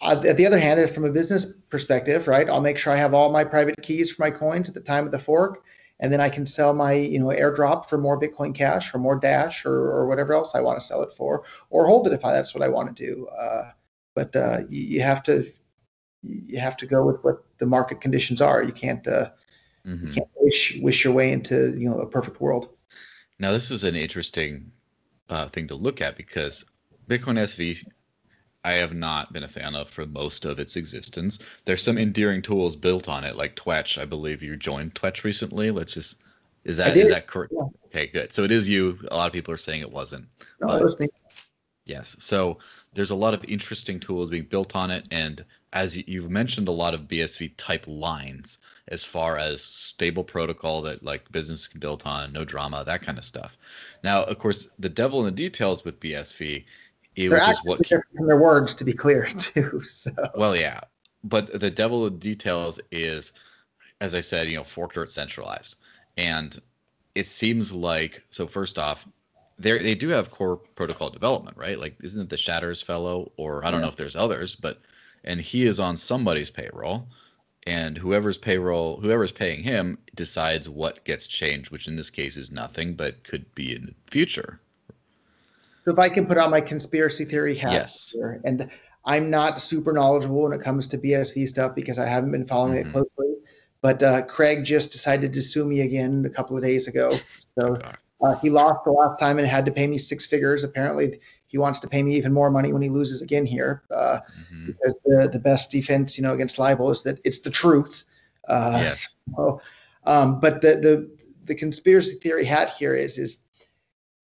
at 0.00 0.36
the 0.36 0.46
other 0.46 0.58
hand, 0.58 0.88
from 0.90 1.04
a 1.04 1.10
business 1.10 1.52
perspective, 1.68 2.26
right, 2.26 2.48
I'll 2.48 2.60
make 2.60 2.78
sure 2.78 2.92
I 2.92 2.96
have 2.96 3.14
all 3.14 3.30
my 3.30 3.44
private 3.44 3.80
keys 3.82 4.10
for 4.10 4.22
my 4.22 4.30
coins 4.30 4.68
at 4.68 4.74
the 4.74 4.80
time 4.80 5.04
of 5.04 5.12
the 5.12 5.18
fork, 5.18 5.62
and 6.00 6.12
then 6.12 6.20
I 6.20 6.28
can 6.28 6.46
sell 6.46 6.74
my 6.74 6.92
you 6.92 7.18
know 7.18 7.26
airdrop 7.26 7.88
for 7.88 7.98
more 7.98 8.20
Bitcoin 8.20 8.54
Cash 8.54 8.94
or 8.94 8.98
more 8.98 9.18
Dash 9.18 9.64
or, 9.64 9.74
or 9.74 10.06
whatever 10.06 10.34
else 10.34 10.54
I 10.54 10.60
want 10.60 10.80
to 10.80 10.86
sell 10.86 11.02
it 11.02 11.12
for, 11.12 11.44
or 11.70 11.86
hold 11.86 12.06
it 12.06 12.12
if 12.12 12.24
I, 12.24 12.32
that's 12.32 12.54
what 12.54 12.64
I 12.64 12.68
want 12.68 12.94
to 12.94 13.06
do. 13.06 13.28
Uh, 13.28 13.70
but 14.14 14.34
uh, 14.36 14.58
you, 14.68 14.82
you, 14.82 15.00
have 15.00 15.22
to 15.24 15.50
you 16.22 16.58
have 16.58 16.76
to 16.78 16.86
go 16.86 17.04
with 17.04 17.22
what 17.22 17.44
the 17.58 17.66
market 17.66 18.00
conditions 18.00 18.40
are. 18.40 18.62
You 18.62 18.72
can't 18.72 19.06
uh, 19.06 19.30
mm-hmm. 19.86 20.06
you 20.06 20.12
can't 20.12 20.28
wish 20.36 20.78
wish 20.82 21.04
your 21.04 21.12
way 21.12 21.32
into 21.32 21.74
you 21.78 21.88
know 21.88 22.00
a 22.00 22.06
perfect 22.06 22.40
world. 22.40 22.70
Now 23.38 23.52
this 23.52 23.70
is 23.70 23.84
an 23.84 23.96
interesting 23.96 24.70
uh, 25.28 25.48
thing 25.48 25.68
to 25.68 25.74
look 25.74 26.00
at 26.00 26.16
because 26.16 26.64
Bitcoin 27.08 27.38
SV, 27.38 27.84
I 28.64 28.72
have 28.72 28.94
not 28.94 29.32
been 29.32 29.42
a 29.42 29.48
fan 29.48 29.74
of 29.74 29.88
for 29.88 30.06
most 30.06 30.44
of 30.44 30.60
its 30.60 30.76
existence. 30.76 31.38
There's 31.64 31.82
some 31.82 31.98
endearing 31.98 32.42
tools 32.42 32.76
built 32.76 33.08
on 33.08 33.24
it, 33.24 33.36
like 33.36 33.56
Twetch. 33.56 33.98
I 33.98 34.04
believe 34.04 34.42
you 34.42 34.56
joined 34.56 34.94
Twetch 34.94 35.24
recently. 35.24 35.70
Let's 35.70 35.94
just 35.94 36.16
is 36.64 36.76
that 36.76 36.96
is 36.96 37.08
that 37.08 37.26
correct? 37.26 37.52
Yeah. 37.56 37.64
Okay, 37.86 38.06
good. 38.06 38.32
So 38.32 38.44
it 38.44 38.52
is 38.52 38.68
you. 38.68 38.98
A 39.10 39.16
lot 39.16 39.26
of 39.26 39.32
people 39.32 39.52
are 39.52 39.58
saying 39.58 39.80
it 39.80 39.90
wasn't. 39.90 40.26
No, 40.60 40.68
but, 40.68 40.80
it 40.80 40.84
was 40.84 40.98
me. 40.98 41.08
Yes. 41.84 42.14
So 42.20 42.58
there's 42.94 43.10
a 43.10 43.16
lot 43.16 43.34
of 43.34 43.44
interesting 43.44 43.98
tools 43.98 44.30
being 44.30 44.44
built 44.44 44.76
on 44.76 44.90
it, 44.90 45.06
and 45.10 45.44
as 45.72 45.96
you've 45.96 46.30
mentioned, 46.30 46.68
a 46.68 46.72
lot 46.72 46.94
of 46.94 47.02
BSV 47.02 47.54
type 47.56 47.84
lines 47.88 48.58
as 48.88 49.02
far 49.02 49.38
as 49.38 49.62
stable 49.62 50.22
protocol 50.22 50.82
that 50.82 51.02
like 51.02 51.30
business 51.32 51.66
can 51.66 51.80
build 51.80 52.02
on, 52.04 52.32
no 52.32 52.44
drama, 52.44 52.84
that 52.84 53.02
kind 53.02 53.18
of 53.18 53.24
stuff. 53.24 53.56
Now, 54.04 54.22
of 54.24 54.38
course, 54.38 54.68
the 54.78 54.88
devil 54.88 55.20
in 55.20 55.26
the 55.26 55.30
details 55.30 55.84
with 55.84 55.98
BSV, 55.98 56.64
it, 57.16 57.30
which 57.30 57.48
is 57.48 57.60
what 57.64 57.86
from 57.86 58.26
their 58.26 58.38
words 58.38 58.74
to 58.74 58.84
be 58.84 58.92
clear 58.92 59.26
too. 59.38 59.80
So 59.82 60.10
well, 60.34 60.56
yeah, 60.56 60.80
but 61.24 61.58
the 61.58 61.70
devil 61.70 62.04
of 62.04 62.20
details 62.20 62.80
is, 62.90 63.32
as 64.00 64.14
I 64.14 64.20
said, 64.20 64.48
you 64.48 64.56
know, 64.56 64.64
forked 64.64 64.96
or 64.96 65.06
centralized, 65.06 65.76
and 66.16 66.60
it 67.14 67.26
seems 67.26 67.72
like 67.72 68.22
so. 68.30 68.46
First 68.46 68.78
off, 68.78 69.06
they 69.58 69.78
they 69.78 69.94
do 69.94 70.08
have 70.08 70.30
core 70.30 70.56
protocol 70.56 71.10
development, 71.10 71.56
right? 71.56 71.78
Like, 71.78 71.96
isn't 72.02 72.20
it 72.20 72.28
the 72.28 72.36
Shadders 72.36 72.82
fellow, 72.82 73.32
or 73.36 73.64
I 73.64 73.70
don't 73.70 73.80
yeah. 73.80 73.86
know 73.86 73.92
if 73.92 73.96
there's 73.96 74.16
others, 74.16 74.56
but 74.56 74.80
and 75.24 75.40
he 75.40 75.64
is 75.64 75.78
on 75.78 75.96
somebody's 75.96 76.50
payroll 76.50 77.08
and 77.66 77.96
whoever's 77.96 78.38
payroll 78.38 79.00
whoever's 79.00 79.32
paying 79.32 79.62
him 79.62 79.98
decides 80.14 80.68
what 80.68 81.04
gets 81.04 81.26
changed 81.26 81.70
which 81.70 81.86
in 81.86 81.96
this 81.96 82.10
case 82.10 82.36
is 82.36 82.50
nothing 82.50 82.94
but 82.94 83.22
could 83.24 83.52
be 83.54 83.74
in 83.74 83.86
the 83.86 83.94
future 84.10 84.60
so 85.84 85.90
if 85.90 85.98
i 85.98 86.08
can 86.08 86.26
put 86.26 86.38
on 86.38 86.50
my 86.50 86.60
conspiracy 86.60 87.24
theory 87.24 87.54
hat 87.54 87.72
yes. 87.72 88.10
Here, 88.10 88.40
and 88.44 88.70
i'm 89.04 89.30
not 89.30 89.60
super 89.60 89.92
knowledgeable 89.92 90.42
when 90.42 90.52
it 90.52 90.62
comes 90.62 90.86
to 90.88 90.98
bsv 90.98 91.48
stuff 91.48 91.74
because 91.74 91.98
i 91.98 92.06
haven't 92.06 92.32
been 92.32 92.46
following 92.46 92.78
mm-hmm. 92.78 92.88
it 92.88 92.92
closely 92.92 93.34
but 93.80 94.02
uh, 94.02 94.22
craig 94.22 94.64
just 94.64 94.92
decided 94.92 95.32
to 95.32 95.42
sue 95.42 95.64
me 95.64 95.80
again 95.80 96.24
a 96.26 96.30
couple 96.30 96.56
of 96.56 96.62
days 96.62 96.88
ago 96.88 97.18
so 97.58 97.76
uh, 98.22 98.36
he 98.36 98.50
lost 98.50 98.84
the 98.84 98.92
last 98.92 99.18
time 99.18 99.38
and 99.38 99.48
had 99.48 99.64
to 99.64 99.72
pay 99.72 99.86
me 99.86 99.98
six 99.98 100.26
figures 100.26 100.64
apparently 100.64 101.18
he 101.46 101.58
wants 101.58 101.80
to 101.80 101.88
pay 101.88 102.02
me 102.02 102.16
even 102.16 102.32
more 102.32 102.50
money 102.50 102.72
when 102.72 102.80
he 102.80 102.88
loses 102.88 103.20
again 103.20 103.44
here 103.44 103.82
uh, 103.94 104.18
mm-hmm. 104.40 104.66
because 104.66 104.94
the, 105.04 105.28
the 105.32 105.38
best 105.38 105.70
defense 105.70 106.16
you 106.16 106.22
know 106.22 106.32
against 106.32 106.58
libel 106.58 106.90
is 106.90 107.02
that 107.02 107.18
it's 107.24 107.40
the 107.40 107.50
truth 107.50 108.04
uh, 108.48 108.78
yes. 108.82 109.08
So, 109.36 109.60
um, 110.04 110.40
but 110.40 110.60
the, 110.60 110.76
the 110.76 111.10
the 111.44 111.54
conspiracy 111.54 112.14
theory 112.14 112.44
hat 112.44 112.70
here 112.70 112.94
is 112.94 113.18
is 113.18 113.38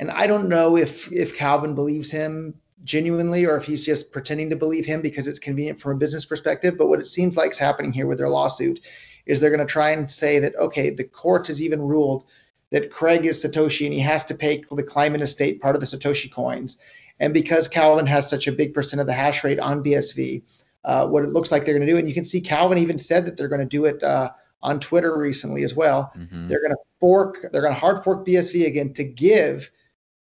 and 0.00 0.10
i 0.12 0.26
don't 0.26 0.48
know 0.48 0.76
if 0.76 1.10
if 1.12 1.36
calvin 1.36 1.74
believes 1.74 2.10
him 2.10 2.54
genuinely 2.84 3.44
or 3.44 3.56
if 3.56 3.64
he's 3.64 3.84
just 3.84 4.12
pretending 4.12 4.48
to 4.48 4.56
believe 4.56 4.86
him 4.86 5.02
because 5.02 5.26
it's 5.26 5.38
convenient 5.38 5.80
from 5.80 5.92
a 5.92 5.98
business 5.98 6.24
perspective 6.24 6.76
but 6.78 6.88
what 6.88 7.00
it 7.00 7.08
seems 7.08 7.36
like 7.36 7.50
is 7.50 7.58
happening 7.58 7.92
here 7.92 8.06
with 8.06 8.18
their 8.18 8.28
lawsuit 8.28 8.80
is 9.26 9.40
they're 9.40 9.50
going 9.50 9.58
to 9.58 9.66
try 9.66 9.90
and 9.90 10.10
say 10.10 10.38
that 10.38 10.54
okay 10.56 10.90
the 10.90 11.04
court 11.04 11.46
has 11.46 11.60
even 11.60 11.82
ruled 11.82 12.24
that 12.70 12.92
craig 12.92 13.26
is 13.26 13.42
satoshi 13.42 13.84
and 13.84 13.94
he 13.94 14.00
has 14.00 14.24
to 14.24 14.34
pay 14.34 14.62
the 14.72 14.82
Kleiman 14.82 15.22
estate 15.22 15.60
part 15.60 15.74
of 15.74 15.80
the 15.80 15.86
satoshi 15.86 16.30
coins 16.30 16.78
and 17.20 17.34
because 17.34 17.68
Calvin 17.68 18.06
has 18.06 18.28
such 18.28 18.46
a 18.46 18.52
big 18.52 18.74
percent 18.74 19.00
of 19.00 19.06
the 19.06 19.12
hash 19.12 19.42
rate 19.44 19.58
on 19.58 19.82
BSV, 19.82 20.42
uh, 20.84 21.06
what 21.06 21.24
it 21.24 21.30
looks 21.30 21.50
like 21.50 21.64
they're 21.64 21.74
going 21.74 21.86
to 21.86 21.92
do, 21.92 21.98
and 21.98 22.08
you 22.08 22.14
can 22.14 22.24
see 22.24 22.40
Calvin 22.40 22.78
even 22.78 22.98
said 22.98 23.26
that 23.26 23.36
they're 23.36 23.48
going 23.48 23.60
to 23.60 23.66
do 23.66 23.84
it 23.84 24.02
uh, 24.02 24.30
on 24.62 24.78
Twitter 24.80 25.18
recently 25.18 25.64
as 25.64 25.74
well. 25.74 26.12
Mm-hmm. 26.16 26.48
They're 26.48 26.60
going 26.60 26.72
to 26.72 26.78
fork, 27.00 27.38
they're 27.52 27.62
going 27.62 27.74
to 27.74 27.80
hard 27.80 28.04
fork 28.04 28.26
BSV 28.26 28.66
again 28.66 28.92
to 28.94 29.04
give 29.04 29.70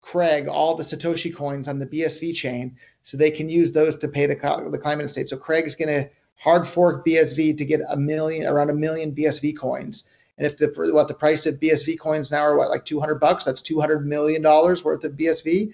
Craig 0.05 0.47
all 0.49 0.75
the 0.75 0.83
Satoshi 0.83 1.35
coins 1.35 1.67
on 1.67 1.79
the 1.79 1.87
BSV 1.87 2.35
chain 2.35 2.77
so 3.03 3.17
they 3.17 3.31
can 3.31 3.49
use 3.49 3.73
those 3.73 3.97
to 3.99 4.07
pay 4.07 4.27
the, 4.27 4.35
the 4.71 4.79
Kleiman 4.79 5.07
estate. 5.07 5.31
So 5.31 5.37
Craig 5.39 5.67
is 5.67 5.75
going 5.75 5.89
to 5.89 6.11
hard 6.37 6.69
fork 6.69 7.07
BSV 7.07 7.57
to 7.57 7.65
get 7.65 7.81
a 7.89 7.97
million, 7.97 8.47
around 8.47 8.69
a 8.69 8.75
million 8.75 9.15
BSV 9.15 9.57
coins. 9.57 10.05
And 10.37 10.47
if 10.47 10.59
the 10.59 10.67
what 10.93 11.09
the 11.09 11.15
price 11.15 11.47
of 11.47 11.59
BSV 11.59 11.99
coins 11.99 12.31
now 12.31 12.43
are 12.43 12.57
what 12.57 12.69
like 12.69 12.85
200 12.85 13.15
bucks, 13.15 13.47
that's 13.47 13.63
200 13.63 14.07
million 14.07 14.43
dollars 14.43 14.85
worth 14.85 15.05
of 15.05 15.13
BSV 15.13 15.73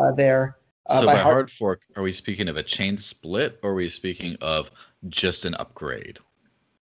uh, 0.00 0.12
there. 0.12 0.56
Uh, 0.86 1.00
so 1.00 1.06
by, 1.06 1.14
by 1.14 1.20
hard, 1.20 1.34
hard 1.34 1.50
fork, 1.50 1.82
are 1.96 2.02
we 2.02 2.12
speaking 2.12 2.48
of 2.48 2.56
a 2.56 2.62
chain 2.62 2.96
split, 2.96 3.58
or 3.62 3.72
are 3.72 3.74
we 3.74 3.88
speaking 3.88 4.36
of 4.40 4.70
just 5.08 5.44
an 5.44 5.54
upgrade? 5.56 6.18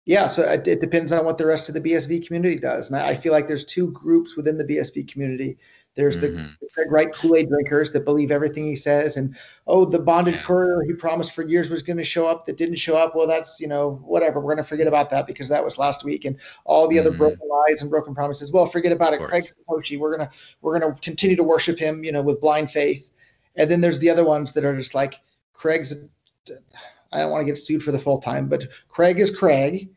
Yeah, 0.06 0.28
so 0.28 0.44
it, 0.44 0.68
it, 0.68 0.82
depends 0.82 1.14
on 1.14 1.24
what 1.24 1.38
the 1.38 1.46
rest 1.46 1.70
of 1.70 1.76
the 1.76 1.82
BSV 1.82 2.28
community 2.28 2.60
does, 2.60 2.92
and 2.92 3.00
I, 3.00 3.10
I, 3.10 3.16
feel 3.16 3.32
like 3.32 3.48
there's 3.48 3.64
two 3.64 3.90
groups 3.92 4.36
within 4.36 4.58
the 4.58 4.66
BSV 4.66 5.08
community. 5.08 5.58
There's 5.96 6.18
mm-hmm. 6.18 6.48
the 6.60 6.68
Craig 6.74 6.92
Wright 6.92 7.14
Kool 7.14 7.36
Aid 7.36 7.50
drinkers 7.50 7.92
that 7.92 8.04
believe 8.04 8.32
everything 8.32 8.66
he 8.66 8.76
says, 8.76 9.16
and 9.16 9.36
oh, 9.68 9.86
the 9.86 10.00
bonded 10.00 10.36
yeah. 10.36 10.42
courier 10.42 10.82
he 10.88 10.94
promised 10.94 11.34
for 11.34 11.44
years 11.44 11.70
was 11.70 11.84
going 11.84 11.98
to 11.98 12.04
show 12.04 12.26
up 12.26 12.48
that 12.48 12.58
didn't 12.58 12.78
show 12.78 12.98
up. 12.98 13.16
Well, 13.16 13.28
that's 13.28 13.60
you 13.60 13.68
know 13.68 14.02
whatever. 14.04 14.40
We're 14.40 14.56
going 14.56 14.64
to 14.64 14.70
forget 14.70 14.88
about 14.88 15.12
that 15.12 15.28
because 15.28 15.50
that 15.50 15.64
was 15.64 15.78
last 15.78 16.04
week, 16.04 16.26
and 16.26 16.36
all 16.66 16.88
the 16.88 16.98
mm-hmm. 16.98 17.08
other 17.08 17.18
broken 17.18 17.48
lies 17.48 17.82
and 17.82 17.92
broken 17.92 18.16
promises. 18.16 18.52
Well, 18.52 18.66
forget 18.66 18.92
about 18.92 19.14
it. 19.14 19.22
Craig 19.22 19.44
Satoshi, 19.44 20.00
we're 20.00 20.18
gonna 20.18 20.32
we're 20.62 20.80
gonna 20.80 20.96
continue 21.02 21.36
to 21.36 21.44
worship 21.44 21.78
him, 21.78 22.04
you 22.04 22.12
know, 22.12 22.24
with 22.24 22.42
blind 22.42 22.72
faith. 22.72 23.12
And 23.56 23.70
then 23.70 23.82
there's 23.82 24.00
the 24.00 24.10
other 24.10 24.26
ones 24.26 24.54
that 24.54 24.66
are 24.66 24.76
just 24.76 24.96
like 24.96 25.20
Craig's. 25.54 25.94
I 27.12 27.20
don't 27.20 27.30
want 27.30 27.42
to 27.42 27.46
get 27.46 27.58
sued 27.60 27.84
for 27.84 27.92
the 27.92 28.00
full 28.00 28.20
time, 28.20 28.50
but 28.50 28.68
Craig 28.88 29.20
is 29.20 29.36
Craig. 29.36 29.90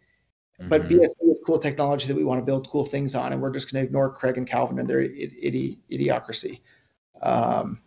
Mm-hmm. 0.61 0.68
But 0.68 0.82
BSV 0.82 1.01
is 1.01 1.14
cool 1.47 1.59
technology 1.59 2.09
that 2.09 2.16
we 2.16 2.24
want 2.24 2.40
to 2.40 2.44
build 2.44 2.68
cool 2.68 2.84
things 2.84 3.14
on, 3.14 3.32
and 3.32 3.40
we're 3.40 3.53
just 3.53 3.72
going 3.72 3.82
to 3.82 3.86
ignore 3.86 4.11
Craig 4.11 4.36
and 4.36 4.47
Calvin 4.47 4.78
and 4.78 4.88
their 4.88 5.01
idi- 5.01 5.78
idiocracy. 5.90 6.61
Um, 7.22 7.80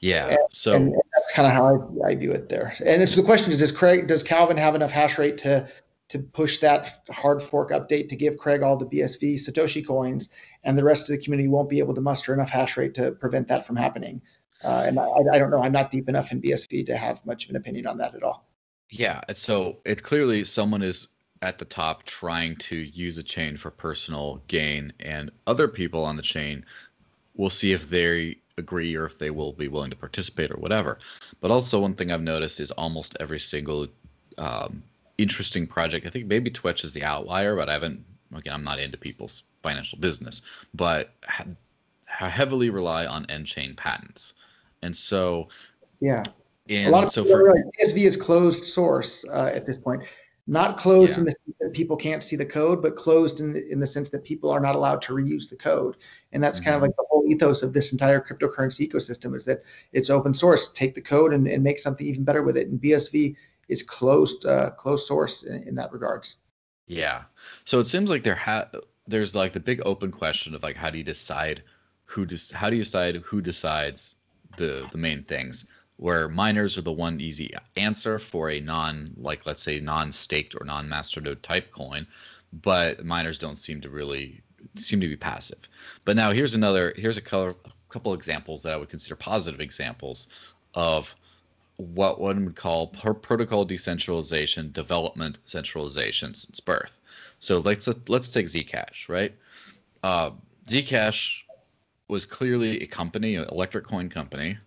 yeah. 0.00 0.28
And, 0.28 0.38
so 0.50 0.76
and 0.76 0.94
that's 1.14 1.32
kind 1.32 1.48
of 1.48 1.52
how 1.52 2.00
I, 2.04 2.10
I, 2.10 2.14
view 2.14 2.30
it 2.30 2.48
there. 2.48 2.74
And 2.84 3.06
so 3.08 3.20
the 3.20 3.26
question 3.26 3.52
is: 3.52 3.58
Does 3.58 3.72
Craig, 3.72 4.06
does 4.06 4.22
Calvin 4.22 4.56
have 4.56 4.74
enough 4.74 4.92
hash 4.92 5.18
rate 5.18 5.36
to 5.38 5.68
to 6.08 6.18
push 6.20 6.58
that 6.58 7.02
hard 7.10 7.42
fork 7.42 7.70
update 7.70 8.08
to 8.08 8.16
give 8.16 8.38
Craig 8.38 8.62
all 8.62 8.78
the 8.78 8.86
BSV 8.86 9.34
Satoshi 9.34 9.86
coins, 9.86 10.30
and 10.64 10.78
the 10.78 10.84
rest 10.84 11.10
of 11.10 11.16
the 11.16 11.22
community 11.22 11.48
won't 11.48 11.68
be 11.68 11.80
able 11.80 11.94
to 11.94 12.00
muster 12.00 12.32
enough 12.32 12.48
hash 12.48 12.76
rate 12.76 12.94
to 12.94 13.12
prevent 13.12 13.48
that 13.48 13.66
from 13.66 13.76
happening? 13.76 14.22
Uh, 14.64 14.84
and 14.86 14.98
I, 14.98 15.06
I 15.32 15.38
don't 15.38 15.50
know. 15.50 15.62
I'm 15.62 15.72
not 15.72 15.90
deep 15.90 16.08
enough 16.08 16.32
in 16.32 16.40
BSV 16.40 16.86
to 16.86 16.96
have 16.96 17.24
much 17.26 17.44
of 17.44 17.50
an 17.50 17.56
opinion 17.56 17.86
on 17.86 17.98
that 17.98 18.14
at 18.14 18.22
all. 18.22 18.48
Yeah. 18.90 19.20
So 19.34 19.78
it 19.84 20.02
clearly 20.02 20.44
someone 20.44 20.82
is 20.82 21.08
at 21.42 21.58
the 21.58 21.64
top 21.64 22.04
trying 22.04 22.56
to 22.56 22.76
use 22.76 23.18
a 23.18 23.22
chain 23.22 23.56
for 23.56 23.70
personal 23.70 24.42
gain, 24.48 24.92
and 25.00 25.30
other 25.46 25.68
people 25.68 26.04
on 26.04 26.16
the 26.16 26.22
chain 26.22 26.64
will 27.36 27.50
see 27.50 27.72
if 27.72 27.88
they 27.88 28.36
agree 28.56 28.96
or 28.96 29.06
if 29.06 29.18
they 29.18 29.30
will 29.30 29.52
be 29.52 29.68
willing 29.68 29.90
to 29.90 29.96
participate 29.96 30.50
or 30.50 30.56
whatever. 30.56 30.98
But 31.40 31.50
also, 31.50 31.80
one 31.80 31.94
thing 31.94 32.10
I've 32.10 32.22
noticed 32.22 32.60
is 32.60 32.70
almost 32.72 33.16
every 33.20 33.38
single 33.38 33.86
um, 34.36 34.82
interesting 35.16 35.66
project. 35.66 36.06
I 36.06 36.10
think 36.10 36.26
maybe 36.26 36.50
Twetch 36.50 36.84
is 36.84 36.92
the 36.92 37.04
outlier, 37.04 37.56
but 37.56 37.68
I 37.68 37.72
haven't. 37.72 38.04
Again, 38.34 38.52
I'm 38.52 38.64
not 38.64 38.78
into 38.78 38.98
people's 38.98 39.44
financial 39.62 39.98
business, 39.98 40.42
but 40.74 41.14
ha- 41.24 41.46
heavily 42.06 42.68
rely 42.68 43.06
on 43.06 43.24
nChain 43.26 43.74
patents, 43.76 44.34
and 44.82 44.94
so 44.94 45.48
yeah. 46.00 46.22
a 46.68 46.90
lot 46.90 47.04
of 47.04 47.10
so 47.10 47.24
for, 47.24 47.44
right. 47.44 47.64
BSV 47.80 48.04
is 48.04 48.16
closed 48.16 48.64
source 48.64 49.24
uh, 49.32 49.50
at 49.54 49.64
this 49.64 49.78
point 49.78 50.02
not 50.48 50.78
closed 50.78 51.12
yeah. 51.12 51.18
in 51.18 51.24
the 51.26 51.30
sense 51.30 51.56
that 51.60 51.72
people 51.74 51.96
can't 51.96 52.22
see 52.22 52.34
the 52.34 52.46
code, 52.46 52.80
but 52.80 52.96
closed 52.96 53.38
in 53.38 53.52
the, 53.52 53.70
in 53.70 53.78
the 53.78 53.86
sense 53.86 54.08
that 54.08 54.24
people 54.24 54.50
are 54.50 54.60
not 54.60 54.74
allowed 54.74 55.02
to 55.02 55.12
reuse 55.12 55.48
the 55.48 55.56
code. 55.56 55.96
And 56.32 56.42
that's 56.42 56.58
mm-hmm. 56.58 56.70
kind 56.70 56.74
of 56.74 56.80
mm-hmm. 56.80 56.88
like 56.88 56.96
the 56.96 57.06
whole 57.10 57.24
ethos 57.28 57.62
of 57.62 57.74
this 57.74 57.92
entire 57.92 58.18
cryptocurrency 58.20 58.90
ecosystem 58.90 59.36
is 59.36 59.44
that 59.44 59.60
it's 59.92 60.08
open 60.08 60.32
source. 60.32 60.70
Take 60.70 60.94
the 60.94 61.02
code 61.02 61.34
and, 61.34 61.46
and 61.46 61.62
make 61.62 61.78
something 61.78 62.06
even 62.06 62.24
better 62.24 62.42
with 62.42 62.56
it. 62.56 62.68
And 62.68 62.80
BSV 62.80 63.36
is 63.68 63.82
closed 63.82 64.46
uh, 64.46 64.70
closed 64.70 65.06
source 65.06 65.42
in, 65.42 65.62
in 65.68 65.74
that 65.74 65.92
regards. 65.92 66.36
Yeah. 66.86 67.24
So 67.66 67.78
it 67.78 67.86
seems 67.86 68.08
like 68.08 68.24
there 68.24 68.34
ha- 68.34 68.70
there's 69.06 69.34
like 69.34 69.52
the 69.52 69.60
big 69.60 69.82
open 69.84 70.10
question 70.10 70.54
of 70.54 70.62
like 70.62 70.76
how 70.76 70.88
do 70.88 70.96
you 70.96 71.04
decide 71.04 71.62
who 72.06 72.24
does 72.24 72.50
how 72.50 72.70
do 72.70 72.76
you 72.76 72.84
decide 72.84 73.16
who 73.16 73.42
decides 73.42 74.16
the 74.56 74.88
the 74.92 74.98
main 74.98 75.22
things 75.22 75.66
where 75.98 76.28
miners 76.28 76.78
are 76.78 76.82
the 76.82 76.92
one 76.92 77.20
easy 77.20 77.52
answer 77.76 78.18
for 78.18 78.50
a 78.50 78.60
non 78.60 79.12
like 79.16 79.44
let's 79.46 79.62
say 79.62 79.78
non-staked 79.80 80.54
or 80.54 80.64
non-masternode 80.64 81.42
type 81.42 81.70
coin 81.72 82.06
but 82.52 83.04
miners 83.04 83.38
don't 83.38 83.56
seem 83.56 83.80
to 83.80 83.90
really 83.90 84.40
seem 84.76 85.00
to 85.00 85.08
be 85.08 85.16
passive. 85.16 85.58
But 86.04 86.16
now 86.16 86.32
here's 86.32 86.54
another 86.54 86.94
here's 86.96 87.16
a 87.16 87.22
color, 87.22 87.54
couple 87.88 88.12
examples 88.14 88.62
that 88.62 88.72
i 88.72 88.76
would 88.76 88.90
consider 88.90 89.16
positive 89.16 89.60
examples 89.60 90.28
of 90.74 91.14
what 91.76 92.20
one 92.20 92.44
would 92.44 92.56
call 92.56 92.88
protocol 92.88 93.64
decentralization 93.64 94.72
development 94.72 95.38
centralization 95.44 96.34
since 96.34 96.60
birth. 96.60 97.00
So 97.38 97.58
let's 97.60 97.88
let's 98.08 98.28
take 98.28 98.46
zcash 98.46 99.08
right? 99.08 99.34
Uh, 100.02 100.30
zcash 100.66 101.40
was 102.08 102.24
clearly 102.24 102.80
a 102.82 102.86
company 102.86 103.36
an 103.36 103.46
electric 103.50 103.84
coin 103.84 104.08
company 104.08 104.58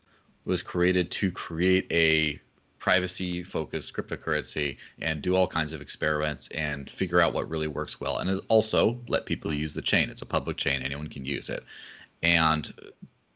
was 0.46 0.64
created 0.64 1.12
to 1.12 1.32
create 1.32 1.88
a 1.92 2.40
privacy 2.82 3.44
focused 3.44 3.94
cryptocurrency 3.94 4.76
and 5.02 5.22
do 5.22 5.36
all 5.36 5.46
kinds 5.46 5.72
of 5.72 5.82
experiments 5.82 6.48
and 6.56 6.90
figure 6.90 7.22
out 7.22 7.32
what 7.32 7.48
really 7.48 7.68
works 7.68 8.02
well 8.02 8.18
and 8.18 8.30
is 8.30 8.42
also 8.48 9.00
let 9.08 9.28
people 9.28 9.54
use 9.54 9.74
the 9.76 9.82
chain. 9.82 10.10
It's 10.10 10.24
a 10.24 10.26
public 10.26 10.58
chain. 10.58 10.82
Anyone 10.82 11.08
can 11.08 11.24
use 11.24 11.48
it. 11.48 11.64
And 12.24 12.74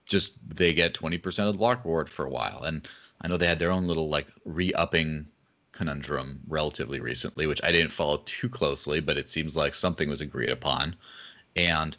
just 0.05 0.31
they 0.47 0.73
get 0.73 0.95
20% 0.95 1.25
of 1.47 1.53
the 1.53 1.59
block 1.59 1.85
reward 1.85 2.09
for 2.09 2.25
a 2.25 2.29
while. 2.29 2.63
And 2.63 2.87
i 3.21 3.27
know 3.27 3.37
they 3.37 3.47
had 3.47 3.59
their 3.59 3.71
own 3.71 3.87
little 3.87 4.09
like 4.09 4.27
re-upping 4.43 5.25
conundrum 5.71 6.39
relatively 6.47 6.99
recently 6.99 7.47
which 7.47 7.61
i 7.63 7.71
didn't 7.71 7.91
follow 7.91 8.21
too 8.25 8.47
closely 8.47 8.99
but 8.99 9.17
it 9.17 9.27
seems 9.27 9.55
like 9.55 9.75
something 9.75 10.09
was 10.09 10.21
agreed 10.21 10.49
upon. 10.49 10.95
And 11.55 11.95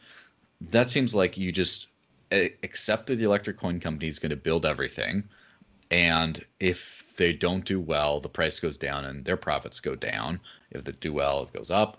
that 0.61 0.91
seems 0.91 1.15
like 1.15 1.39
you 1.39 1.53
just 1.53 1.87
accept 2.33 3.07
that 3.07 3.17
the 3.17 3.25
electric 3.25 3.57
coin 3.57 3.81
company 3.81 4.09
is 4.09 4.19
going 4.19 4.31
to 4.31 4.37
build 4.37 4.67
everything 4.67 5.25
and 5.91 6.45
if 6.61 7.05
they 7.17 7.33
don't 7.33 7.65
do 7.65 7.81
well 7.81 8.21
the 8.21 8.29
price 8.29 8.59
goes 8.61 8.77
down 8.77 9.05
and 9.05 9.25
their 9.25 9.37
profits 9.37 9.81
go 9.81 9.95
down. 9.95 10.41
If 10.71 10.85
they 10.85 10.93
do 10.93 11.13
well 11.13 11.45
it 11.45 11.53
goes 11.53 11.71
up. 11.71 11.99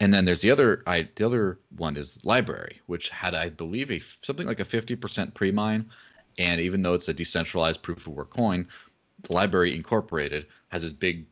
And 0.00 0.12
then 0.12 0.24
there's 0.24 0.40
the 0.40 0.50
other 0.50 0.82
I, 0.86 1.08
the 1.14 1.26
other 1.26 1.58
one 1.76 1.96
is 1.96 2.18
LBRY, 2.24 2.78
which 2.86 3.10
had 3.10 3.34
i 3.34 3.48
believe 3.48 3.90
a 3.90 4.00
something 4.22 4.46
like 4.46 4.60
a 4.60 4.64
50% 4.64 5.34
pre-mine 5.34 5.90
and 6.38 6.60
even 6.60 6.82
though 6.82 6.94
it's 6.94 7.08
a 7.08 7.14
decentralized 7.14 7.82
proof 7.82 8.06
of 8.06 8.14
work 8.14 8.30
coin 8.30 8.66
the 9.22 9.28
LBRY 9.28 9.74
incorporated 9.74 10.46
has 10.68 10.82
this 10.82 10.92
big 10.92 11.26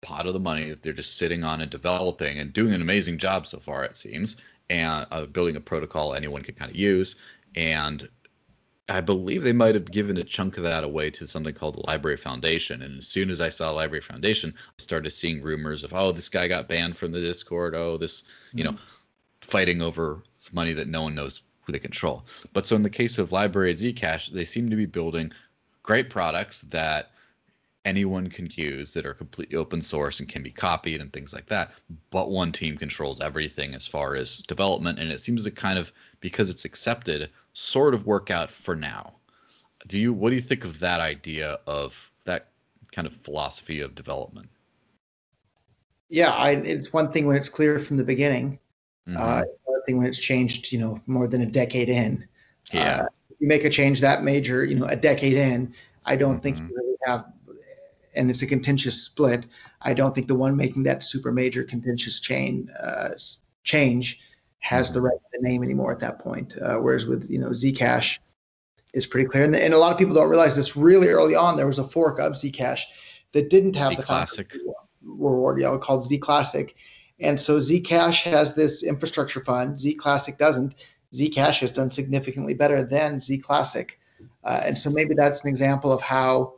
pot 0.00 0.26
of 0.26 0.32
the 0.32 0.40
money 0.40 0.70
that 0.70 0.82
they're 0.82 0.92
just 0.92 1.18
sitting 1.18 1.44
on 1.44 1.60
and 1.60 1.70
developing 1.70 2.38
and 2.38 2.52
doing 2.52 2.72
an 2.72 2.82
amazing 2.82 3.18
job 3.18 3.46
so 3.46 3.58
far 3.58 3.84
it 3.84 3.96
seems 3.96 4.36
and 4.70 5.06
uh, 5.10 5.26
building 5.26 5.56
a 5.56 5.60
protocol 5.60 6.14
anyone 6.14 6.42
can 6.42 6.54
kind 6.54 6.70
of 6.70 6.76
use 6.76 7.16
and 7.56 8.08
I 8.88 9.00
believe 9.00 9.44
they 9.44 9.52
might 9.52 9.76
have 9.76 9.90
given 9.90 10.16
a 10.16 10.24
chunk 10.24 10.56
of 10.56 10.64
that 10.64 10.82
away 10.82 11.10
to 11.10 11.26
something 11.26 11.54
called 11.54 11.76
the 11.76 11.82
LBRY 11.82 12.18
Foundation. 12.18 12.82
And 12.82 12.98
as 12.98 13.06
soon 13.06 13.30
as 13.30 13.40
I 13.40 13.48
saw 13.48 13.72
LBRY 13.72 14.02
Foundation, 14.02 14.52
I 14.56 14.82
started 14.82 15.10
seeing 15.10 15.40
rumors 15.40 15.84
of, 15.84 15.94
oh, 15.94 16.10
this 16.10 16.28
guy 16.28 16.48
got 16.48 16.68
banned 16.68 16.96
from 16.96 17.12
the 17.12 17.20
Discord. 17.20 17.76
Oh, 17.76 17.96
this, 17.96 18.24
you 18.52 18.64
mm-hmm. 18.64 18.74
know, 18.74 18.80
fighting 19.42 19.80
over 19.80 20.22
money 20.52 20.72
that 20.72 20.88
no 20.88 21.02
one 21.02 21.14
knows 21.14 21.42
who 21.62 21.72
they 21.72 21.78
control. 21.78 22.24
But 22.52 22.66
so 22.66 22.74
in 22.74 22.82
the 22.82 22.90
case 22.90 23.18
of 23.18 23.30
and 23.30 23.44
Zcash, 23.44 24.32
they 24.32 24.44
seem 24.44 24.68
to 24.70 24.76
be 24.76 24.86
building 24.86 25.30
great 25.84 26.10
products 26.10 26.62
that 26.62 27.12
anyone 27.84 28.28
can 28.28 28.48
use 28.54 28.92
that 28.92 29.06
are 29.06 29.14
completely 29.14 29.56
open 29.56 29.82
source 29.82 30.20
and 30.20 30.28
can 30.28 30.42
be 30.42 30.50
copied 30.50 31.00
and 31.00 31.12
things 31.12 31.32
like 31.32 31.46
that. 31.46 31.72
But 32.10 32.30
one 32.30 32.52
team 32.52 32.76
controls 32.76 33.20
everything 33.20 33.74
as 33.74 33.86
far 33.86 34.14
as 34.16 34.38
development. 34.38 34.98
And 34.98 35.10
it 35.10 35.20
seems 35.20 35.44
to 35.44 35.50
kind 35.50 35.78
of, 35.78 35.92
because 36.20 36.50
it's 36.50 36.64
accepted, 36.64 37.30
sort 37.52 37.94
of 37.94 38.06
work 38.06 38.30
out 38.30 38.50
for 38.50 38.76
now. 38.76 39.14
Do 39.86 39.98
you 39.98 40.12
what 40.12 40.30
do 40.30 40.36
you 40.36 40.42
think 40.42 40.64
of 40.64 40.78
that 40.80 41.00
idea 41.00 41.58
of 41.66 41.94
that 42.24 42.48
kind 42.92 43.06
of 43.06 43.14
philosophy 43.16 43.80
of 43.80 43.94
development? 43.94 44.48
Yeah, 46.08 46.30
I, 46.30 46.50
it's 46.50 46.92
one 46.92 47.12
thing 47.12 47.26
when 47.26 47.36
it's 47.36 47.48
clear 47.48 47.78
from 47.78 47.96
the 47.96 48.04
beginning. 48.04 48.58
Mm-hmm. 49.08 49.16
Uh, 49.16 49.40
it's 49.42 49.58
another 49.66 49.82
thing 49.86 49.96
when 49.98 50.06
it's 50.06 50.18
changed, 50.18 50.72
you 50.72 50.78
know, 50.78 51.00
more 51.06 51.28
than 51.28 51.42
a 51.42 51.46
decade 51.46 51.88
in. 51.88 52.26
Yeah. 52.72 53.02
Uh, 53.02 53.06
you 53.38 53.48
make 53.48 53.64
a 53.64 53.70
change 53.70 54.00
that 54.00 54.22
major, 54.22 54.64
you 54.64 54.74
know, 54.74 54.86
a 54.86 54.96
decade 54.96 55.36
in, 55.36 55.72
I 56.04 56.16
don't 56.16 56.34
mm-hmm. 56.34 56.40
think 56.40 56.58
you 56.58 56.76
really 56.76 56.96
have, 57.06 57.26
and 58.14 58.28
it's 58.28 58.42
a 58.42 58.46
contentious 58.46 59.02
split. 59.02 59.46
I 59.82 59.94
don't 59.94 60.14
think 60.14 60.26
the 60.26 60.34
one 60.34 60.56
making 60.56 60.82
that 60.84 61.02
super 61.02 61.32
major 61.32 61.62
contentious 61.64 62.20
chain 62.20 62.70
uh, 62.82 63.10
change 63.62 64.20
has 64.60 64.86
mm-hmm. 64.86 64.94
the 64.94 65.00
right 65.02 65.18
to 65.18 65.38
the 65.38 65.48
name 65.48 65.62
anymore 65.62 65.92
at 65.92 66.00
that 66.00 66.18
point. 66.18 66.56
Uh, 66.60 66.76
whereas 66.76 67.06
with 67.06 67.30
you 67.30 67.38
know 67.38 67.50
Zcash, 67.50 68.18
is 68.92 69.06
pretty 69.06 69.28
clear, 69.28 69.44
and, 69.44 69.54
and 69.54 69.74
a 69.74 69.78
lot 69.78 69.92
of 69.92 69.98
people 69.98 70.14
don't 70.14 70.28
realize 70.28 70.56
this. 70.56 70.76
Really 70.76 71.08
early 71.08 71.34
on, 71.34 71.56
there 71.56 71.66
was 71.66 71.78
a 71.78 71.86
fork 71.86 72.18
of 72.18 72.32
Zcash 72.32 72.82
that 73.32 73.50
didn't 73.50 73.76
have 73.76 73.90
Z 73.90 73.96
the 73.96 74.02
classic 74.02 74.56
reward, 75.02 75.60
yeah, 75.60 75.76
called 75.80 76.04
Z 76.04 76.18
Classic, 76.18 76.74
and 77.20 77.38
so 77.38 77.58
Zcash 77.58 78.22
has 78.22 78.54
this 78.54 78.82
infrastructure 78.82 79.42
fund. 79.44 79.78
Z 79.78 79.94
Classic 79.94 80.36
doesn't. 80.38 80.74
Zcash 81.12 81.60
has 81.60 81.72
done 81.72 81.90
significantly 81.90 82.54
better 82.54 82.82
than 82.82 83.20
Z 83.20 83.38
Classic, 83.38 83.98
uh, 84.44 84.60
and 84.64 84.76
so 84.76 84.90
maybe 84.90 85.14
that's 85.14 85.42
an 85.42 85.48
example 85.48 85.92
of 85.92 86.00
how 86.00 86.54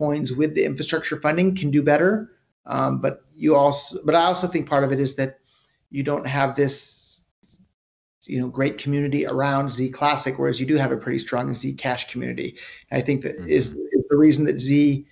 coins 0.00 0.32
with 0.32 0.54
the 0.54 0.64
infrastructure 0.64 1.20
funding 1.20 1.54
can 1.54 1.70
do 1.70 1.82
better 1.82 2.32
Um, 2.66 3.00
but 3.00 3.24
you 3.32 3.54
also, 3.56 3.98
but 4.04 4.14
I 4.14 4.24
also 4.24 4.46
think 4.46 4.68
part 4.68 4.84
of 4.84 4.92
it 4.92 5.00
is 5.00 5.14
that 5.16 5.38
you 5.90 6.02
don't 6.02 6.26
have 6.26 6.54
this, 6.54 6.82
you 8.24 8.38
know, 8.38 8.48
great 8.48 8.78
community 8.78 9.26
around 9.26 9.70
Z 9.70 9.90
Classic, 9.90 10.38
whereas 10.38 10.60
you 10.60 10.66
do 10.66 10.76
have 10.76 10.92
a 10.92 10.96
pretty 10.96 11.18
strong 11.18 11.54
Z 11.54 11.74
Cash 11.74 12.10
community. 12.10 12.56
And 12.90 13.02
I 13.02 13.04
think 13.04 13.22
that 13.22 13.36
mm-hmm. 13.36 13.48
is, 13.48 13.68
is 13.68 14.04
the 14.08 14.16
reason 14.16 14.44
that 14.46 14.60
Z 14.60 15.06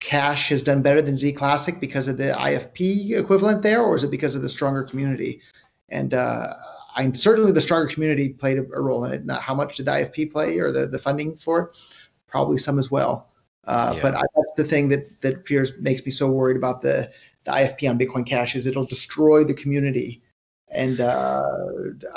Cash 0.00 0.48
has 0.48 0.62
done 0.62 0.82
better 0.82 1.02
than 1.02 1.16
Z 1.16 1.32
Classic 1.32 1.80
because 1.80 2.08
of 2.08 2.16
the 2.16 2.32
IFP 2.32 3.12
equivalent 3.12 3.62
there, 3.62 3.82
or 3.82 3.96
is 3.96 4.04
it 4.04 4.10
because 4.10 4.34
of 4.34 4.42
the 4.42 4.48
stronger 4.48 4.82
community? 4.82 5.40
And 5.88 6.14
uh, 6.14 6.54
I 6.96 7.12
certainly 7.12 7.52
the 7.52 7.60
stronger 7.60 7.92
community 7.92 8.30
played 8.30 8.58
a, 8.58 8.62
a, 8.62 8.80
role 8.80 9.04
in 9.04 9.12
it. 9.12 9.24
Not 9.24 9.42
how 9.42 9.54
much 9.54 9.76
did 9.76 9.86
the 9.86 9.92
IFP 9.92 10.32
play 10.32 10.58
or 10.58 10.72
the, 10.72 10.86
the 10.86 10.98
funding 10.98 11.36
for 11.36 11.60
it? 11.60 11.78
Probably 12.26 12.58
some 12.58 12.78
as 12.78 12.90
well. 12.90 13.28
Uh, 13.64 13.92
yeah. 13.94 14.02
But 14.02 14.14
I, 14.14 14.22
that's 14.34 14.52
the 14.56 14.64
thing 14.64 14.88
that 14.88 15.20
that 15.20 15.34
appears 15.34 15.72
makes 15.78 16.04
me 16.04 16.10
so 16.10 16.28
worried 16.28 16.56
about 16.56 16.82
the 16.82 17.10
the 17.44 17.52
IFP 17.52 17.88
on 17.88 17.98
Bitcoin 17.98 18.26
Cash 18.26 18.54
is 18.56 18.66
it'll 18.66 18.84
destroy 18.84 19.44
the 19.44 19.54
community, 19.54 20.22
and 20.70 21.00
uh, 21.00 21.42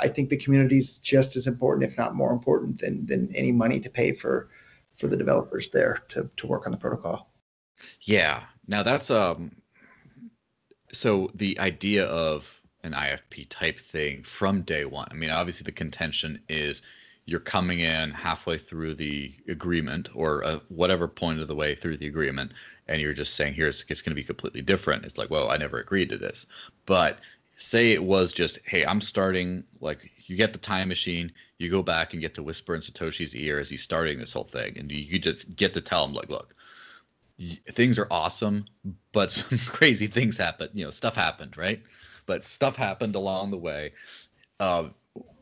I 0.00 0.08
think 0.08 0.30
the 0.30 0.36
community 0.36 0.78
is 0.78 0.98
just 0.98 1.36
as 1.36 1.46
important, 1.46 1.90
if 1.90 1.98
not 1.98 2.14
more 2.14 2.32
important, 2.32 2.80
than 2.80 3.06
than 3.06 3.34
any 3.34 3.52
money 3.52 3.80
to 3.80 3.90
pay 3.90 4.12
for 4.12 4.48
for 4.96 5.08
the 5.08 5.16
developers 5.16 5.70
there 5.70 6.02
to 6.08 6.30
to 6.36 6.46
work 6.46 6.66
on 6.66 6.72
the 6.72 6.78
protocol. 6.78 7.30
Yeah. 8.02 8.44
Now 8.66 8.82
that's 8.82 9.10
um 9.10 9.56
so 10.92 11.28
the 11.34 11.58
idea 11.58 12.06
of 12.06 12.48
an 12.84 12.92
IFP 12.92 13.48
type 13.48 13.80
thing 13.80 14.22
from 14.22 14.62
day 14.62 14.84
one. 14.84 15.08
I 15.10 15.14
mean, 15.14 15.30
obviously 15.30 15.64
the 15.64 15.72
contention 15.72 16.40
is 16.48 16.82
you're 17.26 17.40
coming 17.40 17.80
in 17.80 18.10
halfway 18.10 18.58
through 18.58 18.94
the 18.94 19.34
agreement 19.48 20.10
or 20.14 20.44
uh, 20.44 20.58
whatever 20.68 21.08
point 21.08 21.40
of 21.40 21.48
the 21.48 21.54
way 21.54 21.74
through 21.74 21.96
the 21.96 22.06
agreement 22.06 22.52
and 22.86 23.00
you're 23.00 23.14
just 23.14 23.34
saying 23.34 23.54
here's 23.54 23.84
it's 23.88 24.02
going 24.02 24.10
to 24.10 24.20
be 24.20 24.22
completely 24.22 24.60
different 24.60 25.04
it's 25.04 25.16
like 25.16 25.30
well 25.30 25.50
i 25.50 25.56
never 25.56 25.78
agreed 25.78 26.08
to 26.08 26.18
this 26.18 26.46
but 26.86 27.18
say 27.56 27.92
it 27.92 28.02
was 28.02 28.32
just 28.32 28.58
hey 28.64 28.84
i'm 28.86 29.00
starting 29.00 29.64
like 29.80 30.10
you 30.26 30.36
get 30.36 30.52
the 30.52 30.58
time 30.58 30.88
machine 30.88 31.30
you 31.58 31.70
go 31.70 31.82
back 31.82 32.12
and 32.12 32.20
get 32.20 32.34
to 32.34 32.42
whisper 32.42 32.74
in 32.74 32.80
satoshi's 32.80 33.34
ear 33.34 33.58
as 33.58 33.68
he's 33.68 33.82
starting 33.82 34.18
this 34.18 34.32
whole 34.32 34.44
thing 34.44 34.76
and 34.78 34.90
you, 34.90 34.98
you 34.98 35.18
just 35.18 35.54
get 35.56 35.72
to 35.72 35.80
tell 35.80 36.04
him 36.04 36.12
like 36.12 36.28
look 36.28 36.54
things 37.72 37.98
are 37.98 38.06
awesome, 38.10 38.66
but 39.12 39.30
some 39.32 39.58
crazy 39.58 40.06
things 40.06 40.36
happen. 40.36 40.68
You 40.72 40.84
know, 40.84 40.90
stuff 40.90 41.14
happened, 41.14 41.56
right? 41.56 41.82
But 42.26 42.44
stuff 42.44 42.76
happened 42.76 43.14
along 43.14 43.50
the 43.50 43.58
way. 43.58 43.92
Uh, 44.60 44.88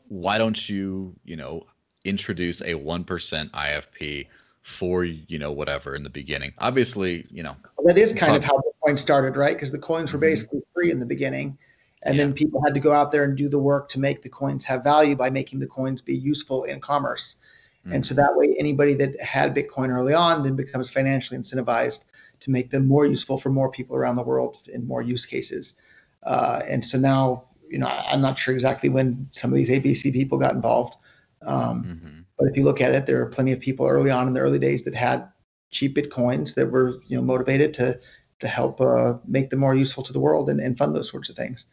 why 0.09 0.37
don't 0.37 0.69
you, 0.69 1.15
you 1.23 1.35
know, 1.35 1.65
introduce 2.05 2.61
a 2.61 2.73
one 2.73 3.03
percent 3.03 3.51
IFP 3.53 4.27
for 4.63 5.03
you 5.03 5.39
know 5.39 5.51
whatever 5.51 5.95
in 5.95 6.03
the 6.03 6.09
beginning? 6.09 6.53
Obviously, 6.59 7.25
you 7.29 7.43
know 7.43 7.55
that 7.85 7.97
is 7.97 8.13
kind 8.13 8.35
of 8.35 8.43
how 8.43 8.61
Bitcoin 8.61 8.97
started, 8.97 9.37
right? 9.37 9.55
Because 9.55 9.71
the 9.71 9.79
coins 9.79 10.11
were 10.11 10.17
mm-hmm. 10.17 10.27
basically 10.27 10.61
free 10.73 10.91
in 10.91 10.99
the 10.99 11.05
beginning, 11.05 11.57
and 12.03 12.15
yeah. 12.15 12.23
then 12.23 12.33
people 12.33 12.61
had 12.63 12.73
to 12.73 12.79
go 12.79 12.91
out 12.91 13.11
there 13.11 13.23
and 13.23 13.35
do 13.35 13.49
the 13.49 13.59
work 13.59 13.89
to 13.89 13.99
make 13.99 14.21
the 14.21 14.29
coins 14.29 14.65
have 14.65 14.83
value 14.83 15.15
by 15.15 15.29
making 15.29 15.59
the 15.59 15.67
coins 15.67 16.01
be 16.01 16.15
useful 16.15 16.63
in 16.63 16.79
commerce. 16.81 17.37
Mm-hmm. 17.85 17.95
And 17.95 18.05
so 18.05 18.13
that 18.15 18.35
way, 18.35 18.55
anybody 18.59 18.93
that 18.95 19.19
had 19.21 19.55
Bitcoin 19.55 19.89
early 19.89 20.13
on 20.13 20.43
then 20.43 20.55
becomes 20.55 20.89
financially 20.89 21.39
incentivized 21.39 22.03
to 22.41 22.51
make 22.51 22.71
them 22.71 22.87
more 22.87 23.05
useful 23.05 23.37
for 23.37 23.49
more 23.49 23.71
people 23.71 23.95
around 23.95 24.15
the 24.15 24.23
world 24.23 24.59
in 24.67 24.85
more 24.85 25.01
use 25.01 25.25
cases. 25.25 25.75
Uh, 26.23 26.61
and 26.67 26.83
so 26.83 26.97
now, 26.97 27.45
you 27.69 27.77
know, 27.77 27.87
I'm 27.87 28.21
not 28.21 28.37
sure 28.37 28.53
exactly 28.53 28.89
when 28.89 29.27
some 29.31 29.51
of 29.51 29.55
these 29.55 29.69
ABC 29.69 30.11
people 30.13 30.37
got 30.37 30.53
involved. 30.53 30.95
Um, 31.41 31.83
mm-hmm. 31.83 32.19
But 32.37 32.49
if 32.49 32.57
you 32.57 32.63
look 32.63 32.81
at 32.81 32.93
it, 32.93 33.05
there 33.05 33.21
are 33.21 33.27
plenty 33.27 33.51
of 33.51 33.59
people 33.59 33.87
early 33.87 34.11
on 34.11 34.27
in 34.27 34.33
the 34.33 34.39
early 34.39 34.59
days 34.59 34.83
that 34.83 34.95
had 34.95 35.27
cheap 35.71 35.95
Bitcoins 35.95 36.55
that 36.55 36.69
were, 36.69 37.01
you 37.07 37.17
know, 37.17 37.21
motivated 37.21 37.73
to 37.75 37.99
to 38.39 38.47
help 38.49 38.81
uh, 38.81 39.13
make 39.25 39.49
them 39.49 39.59
more 39.59 39.73
useful 39.73 40.03
to 40.03 40.11
the 40.11 40.19
world 40.19 40.49
and, 40.49 40.59
and 40.59 40.77
fund 40.77 40.93
those 40.93 41.09
sorts 41.09 41.29
of 41.29 41.35
things. 41.35 41.65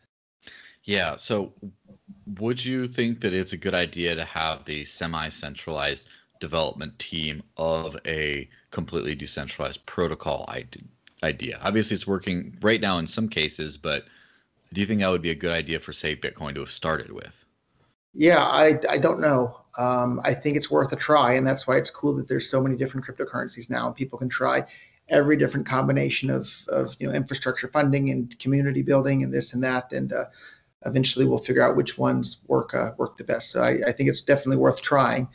Yeah. 0.84 1.16
So 1.16 1.52
would 2.38 2.64
you 2.64 2.86
think 2.86 3.20
that 3.20 3.32
it's 3.32 3.52
a 3.52 3.56
good 3.56 3.74
idea 3.74 4.14
to 4.14 4.24
have 4.24 4.64
the 4.64 4.84
semi-centralized 4.84 6.08
development 6.40 6.98
team 6.98 7.42
of 7.56 7.96
a 8.06 8.48
completely 8.70 9.14
decentralized 9.14 9.84
protocol 9.86 10.48
idea? 11.22 11.58
Obviously, 11.62 11.94
it's 11.94 12.06
working 12.06 12.56
right 12.62 12.80
now 12.80 12.98
in 12.98 13.06
some 13.06 13.28
cases, 13.28 13.76
but 13.76 14.04
do 14.72 14.80
you 14.80 14.86
think 14.86 15.00
that 15.00 15.08
would 15.08 15.22
be 15.22 15.30
a 15.30 15.34
good 15.34 15.52
idea 15.52 15.80
for, 15.80 15.92
say, 15.92 16.16
Bitcoin 16.16 16.54
to 16.54 16.60
have 16.60 16.70
started 16.70 17.12
with? 17.12 17.44
Yeah, 18.14 18.42
I, 18.42 18.78
I 18.88 18.98
don't 18.98 19.20
know. 19.20 19.60
Um, 19.78 20.20
I 20.24 20.34
think 20.34 20.56
it's 20.56 20.70
worth 20.70 20.92
a 20.92 20.96
try, 20.96 21.34
and 21.34 21.46
that's 21.46 21.66
why 21.66 21.76
it's 21.76 21.90
cool 21.90 22.14
that 22.16 22.28
there's 22.28 22.48
so 22.48 22.60
many 22.60 22.76
different 22.76 23.06
cryptocurrencies 23.06 23.70
now. 23.70 23.86
And 23.86 23.96
people 23.96 24.18
can 24.18 24.28
try 24.28 24.64
every 25.08 25.36
different 25.36 25.66
combination 25.66 26.30
of, 26.30 26.52
of 26.68 26.96
you 26.98 27.06
know 27.06 27.14
infrastructure 27.14 27.68
funding 27.68 28.10
and 28.10 28.36
community 28.38 28.82
building 28.82 29.22
and 29.22 29.32
this 29.32 29.54
and 29.54 29.62
that, 29.62 29.92
and 29.92 30.12
uh, 30.12 30.24
eventually 30.86 31.24
we'll 31.24 31.38
figure 31.38 31.62
out 31.62 31.76
which 31.76 31.98
ones 31.98 32.40
work 32.46 32.74
uh, 32.74 32.92
work 32.96 33.16
the 33.16 33.24
best. 33.24 33.50
So 33.50 33.62
I, 33.62 33.78
I, 33.86 33.92
think 33.92 34.08
it's 34.08 34.20
definitely 34.20 34.56
worth 34.56 34.80
trying. 34.80 35.28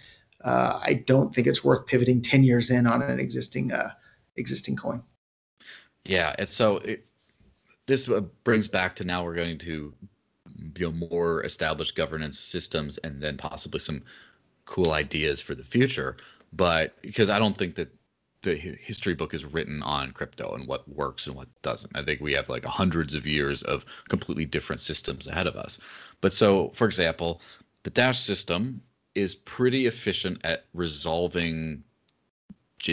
Uh, 0.43 0.79
I 0.81 1.03
don't 1.05 1.33
think 1.33 1.47
it's 1.47 1.63
worth 1.63 1.85
pivoting 1.85 2.21
ten 2.21 2.43
years 2.43 2.71
in 2.71 2.87
on 2.87 3.01
an 3.01 3.19
existing 3.19 3.71
uh, 3.71 3.91
existing 4.37 4.75
coin. 4.75 5.03
Yeah, 6.05 6.35
and 6.37 6.49
so 6.49 6.77
it, 6.77 7.05
this 7.85 8.09
uh, 8.09 8.21
brings 8.43 8.67
back 8.67 8.95
to 8.97 9.03
now 9.03 9.23
we're 9.23 9.35
going 9.35 9.57
to 9.59 9.93
you 10.77 10.91
know 10.91 10.91
more 10.91 11.43
established 11.43 11.95
governance 11.95 12.39
systems 12.39 12.97
and 12.99 13.21
then 13.21 13.37
possibly 13.37 13.79
some 13.79 14.03
cool 14.65 14.91
ideas 14.91 15.41
for 15.41 15.55
the 15.55 15.63
future. 15.63 16.17
But 16.53 16.99
because 17.01 17.29
I 17.29 17.39
don't 17.39 17.57
think 17.57 17.75
that 17.75 17.89
the 18.45 18.55
history 18.55 19.13
book 19.13 19.33
is 19.33 19.43
written 19.43 19.83
on 19.83 20.11
crypto 20.11 20.53
and 20.53 20.67
what 20.67 20.87
works 20.87 21.27
and 21.27 21.35
what 21.35 21.49
doesn't. 21.63 21.97
I 21.97 22.03
think 22.03 22.21
we 22.21 22.33
have 22.33 22.47
like 22.47 22.63
hundreds 22.63 23.13
of 23.13 23.25
years 23.25 23.63
of 23.63 23.83
completely 24.07 24.45
different 24.45 24.81
systems 24.81 25.27
ahead 25.27 25.47
of 25.47 25.55
us. 25.55 25.79
But 26.21 26.31
so, 26.31 26.69
for 26.75 26.85
example, 26.85 27.41
the 27.83 27.89
Dash 27.89 28.19
system 28.19 28.81
is 29.15 29.35
pretty 29.35 29.87
efficient 29.87 30.39
at 30.43 30.65
resolving 30.73 31.83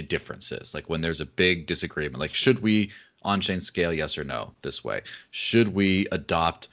differences. 0.09 0.73
Like 0.73 0.89
when 0.89 1.03
there's 1.03 1.21
a 1.21 1.27
big 1.27 1.67
disagreement, 1.67 2.19
like 2.19 2.33
should 2.33 2.63
we 2.63 2.91
on-chain 3.25 3.61
scale, 3.61 3.93
yes 3.93 4.17
or 4.17 4.25
no, 4.25 4.55
this 4.63 4.83
way? 4.83 5.03
Should 5.33 5.75
we 5.75 6.07
adopt? 6.13 6.69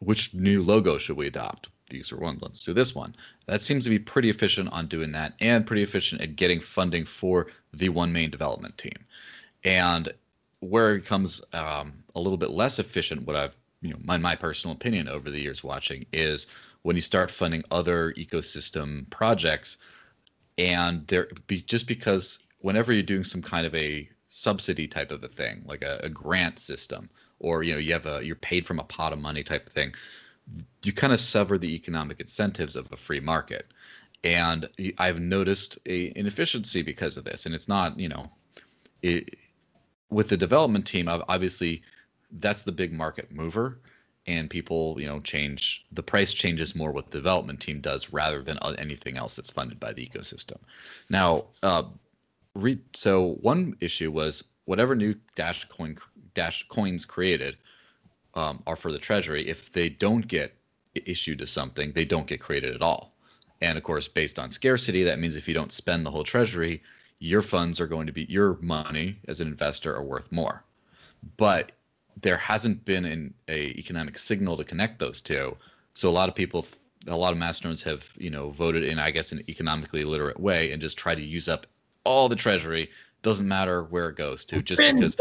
Which 0.00 0.32
new 0.32 0.62
logo 0.62 0.96
should 0.96 1.18
we 1.18 1.26
adopt? 1.26 1.68
These 1.90 2.10
are 2.10 2.16
one. 2.16 2.38
Let's 2.40 2.62
do 2.62 2.72
this 2.72 2.94
one. 2.94 3.14
That 3.46 3.62
seems 3.62 3.84
to 3.84 3.90
be 3.90 3.98
pretty 3.98 4.30
efficient 4.30 4.70
on 4.72 4.86
doing 4.86 5.12
that, 5.12 5.34
and 5.40 5.66
pretty 5.66 5.82
efficient 5.82 6.20
at 6.22 6.36
getting 6.36 6.60
funding 6.60 7.04
for 7.04 7.48
the 7.72 7.90
one 7.90 8.12
main 8.12 8.30
development 8.30 8.78
team. 8.78 9.04
And 9.64 10.12
where 10.60 10.94
it 10.94 11.02
becomes 11.02 11.42
um, 11.52 11.92
a 12.14 12.20
little 12.20 12.38
bit 12.38 12.50
less 12.50 12.78
efficient, 12.78 13.26
what 13.26 13.36
I've, 13.36 13.56
you 13.82 13.90
know, 13.90 13.98
my, 14.02 14.16
my 14.16 14.34
personal 14.34 14.74
opinion 14.74 15.08
over 15.08 15.30
the 15.30 15.40
years 15.40 15.62
watching 15.62 16.06
is 16.12 16.46
when 16.82 16.96
you 16.96 17.02
start 17.02 17.30
funding 17.30 17.62
other 17.70 18.12
ecosystem 18.16 19.08
projects, 19.10 19.76
and 20.56 21.06
there 21.08 21.28
be 21.46 21.60
just 21.62 21.86
because 21.86 22.38
whenever 22.60 22.92
you're 22.92 23.02
doing 23.02 23.24
some 23.24 23.42
kind 23.42 23.66
of 23.66 23.74
a 23.74 24.08
subsidy 24.28 24.86
type 24.88 25.10
of 25.10 25.22
a 25.22 25.28
thing, 25.28 25.62
like 25.66 25.82
a, 25.82 26.00
a 26.02 26.08
grant 26.08 26.58
system, 26.58 27.10
or 27.40 27.62
you 27.62 27.72
know 27.72 27.78
you 27.78 27.92
have 27.92 28.06
a 28.06 28.24
you're 28.24 28.36
paid 28.36 28.66
from 28.66 28.78
a 28.78 28.84
pot 28.84 29.12
of 29.12 29.18
money 29.18 29.42
type 29.42 29.66
of 29.66 29.72
thing, 29.72 29.92
you 30.82 30.92
kind 30.92 31.12
of 31.12 31.20
sever 31.20 31.58
the 31.58 31.74
economic 31.74 32.20
incentives 32.20 32.76
of 32.76 32.90
a 32.92 32.96
free 32.96 33.20
market 33.20 33.66
and 34.24 34.68
I've 34.98 35.20
noticed 35.20 35.78
a 35.86 36.12
inefficiency 36.16 36.82
because 36.82 37.16
of 37.16 37.24
this. 37.24 37.44
And 37.44 37.54
it's 37.54 37.68
not, 37.68 37.98
you 38.00 38.08
know, 38.08 38.30
it, 39.02 39.36
with 40.10 40.30
the 40.30 40.36
development 40.36 40.86
team, 40.86 41.08
obviously, 41.08 41.82
that's 42.38 42.62
the 42.62 42.72
big 42.72 42.92
market 42.92 43.30
mover, 43.30 43.78
and 44.26 44.48
people, 44.48 44.96
you 44.98 45.06
know, 45.06 45.20
change 45.20 45.84
the 45.92 46.02
price 46.02 46.32
changes 46.32 46.74
more 46.74 46.90
what 46.90 47.10
the 47.10 47.18
development 47.18 47.60
team 47.60 47.80
does 47.80 48.12
rather 48.12 48.42
than 48.42 48.58
anything 48.78 49.18
else 49.18 49.36
that's 49.36 49.50
funded 49.50 49.78
by 49.78 49.92
the 49.92 50.08
ecosystem. 50.08 50.56
Now, 51.10 51.44
uh, 51.62 51.84
re- 52.54 52.80
so 52.94 53.34
one 53.42 53.76
issue 53.80 54.10
was 54.10 54.42
whatever 54.64 54.94
new 54.94 55.14
Dash 55.36 55.66
coin 55.68 55.98
Dash 56.32 56.66
coins 56.68 57.04
created 57.04 57.58
um, 58.34 58.62
are 58.66 58.76
for 58.76 58.92
the 58.92 58.98
treasury. 58.98 59.48
If 59.48 59.72
they 59.72 59.88
don't 59.88 60.26
get 60.26 60.54
issued 60.94 61.38
to 61.38 61.46
something, 61.46 61.92
they 61.92 62.04
don't 62.04 62.26
get 62.26 62.40
created 62.40 62.74
at 62.74 62.82
all. 62.82 63.14
And 63.60 63.78
of 63.78 63.84
course, 63.84 64.08
based 64.08 64.38
on 64.38 64.50
scarcity, 64.50 65.04
that 65.04 65.18
means 65.18 65.36
if 65.36 65.48
you 65.48 65.54
don't 65.54 65.72
spend 65.72 66.04
the 66.04 66.10
whole 66.10 66.24
treasury, 66.24 66.82
your 67.18 67.42
funds 67.42 67.80
are 67.80 67.86
going 67.86 68.06
to 68.06 68.12
be 68.12 68.24
your 68.24 68.58
money 68.60 69.16
as 69.28 69.40
an 69.40 69.48
investor 69.48 69.94
are 69.94 70.02
worth 70.02 70.30
more. 70.30 70.64
But 71.36 71.72
there 72.20 72.36
hasn't 72.36 72.84
been 72.84 73.04
an 73.04 73.34
a 73.48 73.68
economic 73.78 74.18
signal 74.18 74.56
to 74.56 74.64
connect 74.64 74.98
those 74.98 75.20
two. 75.20 75.56
So 75.94 76.08
a 76.08 76.12
lot 76.12 76.28
of 76.28 76.34
people, 76.34 76.66
a 77.06 77.16
lot 77.16 77.32
of 77.32 77.38
masternodes 77.38 77.82
have 77.84 78.04
you 78.16 78.30
know 78.30 78.50
voted 78.50 78.84
in, 78.84 78.98
I 78.98 79.10
guess, 79.10 79.32
an 79.32 79.42
economically 79.48 80.02
illiterate 80.02 80.38
way 80.38 80.72
and 80.72 80.82
just 80.82 80.98
try 80.98 81.14
to 81.14 81.22
use 81.22 81.48
up 81.48 81.66
all 82.04 82.28
the 82.28 82.36
treasury. 82.36 82.90
Doesn't 83.22 83.48
matter 83.48 83.84
where 83.84 84.10
it 84.10 84.16
goes 84.16 84.44
to, 84.46 84.60
just 84.62 84.78
because 84.94 85.16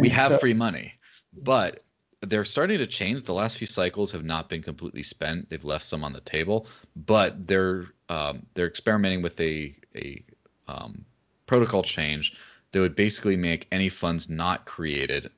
we 0.00 0.08
have 0.08 0.40
free 0.40 0.54
money. 0.54 0.94
But 1.42 1.83
they're 2.24 2.44
starting 2.44 2.78
to 2.78 2.86
change. 2.86 3.24
The 3.24 3.34
last 3.34 3.58
few 3.58 3.66
cycles 3.66 4.10
have 4.12 4.24
not 4.24 4.48
been 4.48 4.62
completely 4.62 5.02
spent. 5.02 5.48
They've 5.50 5.64
left 5.64 5.84
some 5.84 6.04
on 6.04 6.12
the 6.12 6.20
table, 6.20 6.66
but 7.06 7.46
they're 7.46 7.86
um, 8.08 8.44
they're 8.54 8.66
experimenting 8.66 9.22
with 9.22 9.40
a 9.40 9.74
a 9.96 10.22
um, 10.68 11.04
protocol 11.46 11.82
change 11.82 12.34
that 12.72 12.80
would 12.80 12.96
basically 12.96 13.36
make 13.36 13.68
any 13.70 13.88
funds 13.88 14.28
not 14.28 14.64
created 14.64 15.30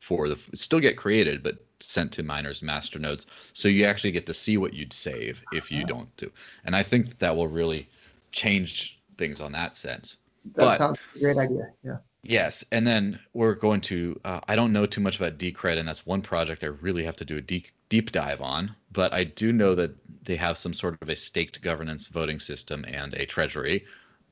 for 0.00 0.28
the 0.28 0.38
still 0.54 0.80
get 0.80 0.96
created, 0.96 1.42
but 1.42 1.56
sent 1.80 2.10
to 2.12 2.22
miners 2.22 2.62
master 2.62 2.98
nodes. 2.98 3.26
So 3.52 3.68
you 3.68 3.84
actually 3.84 4.10
get 4.10 4.26
to 4.26 4.34
see 4.34 4.56
what 4.56 4.74
you'd 4.74 4.92
save 4.92 5.42
if 5.52 5.70
you 5.70 5.84
don't 5.84 6.14
do. 6.16 6.30
And 6.64 6.74
I 6.74 6.82
think 6.82 7.08
that, 7.08 7.18
that 7.20 7.36
will 7.36 7.46
really 7.46 7.88
change 8.32 8.98
things 9.16 9.40
on 9.40 9.52
that 9.52 9.76
sense. 9.76 10.16
That 10.54 10.64
but, 10.64 10.78
sounds 10.78 10.98
a 11.14 11.18
great 11.18 11.36
idea. 11.36 11.70
Yeah. 11.84 11.98
Yes, 12.28 12.62
and 12.70 12.86
then 12.86 13.18
we're 13.32 13.54
going 13.54 13.80
to. 13.82 14.20
Uh, 14.24 14.40
I 14.46 14.54
don't 14.54 14.72
know 14.72 14.84
too 14.86 15.00
much 15.00 15.16
about 15.16 15.38
Decred, 15.38 15.78
and 15.78 15.88
that's 15.88 16.04
one 16.06 16.20
project 16.22 16.62
I 16.62 16.66
really 16.66 17.02
have 17.04 17.16
to 17.16 17.24
do 17.24 17.38
a 17.38 17.40
deep 17.40 17.68
deep 17.88 18.12
dive 18.12 18.40
on. 18.42 18.76
But 18.92 19.12
I 19.14 19.24
do 19.24 19.50
know 19.52 19.74
that 19.74 19.92
they 20.24 20.36
have 20.36 20.58
some 20.58 20.74
sort 20.74 20.98
of 21.02 21.08
a 21.08 21.16
staked 21.16 21.62
governance 21.62 22.06
voting 22.06 22.38
system 22.38 22.84
and 22.86 23.14
a 23.14 23.24
treasury. 23.26 23.84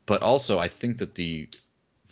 But 0.05 0.23
also, 0.23 0.59
I 0.59 0.69
think 0.69 0.99
that 0.99 1.15
the 1.15 1.49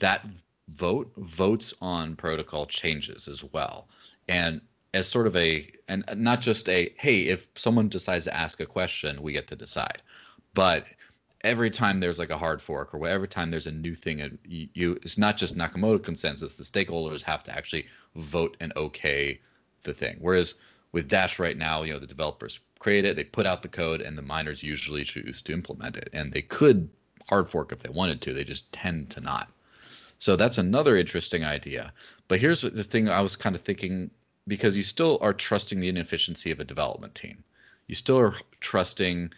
that 0.01 0.27
vote 0.69 1.13
votes 1.19 1.75
on 1.83 2.17
protocol 2.17 2.67
changes 2.67 3.29
as 3.29 3.45
well, 3.45 3.89
and 4.27 4.63
as 4.95 5.07
sort 5.07 5.27
of 5.27 5.37
a 5.37 5.71
and 5.89 6.03
not 6.17 6.41
just 6.41 6.69
a 6.71 6.95
hey, 6.99 7.25
if 7.29 7.47
someone 7.57 7.91
decides 7.91 8.25
to 8.25 8.35
ask 8.35 8.59
a 8.59 8.67
question, 8.67 9.21
we 9.23 9.33
get 9.35 9.49
to 9.49 9.57
decide, 9.57 10.01
but 10.55 10.87
every 11.45 11.71
time 11.71 12.01
there's 12.01 12.19
like 12.19 12.31
a 12.31 12.39
hard 12.39 12.61
fork 12.61 12.95
or 12.95 13.07
every 13.07 13.29
time 13.29 13.51
there's 13.51 13.67
a 13.67 13.73
new 13.73 13.95
thing 13.95 14.23
uh, 14.23 14.29
you, 14.45 14.69
you, 14.75 14.93
it's 15.03 15.19
not 15.19 15.37
just 15.37 15.57
nakamoto 15.57 16.03
consensus. 16.03 16.55
The 16.55 16.65
stakeholders 16.65 17.23
have 17.23 17.45
to 17.45 17.55
actually 17.55 17.87
vote 18.17 18.57
and 18.61 18.73
okay 18.77 19.39
the 19.83 19.95
thing. 19.95 20.17
Whereas 20.21 20.55
with 20.93 21.09
dash 21.09 21.39
right 21.39 21.57
now 21.57 21.83
you 21.83 21.93
know 21.93 21.99
the 21.99 22.07
developers 22.07 22.61
create 22.79 23.05
it 23.05 23.17
they 23.17 23.25
put 23.25 23.47
out 23.47 23.63
the 23.63 23.69
code 23.69 24.01
and 24.01 24.17
the 24.17 24.23
miners 24.23 24.63
usually 24.63 25.05
choose 25.05 25.43
to 25.43 25.53
implement 25.53 25.97
it. 25.97 26.09
And 26.13 26.33
they 26.33 26.43
could 26.43 26.89
hard 27.29 27.51
fork 27.51 27.73
if 27.73 27.81
they 27.81 27.91
wanted 27.91 28.21
to. 28.23 28.35
They 28.35 28.45
just 28.45 28.73
tend 28.73 29.11
to 29.11 29.21
not. 29.21 29.51
So 30.19 30.37
that's 30.37 30.59
another 30.59 30.97
interesting 30.97 31.45
idea. 31.45 31.93
But 32.29 32.41
here's 32.41 32.63
the 32.63 32.85
thing 32.85 33.09
i 33.09 33.21
was 33.21 33.37
kind 33.37 33.55
of 33.55 33.63
thinking 33.63 34.11
because 34.47 34.77
you 34.77 34.83
still 34.83 35.19
are 35.21 35.33
trusting 35.33 35.81
the 35.81 35.89
inefficiency 35.89 36.51
of 36.51 36.61
a 36.61 36.65
development 36.65 37.15
team. 37.15 37.45
You 37.87 37.95
still 37.95 38.19
are 38.19 38.35
trusting 38.61 39.33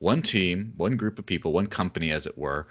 one 0.00 0.22
team, 0.22 0.72
one 0.76 0.96
group 0.96 1.18
of 1.18 1.26
people, 1.26 1.52
one 1.52 1.66
company, 1.66 2.10
as 2.10 2.26
it 2.26 2.36
were, 2.36 2.66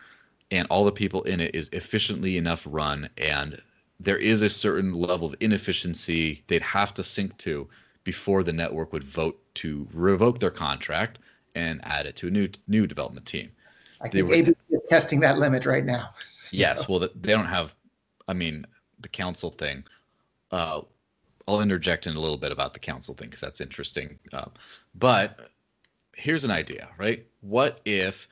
and 0.51 0.67
all 0.69 0.83
the 0.83 0.91
people 0.91 1.23
in 1.23 1.39
it 1.39 1.55
is 1.55 1.69
efficiently 1.69 2.37
enough 2.37 2.67
run. 2.69 3.09
And 3.17 3.61
there 3.99 4.17
is 4.17 4.41
a 4.41 4.49
certain 4.49 4.93
level 4.93 5.27
of 5.27 5.35
inefficiency 5.39 6.43
they'd 6.47 6.61
have 6.61 6.93
to 6.95 7.03
sink 7.03 7.37
to 7.37 7.67
before 8.03 8.43
the 8.43 8.53
network 8.53 8.91
would 8.91 9.03
vote 9.03 9.39
to 9.55 9.87
revoke 9.93 10.39
their 10.39 10.51
contract 10.51 11.19
and 11.55 11.79
add 11.83 12.05
it 12.05 12.15
to 12.15 12.27
a 12.27 12.31
new 12.31 12.49
new 12.67 12.87
development 12.87 13.25
team. 13.25 13.51
I 14.01 14.07
think 14.07 14.31
is 14.31 14.55
testing 14.87 15.19
that 15.21 15.37
limit 15.37 15.65
right 15.65 15.85
now. 15.85 16.09
So. 16.21 16.57
Yes, 16.57 16.89
well, 16.89 16.99
they 16.99 17.31
don't 17.31 17.45
have. 17.45 17.75
I 18.27 18.33
mean, 18.33 18.65
the 19.01 19.07
council 19.07 19.51
thing. 19.51 19.83
Uh, 20.51 20.81
I'll 21.47 21.61
interject 21.61 22.07
in 22.07 22.15
a 22.15 22.19
little 22.19 22.37
bit 22.37 22.51
about 22.51 22.73
the 22.73 22.79
council 22.79 23.13
thing 23.13 23.27
because 23.27 23.41
that's 23.41 23.61
interesting. 23.61 24.17
Uh, 24.33 24.45
but 24.95 25.51
here's 26.19 26.43
an 26.43 26.51
idea, 26.51 26.89
right? 26.97 27.25
What 27.41 27.79
if 27.85 28.27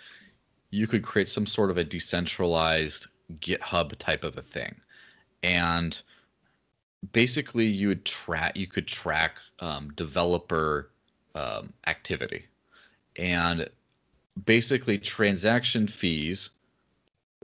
you 0.70 0.88
could 0.88 1.04
create 1.04 1.30
some 1.30 1.46
sort 1.46 1.72
of 1.72 1.78
a 1.78 1.84
decentralized 1.84 3.08
GitHub 3.40 3.98
type 3.98 4.24
of 4.24 4.38
a 4.38 4.42
thing, 4.42 4.76
and 5.42 6.00
basically 7.14 7.66
you 7.66 7.88
would 7.88 8.06
track 8.06 8.58
you 8.58 8.68
could 8.68 8.88
track 8.88 9.38
um, 9.60 9.94
developer 9.94 10.92
um, 11.36 11.74
activity, 11.88 12.46
and 13.18 13.70
basically 14.46 14.98
transaction 14.98 15.88
fees. 15.88 16.50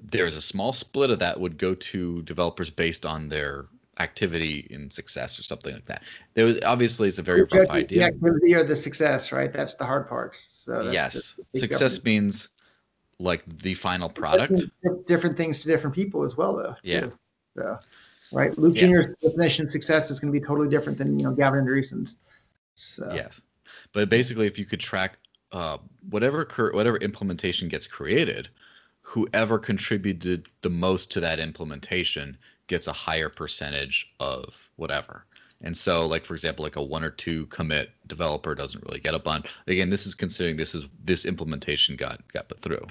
There's 0.01 0.35
a 0.35 0.41
small 0.41 0.73
split 0.73 1.11
of 1.11 1.19
that 1.19 1.39
would 1.39 1.57
go 1.57 1.73
to 1.75 2.21
developers 2.23 2.69
based 2.69 3.05
on 3.05 3.29
their 3.29 3.67
activity 3.99 4.67
in 4.69 4.89
success 4.89 5.39
or 5.39 5.43
something 5.43 5.73
like 5.73 5.85
that. 5.85 6.03
There 6.33 6.45
was, 6.45 6.59
obviously 6.65 7.07
it's 7.07 7.19
a 7.19 7.23
very 7.23 7.43
rough 7.43 7.69
idea. 7.69 7.99
The 7.99 8.05
activity 8.05 8.55
or 8.55 8.63
the 8.63 8.75
success, 8.75 9.31
right? 9.31 9.51
That's 9.51 9.75
the 9.75 9.85
hard 9.85 10.07
part. 10.07 10.35
So 10.35 10.91
yes, 10.91 11.35
success 11.53 11.97
government. 11.97 12.05
means 12.05 12.49
like 13.19 13.43
the 13.59 13.73
final 13.75 14.09
product. 14.09 14.55
Different, 14.55 15.07
different, 15.07 15.37
things 15.37 15.61
to 15.61 15.67
different 15.67 15.95
people 15.95 16.23
as 16.23 16.35
well, 16.35 16.55
though. 16.55 16.75
Yeah. 16.83 17.01
Too. 17.01 17.13
So, 17.55 17.79
right, 18.31 18.57
Luke 18.57 18.75
yeah. 18.75 18.87
Jr.'s 18.87 19.07
definition 19.21 19.65
of 19.65 19.71
success 19.71 20.09
is 20.09 20.19
going 20.19 20.33
to 20.33 20.39
be 20.39 20.45
totally 20.45 20.69
different 20.69 20.97
than 20.97 21.19
you 21.19 21.25
know 21.25 21.31
Gavin 21.31 21.63
Andresen's. 21.63 22.17
So 22.75 23.11
yes, 23.13 23.41
but 23.91 24.09
basically, 24.09 24.47
if 24.47 24.57
you 24.57 24.65
could 24.65 24.79
track 24.79 25.19
uh, 25.51 25.77
whatever 26.09 26.43
cur- 26.43 26.73
whatever 26.73 26.97
implementation 26.97 27.67
gets 27.67 27.85
created, 27.85 28.49
whoever 29.01 29.59
contributed 29.59 30.47
the 30.61 30.69
most 30.71 31.11
to 31.11 31.19
that 31.19 31.39
implementation 31.39 32.35
gets 32.73 32.87
a 32.87 32.93
higher 32.93 33.29
percentage 33.29 34.11
of 34.19 34.55
whatever. 34.77 35.25
And 35.61 35.77
so, 35.77 36.07
like 36.07 36.25
for 36.25 36.33
example, 36.33 36.63
like 36.63 36.75
a 36.75 36.81
one 36.81 37.03
or 37.03 37.11
two 37.11 37.45
commit 37.45 37.91
developer 38.07 38.55
doesn't 38.55 38.83
really 38.83 38.99
get 38.99 39.13
a 39.13 39.19
bunch. 39.19 39.45
Again, 39.67 39.91
this 39.91 40.07
is 40.07 40.15
considering 40.15 40.57
this 40.57 40.73
is 40.73 40.87
this 41.05 41.25
implementation 41.25 41.95
got 41.95 42.19
got 42.33 42.49
put 42.49 42.61
through. 42.61 42.83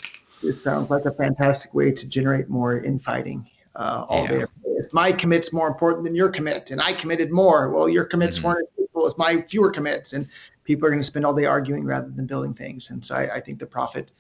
It 0.44 0.58
sounds 0.60 0.88
like 0.88 1.04
a 1.04 1.10
fantastic 1.10 1.74
way 1.74 1.90
to 1.90 2.08
generate 2.08 2.48
more 2.48 2.80
infighting 2.80 3.44
uh, 3.74 4.06
all 4.08 4.22
yeah. 4.22 4.28
day. 4.28 4.44
If 4.64 4.92
my 4.92 5.10
commit's 5.10 5.52
more 5.52 5.66
important 5.66 6.04
than 6.04 6.14
your 6.14 6.28
commit, 6.28 6.70
and 6.70 6.80
I 6.80 6.92
committed 6.92 7.32
more, 7.32 7.70
well, 7.70 7.88
your 7.88 8.04
commits 8.04 8.38
mm-hmm. 8.38 8.46
weren't 8.48 8.68
as 8.78 8.84
equal 8.84 9.06
as 9.06 9.18
my 9.18 9.42
fewer 9.48 9.72
commits, 9.72 10.12
and 10.12 10.28
people 10.62 10.86
are 10.86 10.90
going 10.90 11.00
to 11.00 11.06
spend 11.06 11.26
all 11.26 11.34
day 11.34 11.46
arguing 11.46 11.84
rather 11.84 12.08
than 12.08 12.26
building 12.26 12.54
things. 12.54 12.90
And 12.90 13.04
so, 13.04 13.16
I, 13.16 13.34
I 13.36 13.40
think 13.40 13.58
the 13.58 13.66
profit 13.66 14.12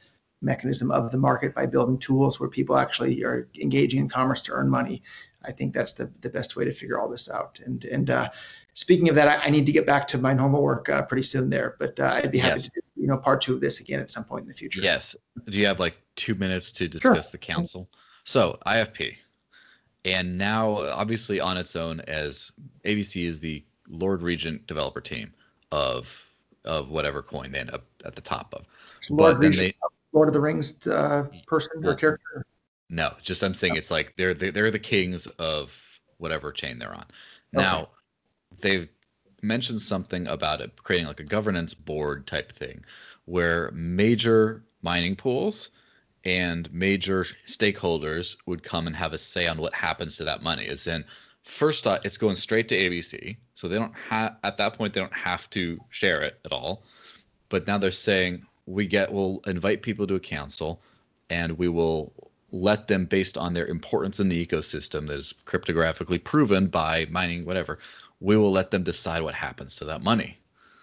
mechanism 0.42 0.90
of 0.90 1.10
the 1.12 1.18
market 1.18 1.54
by 1.54 1.66
building 1.66 1.98
tools 1.98 2.40
where 2.40 2.48
people 2.48 2.76
actually 2.76 3.22
are 3.22 3.48
engaging 3.60 4.00
in 4.00 4.08
commerce 4.08 4.42
to 4.42 4.52
earn 4.52 4.68
money 4.68 5.02
I 5.44 5.52
think 5.52 5.74
that's 5.74 5.92
the, 5.92 6.10
the 6.20 6.30
best 6.30 6.56
way 6.56 6.64
to 6.64 6.72
figure 6.72 6.98
all 6.98 7.08
this 7.08 7.30
out. 7.30 7.60
And 7.64 7.84
and 7.84 8.10
uh, 8.10 8.30
speaking 8.74 9.08
of 9.08 9.14
that, 9.14 9.28
I, 9.28 9.46
I, 9.46 9.50
need 9.50 9.66
to 9.66 9.72
get 9.72 9.86
back 9.86 10.06
to 10.08 10.18
my 10.18 10.32
normal 10.32 10.62
work 10.62 10.88
uh, 10.88 11.02
pretty 11.02 11.22
soon 11.22 11.50
there, 11.50 11.76
but 11.78 11.98
uh, 11.98 12.20
I'd 12.22 12.30
be 12.30 12.38
happy 12.38 12.54
yes. 12.54 12.64
to 12.64 12.70
do, 12.70 12.80
you 12.96 13.06
know 13.06 13.16
part 13.16 13.40
two 13.42 13.54
of 13.54 13.60
this 13.60 13.80
again 13.80 14.00
at 14.00 14.10
some 14.10 14.24
point 14.24 14.42
in 14.42 14.48
the 14.48 14.54
future. 14.54 14.80
Yes. 14.80 15.16
Do 15.46 15.58
you 15.58 15.66
have 15.66 15.80
like 15.80 15.96
two 16.16 16.34
minutes 16.34 16.72
to 16.72 16.88
discuss 16.88 17.26
sure. 17.26 17.32
the 17.32 17.38
council? 17.38 17.88
So 18.24 18.58
IFP, 18.66 19.16
and 20.04 20.38
now 20.38 20.78
obviously 20.90 21.40
on 21.40 21.56
its 21.56 21.76
own 21.76 22.00
as 22.00 22.52
ABC 22.84 23.26
is 23.26 23.40
the 23.40 23.64
Lord 23.88 24.22
Regent 24.22 24.66
developer 24.66 25.00
team 25.00 25.32
of 25.70 26.08
of 26.64 26.90
whatever 26.90 27.22
coin 27.22 27.50
they 27.52 27.58
end 27.58 27.70
up 27.70 27.84
at 28.04 28.14
the 28.14 28.20
top 28.20 28.54
of. 28.54 28.64
Lord 29.10 29.34
but 29.34 29.40
Regent, 29.40 29.74
they, 29.74 29.88
Lord 30.12 30.28
of 30.28 30.34
the 30.34 30.40
Rings 30.40 30.86
uh, 30.86 31.26
person 31.46 31.84
or 31.84 31.94
character. 31.94 32.46
No, 32.92 33.14
just 33.22 33.42
I'm 33.42 33.54
saying 33.54 33.76
it's 33.76 33.90
like 33.90 34.14
they're 34.16 34.34
they're 34.34 34.70
the 34.70 34.78
kings 34.78 35.26
of 35.38 35.72
whatever 36.18 36.52
chain 36.52 36.78
they're 36.78 36.94
on. 36.94 37.06
Now, 37.50 37.80
okay. 37.80 37.88
they've 38.60 38.88
mentioned 39.40 39.80
something 39.80 40.26
about 40.26 40.60
it 40.60 40.76
creating 40.76 41.06
like 41.06 41.18
a 41.18 41.24
governance 41.24 41.72
board 41.72 42.26
type 42.26 42.52
thing 42.52 42.84
where 43.24 43.70
major 43.72 44.62
mining 44.82 45.16
pools 45.16 45.70
and 46.24 46.70
major 46.72 47.26
stakeholders 47.48 48.36
would 48.44 48.62
come 48.62 48.86
and 48.86 48.94
have 48.94 49.14
a 49.14 49.18
say 49.18 49.46
on 49.46 49.56
what 49.56 49.72
happens 49.72 50.18
to 50.18 50.24
that 50.24 50.42
money. 50.42 50.64
Is 50.66 50.86
in 50.86 51.02
first 51.44 51.86
uh, 51.86 51.98
it's 52.04 52.18
going 52.18 52.36
straight 52.36 52.68
to 52.68 52.76
ABC, 52.76 53.38
so 53.54 53.68
they 53.68 53.76
don't 53.76 53.96
have 53.96 54.36
at 54.44 54.58
that 54.58 54.74
point 54.74 54.92
they 54.92 55.00
don't 55.00 55.14
have 55.14 55.48
to 55.50 55.78
share 55.88 56.20
it 56.20 56.38
at 56.44 56.52
all. 56.52 56.82
But 57.48 57.66
now 57.66 57.78
they're 57.78 57.90
saying 57.90 58.44
we 58.66 58.86
get 58.86 59.10
we'll 59.10 59.40
invite 59.46 59.80
people 59.80 60.06
to 60.08 60.16
a 60.16 60.20
council 60.20 60.82
and 61.30 61.56
we 61.56 61.68
will 61.68 62.31
let 62.52 62.86
them 62.86 63.06
based 63.06 63.36
on 63.36 63.54
their 63.54 63.66
importance 63.66 64.20
in 64.20 64.28
the 64.28 64.46
ecosystem 64.46 65.06
that 65.06 65.14
is 65.14 65.34
cryptographically 65.46 66.22
proven 66.22 66.66
by 66.66 67.06
mining 67.10 67.44
whatever 67.44 67.78
we 68.20 68.36
will 68.36 68.52
let 68.52 68.70
them 68.70 68.84
decide 68.84 69.22
what 69.22 69.34
happens 69.34 69.74
to 69.76 69.84
that 69.84 70.02
money. 70.02 70.38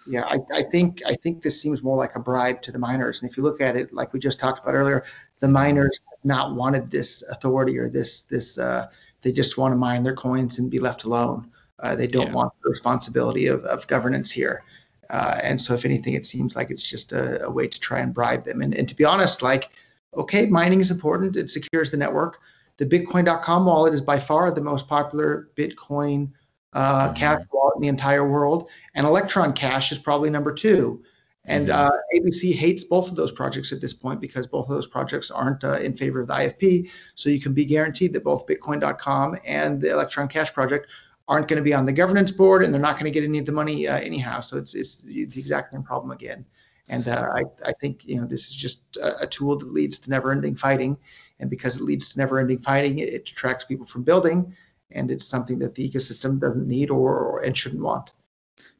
Yeah 0.06 0.24
I, 0.24 0.38
I 0.52 0.62
think 0.62 1.02
i 1.06 1.14
think 1.14 1.42
this 1.42 1.60
seems 1.60 1.82
more 1.82 1.96
like 1.96 2.16
a 2.16 2.20
bribe 2.20 2.62
to 2.62 2.72
the 2.72 2.78
miners. 2.78 3.20
And 3.20 3.30
if 3.30 3.36
you 3.36 3.42
look 3.42 3.60
at 3.60 3.76
it 3.76 3.92
like 3.92 4.12
we 4.12 4.20
just 4.20 4.40
talked 4.40 4.62
about 4.62 4.74
earlier 4.74 5.04
the 5.40 5.48
miners 5.48 6.00
have 6.10 6.24
not 6.24 6.54
wanted 6.54 6.90
this 6.90 7.22
authority 7.30 7.78
or 7.78 7.88
this 7.88 8.22
this 8.22 8.58
uh, 8.58 8.88
they 9.22 9.32
just 9.32 9.58
want 9.58 9.72
to 9.72 9.76
mine 9.76 10.02
their 10.02 10.14
coins 10.14 10.58
and 10.58 10.70
be 10.70 10.78
left 10.78 11.04
alone. 11.04 11.50
Uh, 11.78 11.94
they 11.94 12.06
don't 12.06 12.28
yeah. 12.28 12.34
want 12.34 12.52
the 12.62 12.70
responsibility 12.70 13.46
of, 13.46 13.64
of 13.66 13.86
governance 13.86 14.30
here. 14.30 14.64
Uh, 15.10 15.38
and 15.42 15.60
so 15.60 15.74
if 15.74 15.84
anything 15.84 16.14
it 16.14 16.24
seems 16.24 16.56
like 16.56 16.70
it's 16.70 16.82
just 16.82 17.12
a, 17.12 17.44
a 17.44 17.50
way 17.50 17.66
to 17.66 17.78
try 17.80 18.00
and 18.00 18.14
bribe 18.14 18.44
them. 18.44 18.62
And, 18.62 18.74
and 18.74 18.88
to 18.88 18.94
be 18.94 19.04
honest 19.04 19.42
like 19.42 19.70
okay, 20.14 20.46
mining 20.46 20.80
is 20.80 20.90
important. 20.90 21.36
It 21.36 21.50
secures 21.50 21.90
the 21.90 21.96
network. 21.96 22.40
The 22.78 22.86
Bitcoin.com 22.86 23.66
wallet 23.66 23.94
is 23.94 24.00
by 24.00 24.18
far 24.18 24.50
the 24.50 24.62
most 24.62 24.88
popular 24.88 25.50
Bitcoin 25.56 26.30
uh, 26.72 27.08
mm-hmm. 27.08 27.14
cash 27.14 27.42
wallet 27.52 27.76
in 27.76 27.82
the 27.82 27.88
entire 27.88 28.28
world. 28.28 28.70
And 28.94 29.06
Electron 29.06 29.52
Cash 29.52 29.92
is 29.92 29.98
probably 29.98 30.30
number 30.30 30.52
two. 30.52 31.02
And 31.44 31.68
mm-hmm. 31.68 31.88
uh, 31.88 31.96
ABC 32.14 32.54
hates 32.54 32.84
both 32.84 33.10
of 33.10 33.16
those 33.16 33.32
projects 33.32 33.72
at 33.72 33.80
this 33.80 33.92
point 33.92 34.20
because 34.20 34.46
both 34.46 34.68
of 34.68 34.74
those 34.74 34.86
projects 34.86 35.30
aren't 35.30 35.64
uh, 35.64 35.78
in 35.78 35.96
favor 35.96 36.20
of 36.20 36.28
the 36.28 36.34
IFP. 36.34 36.90
So 37.14 37.30
you 37.30 37.40
can 37.40 37.52
be 37.52 37.64
guaranteed 37.64 38.12
that 38.12 38.24
both 38.24 38.46
Bitcoin.com 38.46 39.38
and 39.46 39.80
the 39.80 39.90
Electron 39.90 40.28
Cash 40.28 40.52
project 40.52 40.86
aren't 41.28 41.48
going 41.48 41.56
to 41.58 41.62
be 41.62 41.72
on 41.72 41.86
the 41.86 41.92
governance 41.92 42.30
board, 42.30 42.64
and 42.64 42.74
they're 42.74 42.80
not 42.80 42.94
going 42.94 43.04
to 43.04 43.10
get 43.10 43.24
any 43.24 43.38
of 43.38 43.46
the 43.46 43.52
money 43.52 43.86
uh, 43.86 43.98
anyhow. 43.98 44.40
So 44.40 44.58
it's 44.58 44.74
it's 44.74 44.96
the 44.96 45.22
exact 45.22 45.72
same 45.72 45.82
problem 45.82 46.10
again. 46.10 46.44
And 46.90 47.06
uh, 47.06 47.28
I, 47.32 47.44
I 47.64 47.72
think 47.80 48.04
you 48.04 48.16
know 48.16 48.26
this 48.26 48.48
is 48.48 48.54
just 48.54 48.96
a, 48.96 49.22
a, 49.22 49.26
tool 49.26 49.56
that 49.56 49.72
leads 49.72 49.96
to 50.00 50.10
never-ending 50.10 50.56
fighting, 50.56 50.98
and 51.38 51.48
because 51.48 51.76
it 51.76 51.82
leads 51.82 52.12
to 52.12 52.18
never-ending 52.18 52.58
fighting, 52.58 52.98
it, 52.98 53.08
it 53.14 53.24
detracts 53.24 53.64
people 53.64 53.86
from 53.86 54.02
building. 54.02 54.54
and 54.90 55.08
it's 55.08 55.24
something 55.24 55.56
that 55.60 55.76
the 55.76 55.88
ecosystem 55.88 56.40
doesn't 56.40 56.66
need 56.66 56.90
or, 56.90 57.16
or 57.16 57.40
and 57.44 57.56
shouldn't 57.56 57.82
want. 57.82 58.10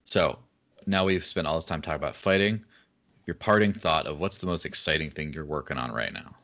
So 0.04 0.40
now 0.86 1.04
we've 1.04 1.24
spent 1.24 1.46
all 1.46 1.54
this 1.54 1.66
time 1.66 1.80
talking 1.80 2.02
about 2.02 2.16
fighting. 2.16 2.64
Your 3.26 3.36
parting 3.36 3.72
thought 3.72 4.06
of 4.06 4.18
what's 4.18 4.38
the 4.38 4.46
most 4.46 4.66
exciting 4.66 5.10
thing 5.10 5.32
you're 5.32 5.44
working 5.44 5.78
on 5.78 5.92
right 5.92 6.12
now? 6.12 6.34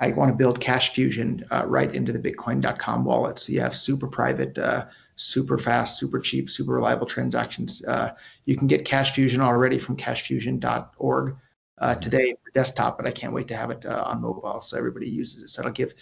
I 0.00 0.10
want 0.10 0.30
to 0.30 0.36
build 0.36 0.60
Cash 0.60 0.90
Fusion 0.92 1.44
uh, 1.50 1.64
right 1.66 1.94
into 1.94 2.12
the 2.12 2.18
Bitcoin.com 2.18 3.04
wallet. 3.04 3.38
So 3.38 3.52
you 3.52 3.60
have 3.60 3.74
super 3.74 4.06
private, 4.06 4.58
uh, 4.58 4.86
super 5.16 5.58
fast, 5.58 5.98
super 5.98 6.20
cheap, 6.20 6.50
super 6.50 6.74
reliable 6.74 7.06
transactions. 7.06 7.84
Uh, 7.84 8.12
you 8.44 8.56
can 8.56 8.66
get 8.66 8.84
Cash 8.84 9.12
Fusion 9.12 9.40
already 9.40 9.78
from 9.78 9.96
cashfusion.org 9.96 11.36
uh, 11.78 11.90
mm-hmm. 11.90 12.00
today 12.00 12.32
for 12.32 12.50
desktop, 12.54 12.98
but 12.98 13.06
I 13.06 13.10
can't 13.10 13.32
wait 13.32 13.48
to 13.48 13.56
have 13.56 13.70
it 13.70 13.86
uh, 13.86 14.04
on 14.06 14.20
mobile 14.20 14.60
so 14.60 14.76
everybody 14.76 15.08
uses 15.08 15.42
it. 15.42 15.50
So 15.50 15.62
it'll 15.62 15.72
give, 15.72 15.94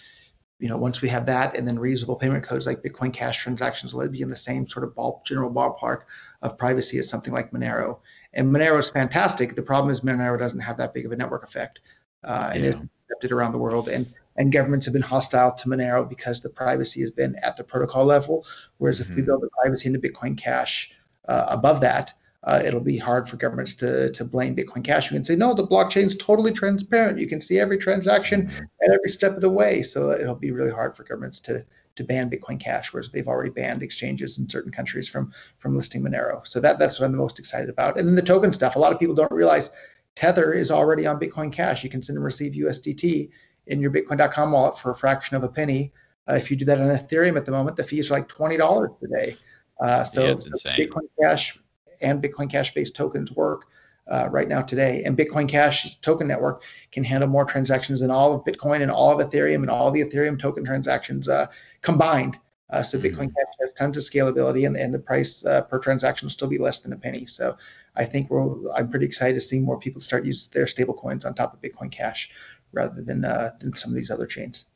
you 0.59 0.67
know, 0.67 0.77
once 0.77 1.01
we 1.01 1.07
have 1.09 1.25
that 1.27 1.57
and 1.57 1.65
then 1.65 1.77
reusable 1.77 2.19
payment 2.19 2.43
codes 2.43 2.67
like 2.67 2.83
Bitcoin 2.83 3.13
Cash 3.13 3.41
transactions 3.41 3.93
will 3.93 4.07
be 4.09 4.21
in 4.21 4.29
the 4.29 4.35
same 4.35 4.67
sort 4.67 4.83
of 4.83 4.93
ball, 4.93 5.21
general 5.25 5.51
ballpark 5.51 6.01
of 6.41 6.57
privacy 6.57 6.99
as 6.99 7.09
something 7.09 7.33
like 7.33 7.51
Monero. 7.51 7.99
And 8.33 8.53
Monero 8.53 8.77
is 8.77 8.89
fantastic. 8.89 9.55
The 9.55 9.63
problem 9.63 9.89
is 9.89 10.01
Monero 10.01 10.37
doesn't 10.37 10.59
have 10.59 10.77
that 10.77 10.93
big 10.93 11.05
of 11.05 11.13
a 11.13 11.15
network 11.15 11.43
effect. 11.43 11.79
Uh, 12.25 12.51
and 12.53 12.63
yeah. 12.63 12.69
it's 12.71 12.81
accepted 13.05 13.31
around 13.31 13.51
the 13.51 13.57
world. 13.57 13.89
And 13.89 14.07
and 14.37 14.51
governments 14.51 14.85
have 14.85 14.93
been 14.93 15.01
hostile 15.01 15.53
to 15.53 15.69
Monero 15.69 16.07
because 16.07 16.41
the 16.41 16.49
privacy 16.49 16.99
has 16.99 17.09
been 17.09 17.37
at 17.41 17.55
the 17.55 17.63
protocol 17.63 18.03
level. 18.03 18.45
Whereas 18.79 18.99
mm-hmm. 18.99 19.11
if 19.11 19.15
we 19.15 19.21
mm-hmm. 19.21 19.27
build 19.27 19.41
the 19.43 19.49
privacy 19.61 19.87
into 19.87 19.99
Bitcoin 19.99 20.37
Cash 20.37 20.91
uh, 21.29 21.45
above 21.49 21.79
that, 21.81 22.13
uh, 22.43 22.61
it'll 22.63 22.81
be 22.81 22.97
hard 22.97 23.27
for 23.27 23.37
governments 23.37 23.73
to, 23.75 24.11
to 24.11 24.23
blame 24.23 24.55
Bitcoin 24.55 24.83
Cash. 24.83 25.09
You 25.09 25.17
can 25.17 25.25
say, 25.25 25.35
no, 25.35 25.53
the 25.53 25.65
blockchain 25.65 26.07
is 26.07 26.17
totally 26.17 26.51
transparent. 26.51 27.17
You 27.17 27.27
can 27.27 27.41
see 27.41 27.59
every 27.59 27.77
transaction 27.77 28.47
mm-hmm. 28.47 28.65
at 28.83 28.93
every 28.93 29.09
step 29.09 29.35
of 29.35 29.41
the 29.41 29.49
way. 29.49 29.81
So 29.81 30.11
it'll 30.11 30.35
be 30.35 30.51
really 30.51 30.71
hard 30.71 30.95
for 30.95 31.03
governments 31.03 31.39
to 31.41 31.65
to 31.95 32.03
ban 32.03 32.29
Bitcoin 32.29 32.59
Cash, 32.59 32.91
whereas 32.91 33.09
they've 33.09 33.27
already 33.27 33.49
banned 33.49 33.81
exchanges 33.81 34.37
in 34.37 34.49
certain 34.49 34.71
countries 34.71 35.07
from 35.07 35.31
from 35.59 35.77
listing 35.77 36.03
Monero. 36.03 36.45
So 36.45 36.59
that 36.59 36.77
that's 36.77 36.99
what 36.99 37.05
I'm 37.05 37.13
the 37.13 37.17
most 37.17 37.39
excited 37.39 37.69
about. 37.69 37.97
And 37.97 38.05
then 38.05 38.15
the 38.15 38.21
token 38.21 38.51
stuff. 38.51 38.75
A 38.75 38.79
lot 38.79 38.91
of 38.91 38.99
people 38.99 39.15
don't 39.15 39.31
realize 39.31 39.69
Tether 40.15 40.53
is 40.53 40.71
already 40.71 41.05
on 41.05 41.19
Bitcoin 41.19 41.51
Cash. 41.51 41.83
You 41.83 41.89
can 41.89 42.01
send 42.01 42.17
and 42.17 42.25
receive 42.25 42.53
USDT 42.53 43.29
in 43.67 43.79
your 43.79 43.91
Bitcoin.com 43.91 44.51
wallet 44.51 44.77
for 44.77 44.91
a 44.91 44.95
fraction 44.95 45.35
of 45.35 45.43
a 45.43 45.49
penny. 45.49 45.91
Uh, 46.27 46.35
if 46.35 46.49
you 46.49 46.57
do 46.57 46.65
that 46.65 46.79
on 46.79 46.87
Ethereum 46.87 47.37
at 47.37 47.45
the 47.45 47.51
moment, 47.51 47.77
the 47.77 47.83
fees 47.83 48.09
are 48.09 48.15
like 48.15 48.27
twenty 48.27 48.57
dollars 48.57 48.91
today. 48.99 49.37
Uh, 49.79 50.03
so, 50.03 50.25
yeah, 50.25 50.35
so 50.37 50.69
Bitcoin 50.71 51.07
Cash 51.21 51.59
and 52.01 52.23
Bitcoin 52.23 52.49
Cash 52.49 52.73
based 52.73 52.95
tokens 52.95 53.31
work 53.33 53.65
uh, 54.09 54.27
right 54.31 54.47
now 54.47 54.61
today. 54.61 55.03
And 55.03 55.17
Bitcoin 55.17 55.47
Cash 55.47 55.97
token 55.97 56.27
network 56.27 56.63
can 56.91 57.03
handle 57.03 57.29
more 57.29 57.45
transactions 57.45 57.99
than 57.99 58.11
all 58.11 58.33
of 58.33 58.43
Bitcoin 58.43 58.81
and 58.81 58.91
all 58.91 59.19
of 59.19 59.25
Ethereum 59.27 59.55
and 59.55 59.69
all 59.69 59.91
the 59.91 60.01
Ethereum 60.01 60.39
token 60.39 60.63
transactions 60.63 61.27
uh, 61.27 61.47
combined. 61.81 62.37
Uh, 62.69 62.81
so 62.81 62.97
mm-hmm. 62.97 63.07
Bitcoin 63.07 63.27
Cash 63.27 63.53
has 63.61 63.73
tons 63.73 63.97
of 63.97 64.03
scalability, 64.03 64.65
and, 64.65 64.75
and 64.75 64.93
the 64.93 64.99
price 64.99 65.45
uh, 65.45 65.61
per 65.61 65.79
transaction 65.79 66.25
will 66.25 66.31
still 66.31 66.47
be 66.47 66.57
less 66.57 66.79
than 66.79 66.93
a 66.93 66.97
penny. 66.97 67.25
So 67.25 67.57
I 67.97 68.05
think 68.05 68.29
I'm 68.75 68.89
pretty 68.89 69.05
excited 69.05 69.35
to 69.35 69.39
see 69.39 69.59
more 69.59 69.79
people 69.79 70.01
start 70.01 70.25
using 70.25 70.51
their 70.53 70.67
stable 70.67 70.93
coins 70.93 71.25
on 71.25 71.33
top 71.33 71.53
of 71.53 71.61
Bitcoin 71.61 71.91
Cash 71.91 72.29
rather 72.71 73.01
than 73.01 73.25
uh, 73.25 73.51
than 73.59 73.73
some 73.73 73.91
of 73.91 73.95
these 73.95 74.11
other 74.11 74.25
chains. 74.25 74.67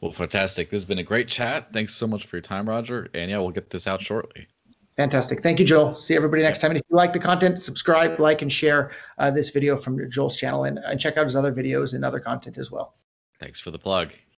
Well, 0.00 0.12
fantastic. 0.12 0.70
This 0.70 0.78
has 0.78 0.84
been 0.84 0.98
a 0.98 1.04
great 1.04 1.28
chat. 1.28 1.72
Thanks 1.72 1.94
so 1.94 2.06
much 2.06 2.26
for 2.26 2.36
your 2.36 2.42
time, 2.42 2.68
Roger. 2.68 3.08
And 3.14 3.30
yeah, 3.30 3.38
we'll 3.38 3.50
get 3.50 3.70
this 3.70 3.86
out 3.86 4.00
shortly. 4.00 4.46
Fantastic. 4.96 5.42
Thank 5.42 5.58
you, 5.58 5.64
Joel. 5.64 5.94
See 5.94 6.16
everybody 6.16 6.42
next 6.42 6.58
time. 6.58 6.72
And 6.72 6.80
if 6.80 6.86
you 6.90 6.96
like 6.96 7.12
the 7.12 7.18
content, 7.18 7.58
subscribe, 7.58 8.18
like, 8.18 8.42
and 8.42 8.52
share 8.52 8.90
uh, 9.18 9.30
this 9.30 9.50
video 9.50 9.76
from 9.76 10.10
Joel's 10.10 10.36
channel 10.36 10.64
and, 10.64 10.78
and 10.78 11.00
check 11.00 11.16
out 11.16 11.24
his 11.24 11.36
other 11.36 11.52
videos 11.52 11.94
and 11.94 12.04
other 12.04 12.20
content 12.20 12.58
as 12.58 12.70
well. 12.70 12.96
Thanks 13.38 13.60
for 13.60 13.70
the 13.70 13.78
plug. 13.78 14.12